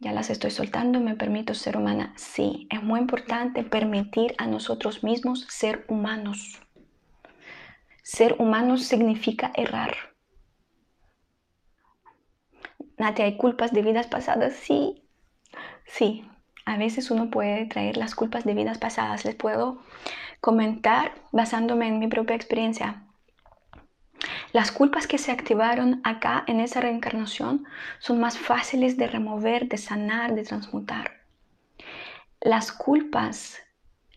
Ya 0.00 0.12
las 0.12 0.30
estoy 0.30 0.50
soltando, 0.50 0.98
me 0.98 1.14
permito 1.14 1.54
ser 1.54 1.76
humana. 1.76 2.14
Sí, 2.16 2.66
es 2.70 2.82
muy 2.82 3.00
importante 3.00 3.62
permitir 3.62 4.34
a 4.38 4.46
nosotros 4.46 5.04
mismos 5.04 5.46
ser 5.50 5.84
humanos. 5.88 6.58
Ser 8.02 8.36
humanos 8.38 8.84
significa 8.84 9.52
errar. 9.54 9.94
Nati, 12.96 13.22
¿hay 13.22 13.36
culpas 13.36 13.72
de 13.72 13.82
vidas 13.82 14.06
pasadas? 14.06 14.54
Sí, 14.54 15.04
sí. 15.84 16.26
A 16.64 16.76
veces 16.76 17.10
uno 17.10 17.30
puede 17.30 17.66
traer 17.66 17.96
las 17.96 18.14
culpas 18.14 18.44
de 18.44 18.54
vidas 18.54 18.78
pasadas. 18.78 19.24
Les 19.24 19.34
puedo 19.34 19.82
comentar 20.40 21.12
basándome 21.30 21.88
en 21.88 21.98
mi 21.98 22.08
propia 22.08 22.36
experiencia. 22.36 23.04
Las 24.52 24.72
culpas 24.72 25.06
que 25.06 25.18
se 25.18 25.30
activaron 25.32 26.00
acá 26.04 26.44
en 26.46 26.60
esa 26.60 26.80
reencarnación 26.80 27.64
son 27.98 28.20
más 28.20 28.38
fáciles 28.38 28.96
de 28.96 29.06
remover, 29.06 29.68
de 29.68 29.78
sanar, 29.78 30.34
de 30.34 30.42
transmutar. 30.42 31.20
Las 32.40 32.72
culpas, 32.72 33.58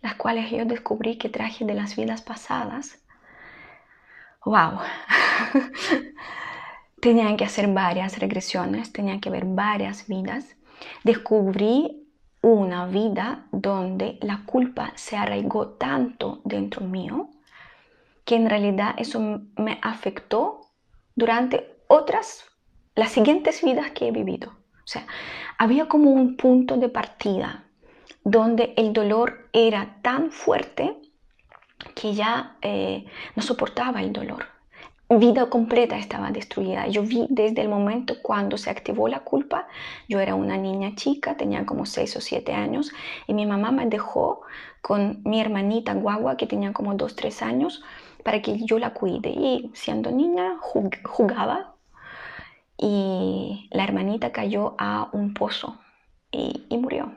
las 0.02 0.16
cuales 0.16 0.50
yo 0.50 0.66
descubrí 0.66 1.18
que 1.18 1.30
traje 1.30 1.66
de 1.66 1.74
las 1.74 1.96
vidas 1.96 2.22
pasadas, 2.22 3.00
wow, 4.46 4.80
tenían 7.02 7.38
que 7.38 7.46
hacer 7.46 7.68
varias 7.68 8.18
regresiones, 8.18 8.92
tenían 8.92 9.20
que 9.20 9.30
ver 9.30 9.46
varias 9.46 10.08
vidas. 10.08 10.56
Descubrí 11.04 12.08
una 12.42 12.88
vida 12.88 13.46
donde 13.52 14.18
la 14.22 14.44
culpa 14.46 14.92
se 14.96 15.16
arraigó 15.16 15.68
tanto 15.70 16.42
dentro 16.44 16.86
mío 16.86 17.30
que 18.26 18.36
en 18.36 18.50
realidad 18.50 18.96
eso 18.98 19.20
me 19.58 19.80
afectó 19.82 20.62
durante 21.16 21.78
otras, 21.88 22.46
las 22.96 23.12
siguientes 23.12 23.64
vidas 23.64 23.92
que 23.92 24.08
he 24.08 24.12
vivido. 24.12 24.50
O 24.50 24.88
sea, 24.88 25.06
había 25.58 25.88
como 25.88 26.12
un 26.12 26.36
punto 26.36 26.78
de 26.78 26.90
partida 26.90 27.66
donde 28.24 28.74
el 28.78 28.94
dolor 28.94 29.50
era 29.54 29.98
tan 30.02 30.32
fuerte 30.32 30.98
que 31.96 32.14
ya 32.14 32.58
eh, 32.62 33.06
no 33.36 33.44
soportaba 33.44 34.02
el 34.02 34.14
dolor. 34.14 34.46
Vida 35.10 35.50
completa 35.50 35.98
estaba 35.98 36.32
destruida. 36.32 36.88
Yo 36.88 37.04
vi 37.04 37.28
desde 37.30 37.62
el 37.62 37.70
momento 37.70 38.16
cuando 38.22 38.58
se 38.58 38.70
activó 38.70 39.08
la 39.08 39.20
culpa, 39.20 39.68
yo 40.08 40.20
era 40.20 40.34
una 40.34 40.58
niña 40.58 40.96
chica, 40.96 41.38
tenía 41.38 41.66
como 41.66 41.86
6 41.86 42.16
o 42.16 42.22
7 42.22 42.54
años, 42.54 42.92
y 43.28 43.34
mi 43.34 43.46
mamá 43.46 43.72
me 43.72 43.86
dejó 43.86 44.42
con 44.82 45.22
mi 45.24 45.40
hermanita 45.40 45.94
guagua 45.94 46.38
que 46.38 46.48
tenía 46.48 46.74
como 46.74 46.96
2, 46.96 47.16
3 47.16 47.42
años 47.44 47.84
para 48.24 48.42
que 48.42 48.66
yo 48.66 48.80
la 48.80 48.94
cuide. 48.94 49.30
Y 49.30 49.72
siendo 49.74 50.12
niña 50.12 50.58
jugaba 51.04 51.76
y 52.78 53.70
la 53.72 53.84
hermanita 53.84 54.32
cayó 54.32 54.76
a 54.78 55.10
un 55.14 55.34
pozo 55.34 55.80
y, 56.32 56.66
murió. 56.78 57.14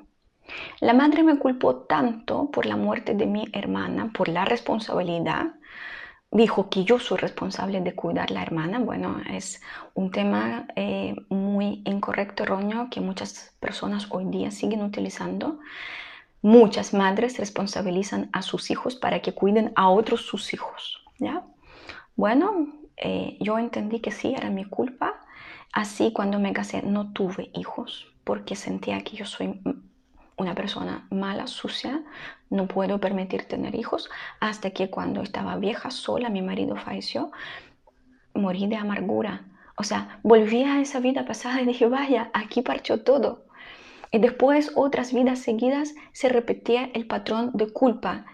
La 0.81 0.95
madre 0.95 1.23
me 1.23 1.39
culpó 1.39 1.77
tanto 1.77 2.51
por 2.51 2.67
la 2.67 2.77
muerte 2.77 3.15
de 3.15 3.27
mi 3.27 3.49
hermana, 3.53 4.13
por 4.13 4.29
la 4.29 4.45
responsabilidad. 4.45 5.55
Dijo 6.31 6.69
que 6.69 6.85
yo 6.85 6.99
soy 6.99 7.19
responsable 7.19 7.81
de 7.81 7.95
cuidar 7.95 8.31
a 8.31 8.35
la 8.35 8.43
hermana. 8.43 8.79
Bueno, 8.79 9.17
es 9.31 9.61
un 9.95 10.11
tema 10.11 10.67
eh, 10.77 11.17
muy 11.31 11.83
incorrecto, 11.85 12.43
erróneo, 12.45 12.89
que 12.91 13.01
muchas 13.01 13.57
personas 13.59 14.07
hoy 14.11 14.27
día 14.27 14.51
siguen 14.51 14.83
utilizando. 14.83 15.59
Muchas 16.47 16.95
madres 16.95 17.39
responsabilizan 17.39 18.31
a 18.33 18.41
sus 18.41 18.71
hijos 18.71 18.95
para 18.95 19.21
que 19.21 19.33
cuiden 19.33 19.73
a 19.75 19.89
otros 19.89 20.21
sus 20.21 20.55
hijos. 20.55 21.03
¿ya? 21.19 21.43
Bueno, 22.15 22.73
eh, 22.97 23.37
yo 23.41 23.59
entendí 23.59 23.99
que 23.99 24.13
sí, 24.13 24.33
era 24.33 24.49
mi 24.49 24.65
culpa. 24.65 25.15
Así 25.73 26.13
cuando 26.13 26.39
me 26.39 26.53
casé 26.53 26.83
no 26.83 27.13
tuve 27.13 27.51
hijos 27.53 28.07
porque 28.23 28.55
sentía 28.55 29.03
que 29.03 29.17
yo 29.17 29.27
soy 29.27 29.61
una 30.37 30.55
persona 30.55 31.09
mala, 31.11 31.49
sucia, 31.49 32.05
no 32.49 32.69
puedo 32.69 33.01
permitir 33.01 33.49
tener 33.49 33.75
hijos, 33.75 34.09
hasta 34.39 34.71
que 34.71 34.89
cuando 34.89 35.23
estaba 35.23 35.57
vieja, 35.57 35.91
sola, 35.91 36.29
mi 36.29 36.43
marido 36.43 36.77
falleció, 36.77 37.33
morí 38.35 38.69
de 38.69 38.77
amargura. 38.77 39.47
O 39.77 39.83
sea, 39.83 40.21
volví 40.23 40.63
a 40.63 40.81
esa 40.81 41.01
vida 41.01 41.25
pasada 41.25 41.61
y 41.61 41.67
dije, 41.67 41.89
vaya, 41.89 42.31
aquí 42.35 42.63
parchó 42.63 43.03
todo. 43.03 43.46
Y 44.11 44.19
después, 44.19 44.73
otras 44.75 45.13
vidas 45.13 45.41
seguidas, 45.41 45.95
se 46.13 46.29
repetía 46.29 46.91
el 46.95 47.07
patrón 47.07 47.51
de 47.55 47.73
culpa. 47.73 48.27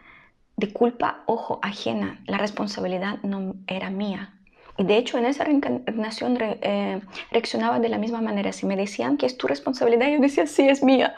De 0.56 0.72
culpa, 0.72 1.22
ojo, 1.26 1.58
ajena. 1.62 2.20
La 2.26 2.38
responsabilidad 2.38 3.22
no 3.22 3.54
era 3.66 3.90
mía. 3.90 4.34
Y 4.78 4.84
de 4.84 4.96
hecho, 4.96 5.18
en 5.18 5.26
esa 5.26 5.44
reencarnación 5.44 6.38
eh, 6.40 7.00
reaccionaba 7.30 7.78
de 7.78 7.88
la 7.88 7.98
misma 7.98 8.20
manera. 8.20 8.52
Si 8.52 8.66
me 8.66 8.76
decían 8.76 9.16
que 9.16 9.26
es 9.26 9.36
tu 9.36 9.46
responsabilidad, 9.46 10.08
yo 10.08 10.20
decía, 10.20 10.46
sí, 10.46 10.68
es 10.68 10.82
mía. 10.82 11.14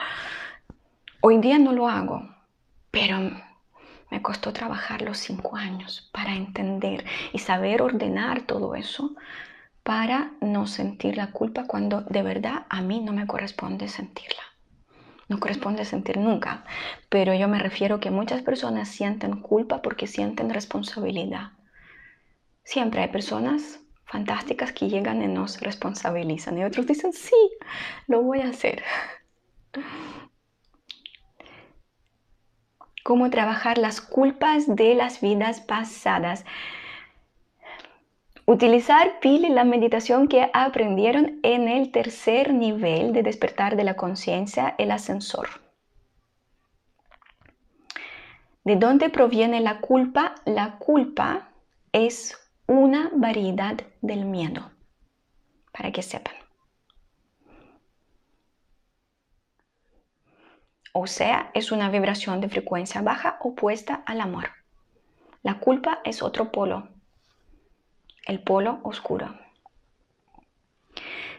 Hoy 1.20 1.38
día 1.38 1.58
no 1.58 1.72
lo 1.72 1.88
hago, 1.88 2.28
pero 2.90 3.18
me 4.10 4.22
costó 4.22 4.52
trabajar 4.52 5.02
los 5.02 5.18
cinco 5.18 5.56
años 5.56 6.10
para 6.12 6.34
entender 6.34 7.04
y 7.32 7.38
saber 7.38 7.82
ordenar 7.82 8.42
todo 8.42 8.74
eso 8.74 9.14
para 9.84 10.32
no 10.40 10.66
sentir 10.66 11.16
la 11.16 11.30
culpa 11.30 11.66
cuando 11.66 12.00
de 12.00 12.22
verdad 12.22 12.66
a 12.70 12.80
mí 12.80 13.00
no 13.00 13.12
me 13.12 13.26
corresponde 13.26 13.86
sentirla. 13.88 14.42
No 15.28 15.38
corresponde 15.38 15.84
sentir 15.84 16.16
nunca, 16.18 16.64
pero 17.08 17.34
yo 17.34 17.48
me 17.48 17.58
refiero 17.58 18.00
que 18.00 18.10
muchas 18.10 18.42
personas 18.42 18.88
sienten 18.88 19.40
culpa 19.40 19.82
porque 19.82 20.06
sienten 20.06 20.50
responsabilidad. 20.50 21.52
Siempre 22.62 23.02
hay 23.02 23.08
personas 23.08 23.80
fantásticas 24.06 24.72
que 24.72 24.88
llegan 24.88 25.22
y 25.22 25.26
nos 25.28 25.60
responsabilizan 25.60 26.58
y 26.58 26.64
otros 26.64 26.86
dicen, 26.86 27.12
sí, 27.12 27.36
lo 28.06 28.22
voy 28.22 28.40
a 28.40 28.48
hacer. 28.48 28.82
Cómo 33.02 33.28
trabajar 33.28 33.76
las 33.76 34.00
culpas 34.00 34.76
de 34.76 34.94
las 34.94 35.20
vidas 35.20 35.60
pasadas. 35.60 36.46
Utilizar 38.46 39.20
pili 39.20 39.48
la 39.48 39.64
meditación 39.64 40.28
que 40.28 40.50
aprendieron 40.52 41.40
en 41.42 41.66
el 41.66 41.90
tercer 41.90 42.52
nivel 42.52 43.14
de 43.14 43.22
despertar 43.22 43.74
de 43.74 43.84
la 43.84 43.96
conciencia, 43.96 44.74
el 44.76 44.90
ascensor. 44.90 45.48
¿De 48.64 48.76
dónde 48.76 49.08
proviene 49.08 49.60
la 49.60 49.80
culpa? 49.80 50.34
La 50.44 50.78
culpa 50.78 51.52
es 51.92 52.38
una 52.66 53.10
variedad 53.14 53.76
del 54.02 54.26
miedo, 54.26 54.70
para 55.72 55.90
que 55.90 56.02
sepan. 56.02 56.34
O 60.92 61.06
sea, 61.06 61.50
es 61.54 61.72
una 61.72 61.88
vibración 61.88 62.42
de 62.42 62.48
frecuencia 62.50 63.00
baja 63.00 63.38
opuesta 63.40 64.02
al 64.06 64.20
amor. 64.20 64.50
La 65.42 65.60
culpa 65.60 66.00
es 66.04 66.22
otro 66.22 66.52
polo, 66.52 66.93
el 68.26 68.40
polo 68.40 68.80
oscuro. 68.82 69.34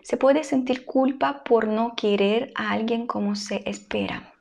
Se 0.02 0.18
puede 0.18 0.44
sentir 0.44 0.86
culpa 0.86 1.44
por 1.44 1.68
no 1.68 1.96
querer 1.96 2.52
a 2.56 2.72
alguien 2.72 3.08
como 3.08 3.36
se 3.36 3.68
espera. 3.68 4.34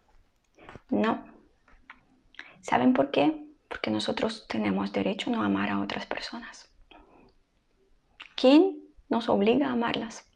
No. 0.90 1.24
¿Saben 2.60 2.92
por 2.92 3.10
qué? 3.10 3.46
Porque 3.68 3.90
nosotros 3.90 4.46
tenemos 4.46 4.92
derecho 4.92 5.30
a 5.30 5.32
no 5.32 5.42
amar 5.42 5.70
a 5.70 5.80
otras 5.80 6.06
personas. 6.06 6.70
¿Quién 8.36 8.78
nos 9.08 9.28
obliga 9.28 9.68
a 9.68 9.72
amarlas? 9.72 10.28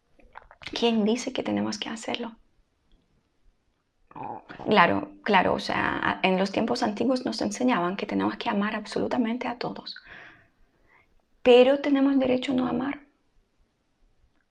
¿Quién 0.60 1.04
dice 1.04 1.32
que 1.32 1.42
tenemos 1.42 1.78
que 1.78 1.88
hacerlo? 1.88 2.36
Claro, 4.66 5.12
claro, 5.22 5.54
o 5.54 5.60
sea, 5.60 6.20
en 6.22 6.38
los 6.38 6.50
tiempos 6.52 6.82
antiguos 6.82 7.24
nos 7.24 7.40
enseñaban 7.40 7.96
que 7.96 8.06
tenemos 8.06 8.36
que 8.36 8.50
amar 8.50 8.74
absolutamente 8.74 9.46
a 9.46 9.58
todos. 9.58 9.94
Pero 11.50 11.78
tenemos 11.78 12.18
derecho 12.18 12.52
a 12.52 12.56
no 12.56 12.68
amar. 12.68 13.00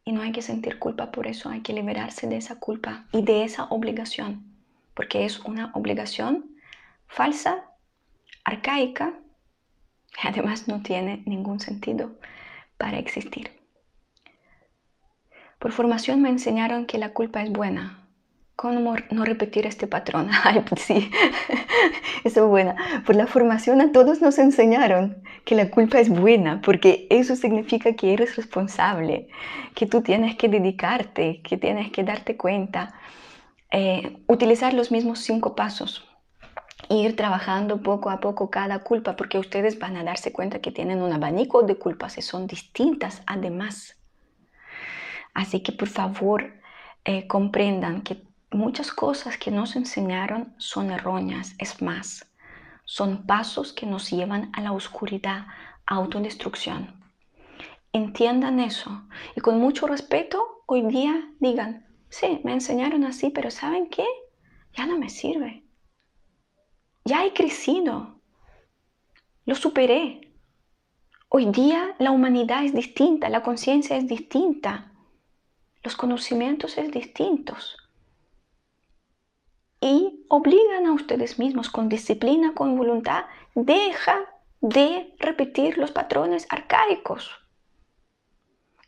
Y 0.03 0.13
no 0.13 0.23
hay 0.23 0.31
que 0.31 0.41
sentir 0.41 0.79
culpa 0.79 1.11
por 1.11 1.27
eso, 1.27 1.47
hay 1.47 1.61
que 1.61 1.71
liberarse 1.71 2.25
de 2.25 2.37
esa 2.37 2.55
culpa 2.55 3.05
y 3.11 3.21
de 3.21 3.43
esa 3.43 3.65
obligación, 3.65 4.57
porque 4.95 5.23
es 5.23 5.39
una 5.41 5.71
obligación 5.75 6.57
falsa, 7.05 7.69
arcaica, 8.43 9.13
y 10.23 10.27
además 10.27 10.67
no 10.67 10.81
tiene 10.81 11.21
ningún 11.27 11.59
sentido 11.59 12.15
para 12.79 12.97
existir. 12.97 13.51
Por 15.59 15.73
formación 15.73 16.19
me 16.23 16.29
enseñaron 16.29 16.87
que 16.87 16.97
la 16.97 17.13
culpa 17.13 17.43
es 17.43 17.51
buena, 17.51 18.06
¿Cómo 18.57 18.95
no 19.11 19.23
repetir 19.23 19.67
este 19.67 19.85
patrón? 19.85 20.31
Ay, 20.43 20.61
pues 20.67 20.81
sí, 20.81 21.11
eso 22.23 22.43
es 22.43 22.49
buena. 22.49 23.03
Por 23.05 23.15
la 23.15 23.27
formación 23.27 23.81
a 23.81 23.91
todos 23.91 24.19
nos 24.19 24.39
enseñaron 24.39 25.21
que 25.45 25.53
la 25.53 25.69
culpa 25.69 25.99
es 25.99 26.09
buena, 26.09 26.59
porque 26.61 27.05
eso 27.11 27.35
significa 27.35 27.93
que 27.93 28.13
eres 28.13 28.35
responsable, 28.35 29.27
que 29.75 29.85
tú 29.85 30.01
tienes 30.01 30.37
que 30.37 30.49
dedicarte, 30.49 31.43
que 31.43 31.57
tienes 31.57 31.91
que 31.91 32.03
darte 32.03 32.35
cuenta, 32.35 32.95
eh, 33.69 34.17
utilizar 34.25 34.73
los 34.73 34.89
mismos 34.89 35.19
cinco 35.19 35.55
pasos, 35.55 36.03
ir 36.89 37.15
trabajando 37.15 37.83
poco 37.83 38.09
a 38.09 38.19
poco 38.19 38.49
cada 38.49 38.79
culpa, 38.79 39.15
porque 39.15 39.37
ustedes 39.37 39.77
van 39.77 39.97
a 39.97 40.03
darse 40.03 40.33
cuenta 40.33 40.61
que 40.61 40.71
tienen 40.71 41.03
un 41.03 41.13
abanico 41.13 41.61
de 41.61 41.75
culpas 41.75 42.17
y 42.17 42.23
son 42.23 42.47
distintas 42.47 43.21
además. 43.27 44.01
Así 45.35 45.61
que 45.61 45.73
por 45.73 45.89
favor 45.89 46.53
eh, 47.05 47.27
comprendan 47.27 48.01
que 48.01 48.26
muchas 48.57 48.91
cosas 48.91 49.37
que 49.37 49.51
nos 49.51 49.75
enseñaron 49.75 50.53
son 50.57 50.91
erróneas, 50.91 51.55
es 51.59 51.81
más, 51.81 52.29
son 52.85 53.25
pasos 53.25 53.71
que 53.71 53.85
nos 53.85 54.09
llevan 54.09 54.49
a 54.53 54.61
la 54.61 54.71
oscuridad, 54.71 55.47
a 55.85 55.95
autodestrucción. 55.95 57.03
Entiendan 57.93 58.59
eso 58.59 59.03
y 59.35 59.41
con 59.41 59.59
mucho 59.59 59.87
respeto 59.87 60.63
hoy 60.65 60.81
día 60.87 61.31
digan, 61.39 61.85
sí, 62.09 62.41
me 62.43 62.53
enseñaron 62.53 63.03
así, 63.05 63.29
pero 63.29 63.51
¿saben 63.51 63.89
qué? 63.89 64.05
Ya 64.73 64.85
no 64.85 64.97
me 64.97 65.09
sirve. 65.09 65.63
Ya 67.05 67.25
he 67.25 67.33
crecido. 67.33 68.19
Lo 69.45 69.55
superé. 69.55 70.33
Hoy 71.29 71.45
día 71.45 71.95
la 71.99 72.11
humanidad 72.11 72.65
es 72.65 72.73
distinta, 72.73 73.29
la 73.29 73.43
conciencia 73.43 73.97
es 73.97 74.07
distinta, 74.07 74.93
los 75.83 75.95
conocimientos 75.95 76.77
es 76.77 76.91
distintos 76.91 77.86
y 79.79 80.25
obligan 80.29 80.85
a 80.87 80.93
ustedes 80.93 81.39
mismos 81.39 81.69
con 81.69 81.89
disciplina, 81.89 82.53
con 82.53 82.77
voluntad, 82.77 83.25
deja 83.55 84.19
de 84.61 85.13
repetir 85.19 85.77
los 85.77 85.91
patrones 85.91 86.47
arcaicos. 86.49 87.31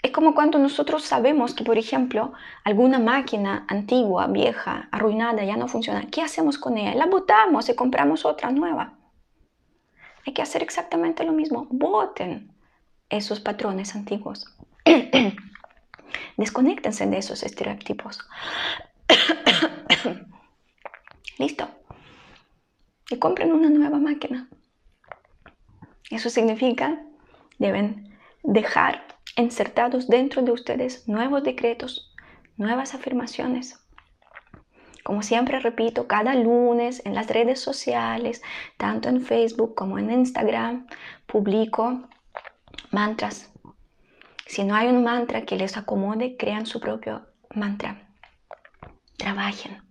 Es 0.01 0.11
como 0.11 0.33
cuando 0.33 0.59
nosotros 0.59 1.03
sabemos 1.03 1.53
que, 1.53 1.65
por 1.65 1.77
ejemplo, 1.77 2.31
alguna 2.63 2.99
máquina 2.99 3.65
antigua, 3.67 4.27
vieja, 4.27 4.87
arruinada, 4.91 5.43
ya 5.43 5.57
no 5.57 5.67
funciona. 5.67 6.07
¿Qué 6.09 6.21
hacemos 6.21 6.57
con 6.57 6.77
ella? 6.77 6.95
La 6.95 7.05
botamos 7.05 7.67
y 7.67 7.75
compramos 7.75 8.23
otra 8.23 8.49
nueva. 8.51 8.93
Hay 10.25 10.33
que 10.33 10.41
hacer 10.41 10.63
exactamente 10.63 11.25
lo 11.25 11.33
mismo. 11.33 11.67
Voten 11.69 12.53
esos 13.09 13.41
patrones 13.41 13.93
antiguos. 13.93 14.45
Desconéctense 16.37 17.05
de 17.05 17.17
esos 17.17 17.43
estereotipos. 17.43 18.19
Listo. 21.39 21.69
Y 23.09 23.17
compren 23.17 23.53
una 23.53 23.69
nueva 23.69 23.97
máquina. 23.97 24.49
Eso 26.11 26.29
significa, 26.29 27.01
deben 27.57 28.13
dejar 28.43 29.07
insertados 29.37 30.09
dentro 30.09 30.41
de 30.41 30.51
ustedes 30.51 31.07
nuevos 31.07 31.43
decretos, 31.43 32.13
nuevas 32.57 32.93
afirmaciones. 32.93 33.79
Como 35.03 35.23
siempre 35.23 35.59
repito, 35.59 36.07
cada 36.07 36.35
lunes 36.35 37.01
en 37.05 37.15
las 37.15 37.27
redes 37.27 37.61
sociales, 37.61 38.41
tanto 38.75 39.07
en 39.07 39.21
Facebook 39.21 39.75
como 39.75 39.97
en 39.97 40.11
Instagram, 40.11 40.87
publico 41.25 42.09
mantras. 42.91 43.49
Si 44.45 44.65
no 44.65 44.75
hay 44.75 44.89
un 44.89 45.05
mantra 45.05 45.45
que 45.45 45.55
les 45.55 45.77
acomode, 45.77 46.35
crean 46.35 46.65
su 46.65 46.81
propio 46.81 47.25
mantra. 47.55 48.09
Trabajen. 49.17 49.88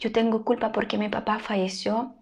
Yo 0.00 0.12
tengo 0.12 0.44
culpa 0.44 0.72
porque 0.72 0.98
mi 0.98 1.08
papá 1.08 1.38
falleció 1.38 2.14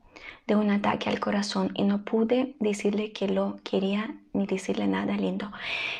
de 0.46 0.56
un 0.56 0.70
ataque 0.70 1.08
al 1.08 1.20
corazón 1.20 1.72
y 1.74 1.84
no 1.84 2.04
pude 2.04 2.56
decirle 2.60 3.12
que 3.12 3.28
lo 3.28 3.60
quería 3.62 4.16
ni 4.32 4.46
decirle 4.46 4.86
nada 4.86 5.16
lindo. 5.16 5.50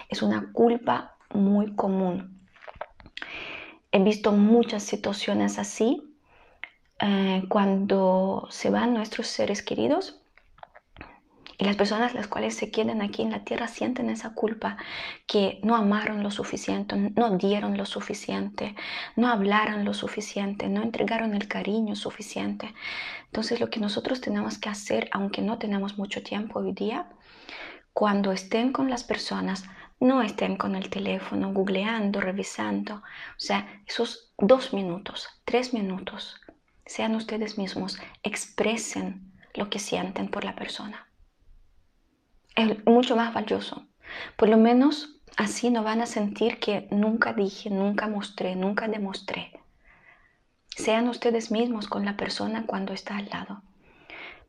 Es 0.08 0.22
una 0.22 0.52
culpa 0.52 1.16
muy 1.32 1.74
común. 1.74 2.40
He 3.92 4.02
visto 4.02 4.32
muchas 4.32 4.82
situaciones 4.82 5.58
así 5.58 6.16
eh, 7.00 7.44
cuando 7.48 8.46
se 8.50 8.70
van 8.70 8.94
nuestros 8.94 9.26
seres 9.26 9.62
queridos 9.62 10.19
y 11.60 11.64
las 11.66 11.76
personas 11.76 12.14
las 12.14 12.26
cuales 12.26 12.54
se 12.54 12.70
quedan 12.70 13.02
aquí 13.02 13.20
en 13.20 13.30
la 13.30 13.44
tierra 13.44 13.68
sienten 13.68 14.08
esa 14.08 14.32
culpa 14.32 14.78
que 15.26 15.60
no 15.62 15.76
amaron 15.76 16.22
lo 16.22 16.30
suficiente, 16.30 16.96
no 16.96 17.36
dieron 17.36 17.76
lo 17.76 17.84
suficiente, 17.84 18.74
no 19.14 19.28
hablaron 19.28 19.84
lo 19.84 19.92
suficiente, 19.92 20.70
no 20.70 20.82
entregaron 20.82 21.34
el 21.34 21.48
cariño 21.48 21.96
suficiente. 21.96 22.72
Entonces 23.26 23.60
lo 23.60 23.68
que 23.68 23.78
nosotros 23.78 24.22
tenemos 24.22 24.56
que 24.56 24.70
hacer, 24.70 25.10
aunque 25.12 25.42
no 25.42 25.58
tenemos 25.58 25.98
mucho 25.98 26.22
tiempo 26.22 26.60
hoy 26.60 26.72
día, 26.72 27.10
cuando 27.92 28.32
estén 28.32 28.72
con 28.72 28.88
las 28.88 29.04
personas, 29.04 29.64
no 30.00 30.22
estén 30.22 30.56
con 30.56 30.74
el 30.74 30.88
teléfono 30.88 31.52
googleando, 31.52 32.22
revisando. 32.22 32.94
O 32.94 33.02
sea, 33.36 33.82
esos 33.86 34.32
dos 34.38 34.72
minutos, 34.72 35.28
tres 35.44 35.74
minutos, 35.74 36.40
sean 36.86 37.14
ustedes 37.14 37.58
mismos, 37.58 37.98
expresen 38.22 39.30
lo 39.52 39.68
que 39.68 39.78
sienten 39.78 40.28
por 40.28 40.44
la 40.44 40.56
persona 40.56 41.09
es 42.60 42.86
mucho 42.86 43.16
más 43.16 43.32
valioso. 43.32 43.86
Por 44.36 44.48
lo 44.48 44.56
menos 44.56 45.20
así 45.36 45.70
no 45.70 45.82
van 45.82 46.00
a 46.00 46.06
sentir 46.06 46.58
que 46.58 46.88
nunca 46.90 47.32
dije, 47.32 47.70
nunca 47.70 48.08
mostré, 48.08 48.56
nunca 48.56 48.88
demostré. 48.88 49.52
Sean 50.76 51.08
ustedes 51.08 51.50
mismos 51.50 51.88
con 51.88 52.04
la 52.04 52.16
persona 52.16 52.64
cuando 52.66 52.92
está 52.92 53.16
al 53.16 53.28
lado. 53.28 53.62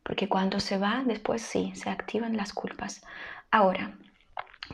Porque 0.02 0.28
cuando 0.28 0.60
se 0.60 0.78
va, 0.78 1.02
después 1.04 1.42
sí, 1.42 1.72
se 1.74 1.90
activan 1.90 2.36
las 2.36 2.52
culpas. 2.52 3.04
Ahora, 3.50 3.96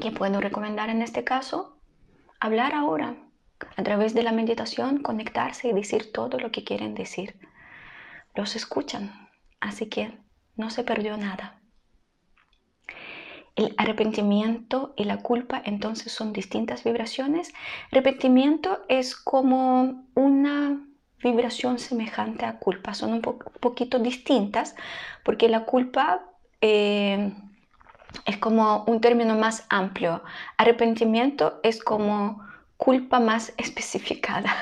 ¿qué 0.00 0.10
puedo 0.10 0.40
recomendar 0.40 0.88
en 0.88 1.02
este 1.02 1.24
caso? 1.24 1.76
Hablar 2.40 2.74
ahora. 2.74 3.16
A 3.76 3.82
través 3.82 4.14
de 4.14 4.22
la 4.22 4.32
meditación, 4.32 5.02
conectarse 5.02 5.68
y 5.68 5.72
decir 5.72 6.12
todo 6.12 6.38
lo 6.38 6.52
que 6.52 6.64
quieren 6.64 6.94
decir. 6.94 7.36
Los 8.34 8.54
escuchan, 8.54 9.28
así 9.60 9.86
que 9.86 10.16
no 10.56 10.70
se 10.70 10.84
perdió 10.84 11.16
nada. 11.16 11.57
El 13.58 13.74
arrepentimiento 13.76 14.94
y 14.96 15.02
la 15.02 15.18
culpa 15.18 15.60
entonces 15.64 16.12
son 16.12 16.32
distintas 16.32 16.84
vibraciones. 16.84 17.52
Arrepentimiento 17.90 18.84
es 18.88 19.16
como 19.16 20.04
una 20.14 20.80
vibración 21.20 21.80
semejante 21.80 22.44
a 22.44 22.60
culpa, 22.60 22.94
son 22.94 23.14
un 23.14 23.20
poquito 23.20 23.98
distintas 23.98 24.76
porque 25.24 25.48
la 25.48 25.64
culpa 25.64 26.24
eh, 26.60 27.32
es 28.26 28.38
como 28.38 28.84
un 28.84 29.00
término 29.00 29.34
más 29.34 29.66
amplio. 29.70 30.22
Arrepentimiento 30.56 31.58
es 31.64 31.82
como 31.82 32.46
culpa 32.76 33.18
más 33.18 33.52
especificada. 33.56 34.54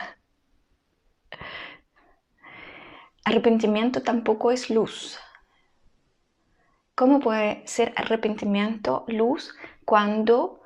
Arrepentimiento 3.27 4.01
tampoco 4.01 4.53
es 4.53 4.71
luz. 4.71 5.19
¿Cómo 6.97 7.21
puede 7.21 7.63
ser 7.67 7.93
arrepentimiento 7.95 9.05
luz 9.07 9.55
cuando 9.85 10.63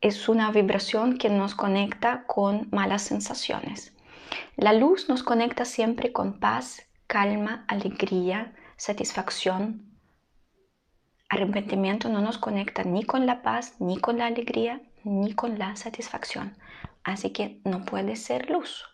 es 0.00 0.28
una 0.28 0.52
vibración 0.52 1.18
que 1.18 1.30
nos 1.30 1.56
conecta 1.56 2.22
con 2.28 2.68
malas 2.70 3.02
sensaciones? 3.02 3.92
La 4.54 4.72
luz 4.72 5.08
nos 5.08 5.24
conecta 5.24 5.64
siempre 5.64 6.12
con 6.12 6.38
paz, 6.38 6.86
calma, 7.08 7.64
alegría, 7.66 8.54
satisfacción. 8.76 9.98
Arrepentimiento 11.28 12.08
no 12.08 12.20
nos 12.20 12.38
conecta 12.38 12.84
ni 12.84 13.02
con 13.02 13.26
la 13.26 13.42
paz, 13.42 13.80
ni 13.80 13.98
con 13.98 14.18
la 14.18 14.26
alegría, 14.26 14.80
ni 15.02 15.34
con 15.34 15.58
la 15.58 15.74
satisfacción. 15.74 16.56
Así 17.02 17.30
que 17.30 17.60
no 17.64 17.84
puede 17.84 18.14
ser 18.14 18.48
luz, 18.48 18.84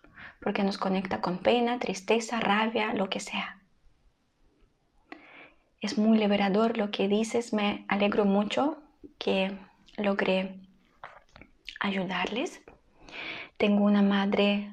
porque 0.41 0.65
nos 0.65 0.79
conecta 0.79 1.21
con 1.21 1.41
pena, 1.41 1.79
tristeza, 1.79 2.41
rabia, 2.41 2.95
lo 2.95 3.11
que 3.11 3.21
sea. 3.21 3.61
Es 5.85 5.99
muy 5.99 6.17
liberador 6.17 6.79
lo 6.79 6.91
que 6.91 7.09
dices, 7.09 7.53
me 7.53 7.85
alegro 7.89 8.25
mucho 8.25 8.79
que 9.19 9.55
logré 9.99 10.59
ayudarles. 11.79 12.63
Tengo 13.59 13.85
una 13.85 14.01
madre 14.01 14.73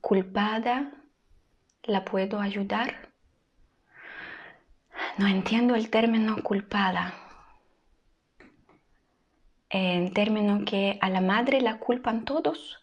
culpada, 0.00 0.92
¿la 1.82 2.04
puedo 2.04 2.38
ayudar? 2.38 3.10
No 5.18 5.26
entiendo 5.26 5.74
el 5.74 5.90
término 5.90 6.40
culpada. 6.44 7.12
En 9.68 10.12
término 10.14 10.64
que 10.64 10.96
a 11.00 11.10
la 11.10 11.22
madre 11.22 11.60
la 11.60 11.80
culpan 11.80 12.24
todos 12.24 12.80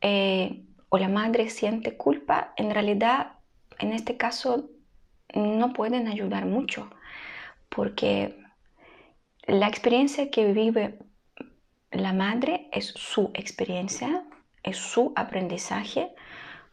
eh, 0.00 0.64
o 0.88 0.98
la 0.98 1.08
madre 1.08 1.48
siente 1.48 1.96
culpa, 1.96 2.54
en 2.56 2.72
realidad 2.72 3.38
en 3.78 3.92
este 3.92 4.16
caso 4.16 4.71
no 5.34 5.72
pueden 5.72 6.08
ayudar 6.08 6.46
mucho 6.46 6.90
porque 7.68 8.38
la 9.46 9.66
experiencia 9.66 10.30
que 10.30 10.52
vive 10.52 10.98
la 11.90 12.12
madre 12.12 12.68
es 12.72 12.86
su 12.96 13.30
experiencia, 13.34 14.24
es 14.62 14.76
su 14.76 15.12
aprendizaje. 15.16 16.14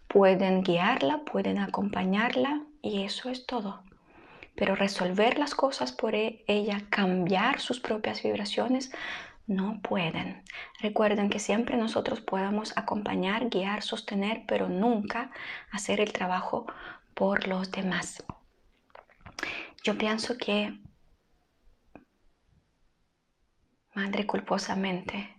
Pueden 0.07 0.64
guiarla, 0.64 1.22
pueden 1.26 1.57
acompañarla 1.60 2.62
y 2.82 3.03
eso 3.03 3.30
es 3.30 3.45
todo. 3.45 3.84
Pero 4.55 4.76
resolver 4.76 5.38
las 5.38 5.55
cosas 5.55 5.91
por 5.91 6.16
e-, 6.16 6.43
ella, 6.47 6.82
cambiar 6.89 7.60
sus 7.60 7.80
propias 7.80 8.24
vibraciones, 8.24 8.91
no 9.47 9.80
pueden. 9.82 10.43
Recuerden 10.80 11.30
que 11.30 11.39
siempre 11.39 11.76
nosotros 11.76 12.22
podamos 12.22 12.78
acompañar, 12.78 13.49
guiar, 13.49 13.82
sostener, 13.82 14.43
pero 14.47 14.70
nunca 14.70 15.32
hacer 15.72 16.01
el 16.01 16.14
trabajo 16.14 16.66
por 17.14 17.47
los 17.47 17.72
demás. 17.72 18.24
Yo 19.84 19.97
pienso 19.97 20.38
que 20.38 20.73
madre 23.95 24.25
culposamente. 24.25 25.30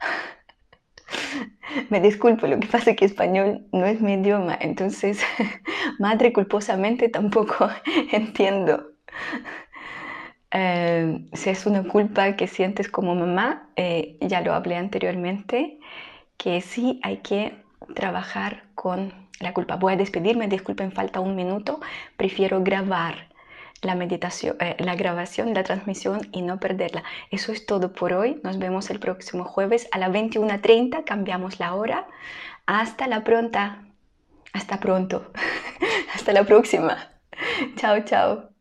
Me 1.90 2.00
disculpo, 2.00 2.46
lo 2.46 2.58
que 2.60 2.66
pasa 2.68 2.90
es 2.90 2.96
que 2.96 3.04
español 3.04 3.66
no 3.72 3.86
es 3.86 4.00
mi 4.00 4.14
idioma, 4.14 4.56
entonces 4.60 5.20
madre 5.98 6.32
culposamente 6.32 7.08
tampoco 7.08 7.68
entiendo. 8.12 8.92
Eh, 10.50 11.28
si 11.34 11.50
es 11.50 11.66
una 11.66 11.84
culpa 11.84 12.36
que 12.36 12.46
sientes 12.46 12.88
como 12.88 13.14
mamá, 13.14 13.70
eh, 13.76 14.16
ya 14.22 14.40
lo 14.40 14.54
hablé 14.54 14.76
anteriormente, 14.76 15.78
que 16.38 16.60
sí 16.62 17.00
hay 17.04 17.18
que 17.18 17.62
trabajar 17.94 18.64
con 18.74 19.27
la 19.40 19.52
culpa. 19.54 19.76
Voy 19.76 19.94
a 19.94 19.96
despedirme, 19.96 20.48
disculpen, 20.48 20.92
falta 20.92 21.20
un 21.20 21.36
minuto, 21.36 21.80
prefiero 22.16 22.62
grabar 22.62 23.28
la 23.82 23.94
meditación, 23.94 24.56
eh, 24.60 24.76
la 24.78 24.96
grabación, 24.96 25.54
la 25.54 25.62
transmisión 25.62 26.28
y 26.32 26.42
no 26.42 26.58
perderla. 26.58 27.04
Eso 27.30 27.52
es 27.52 27.66
todo 27.66 27.92
por 27.92 28.12
hoy. 28.12 28.40
Nos 28.42 28.58
vemos 28.58 28.90
el 28.90 28.98
próximo 28.98 29.44
jueves 29.44 29.88
a 29.92 29.98
las 29.98 30.10
21.30. 30.10 31.04
Cambiamos 31.04 31.60
la 31.60 31.74
hora. 31.74 32.06
Hasta 32.66 33.06
la 33.06 33.24
pronta. 33.24 33.84
Hasta 34.52 34.80
pronto. 34.80 35.32
Hasta 36.14 36.32
la 36.32 36.44
próxima. 36.44 36.96
Chao, 37.76 38.00
chao. 38.04 38.57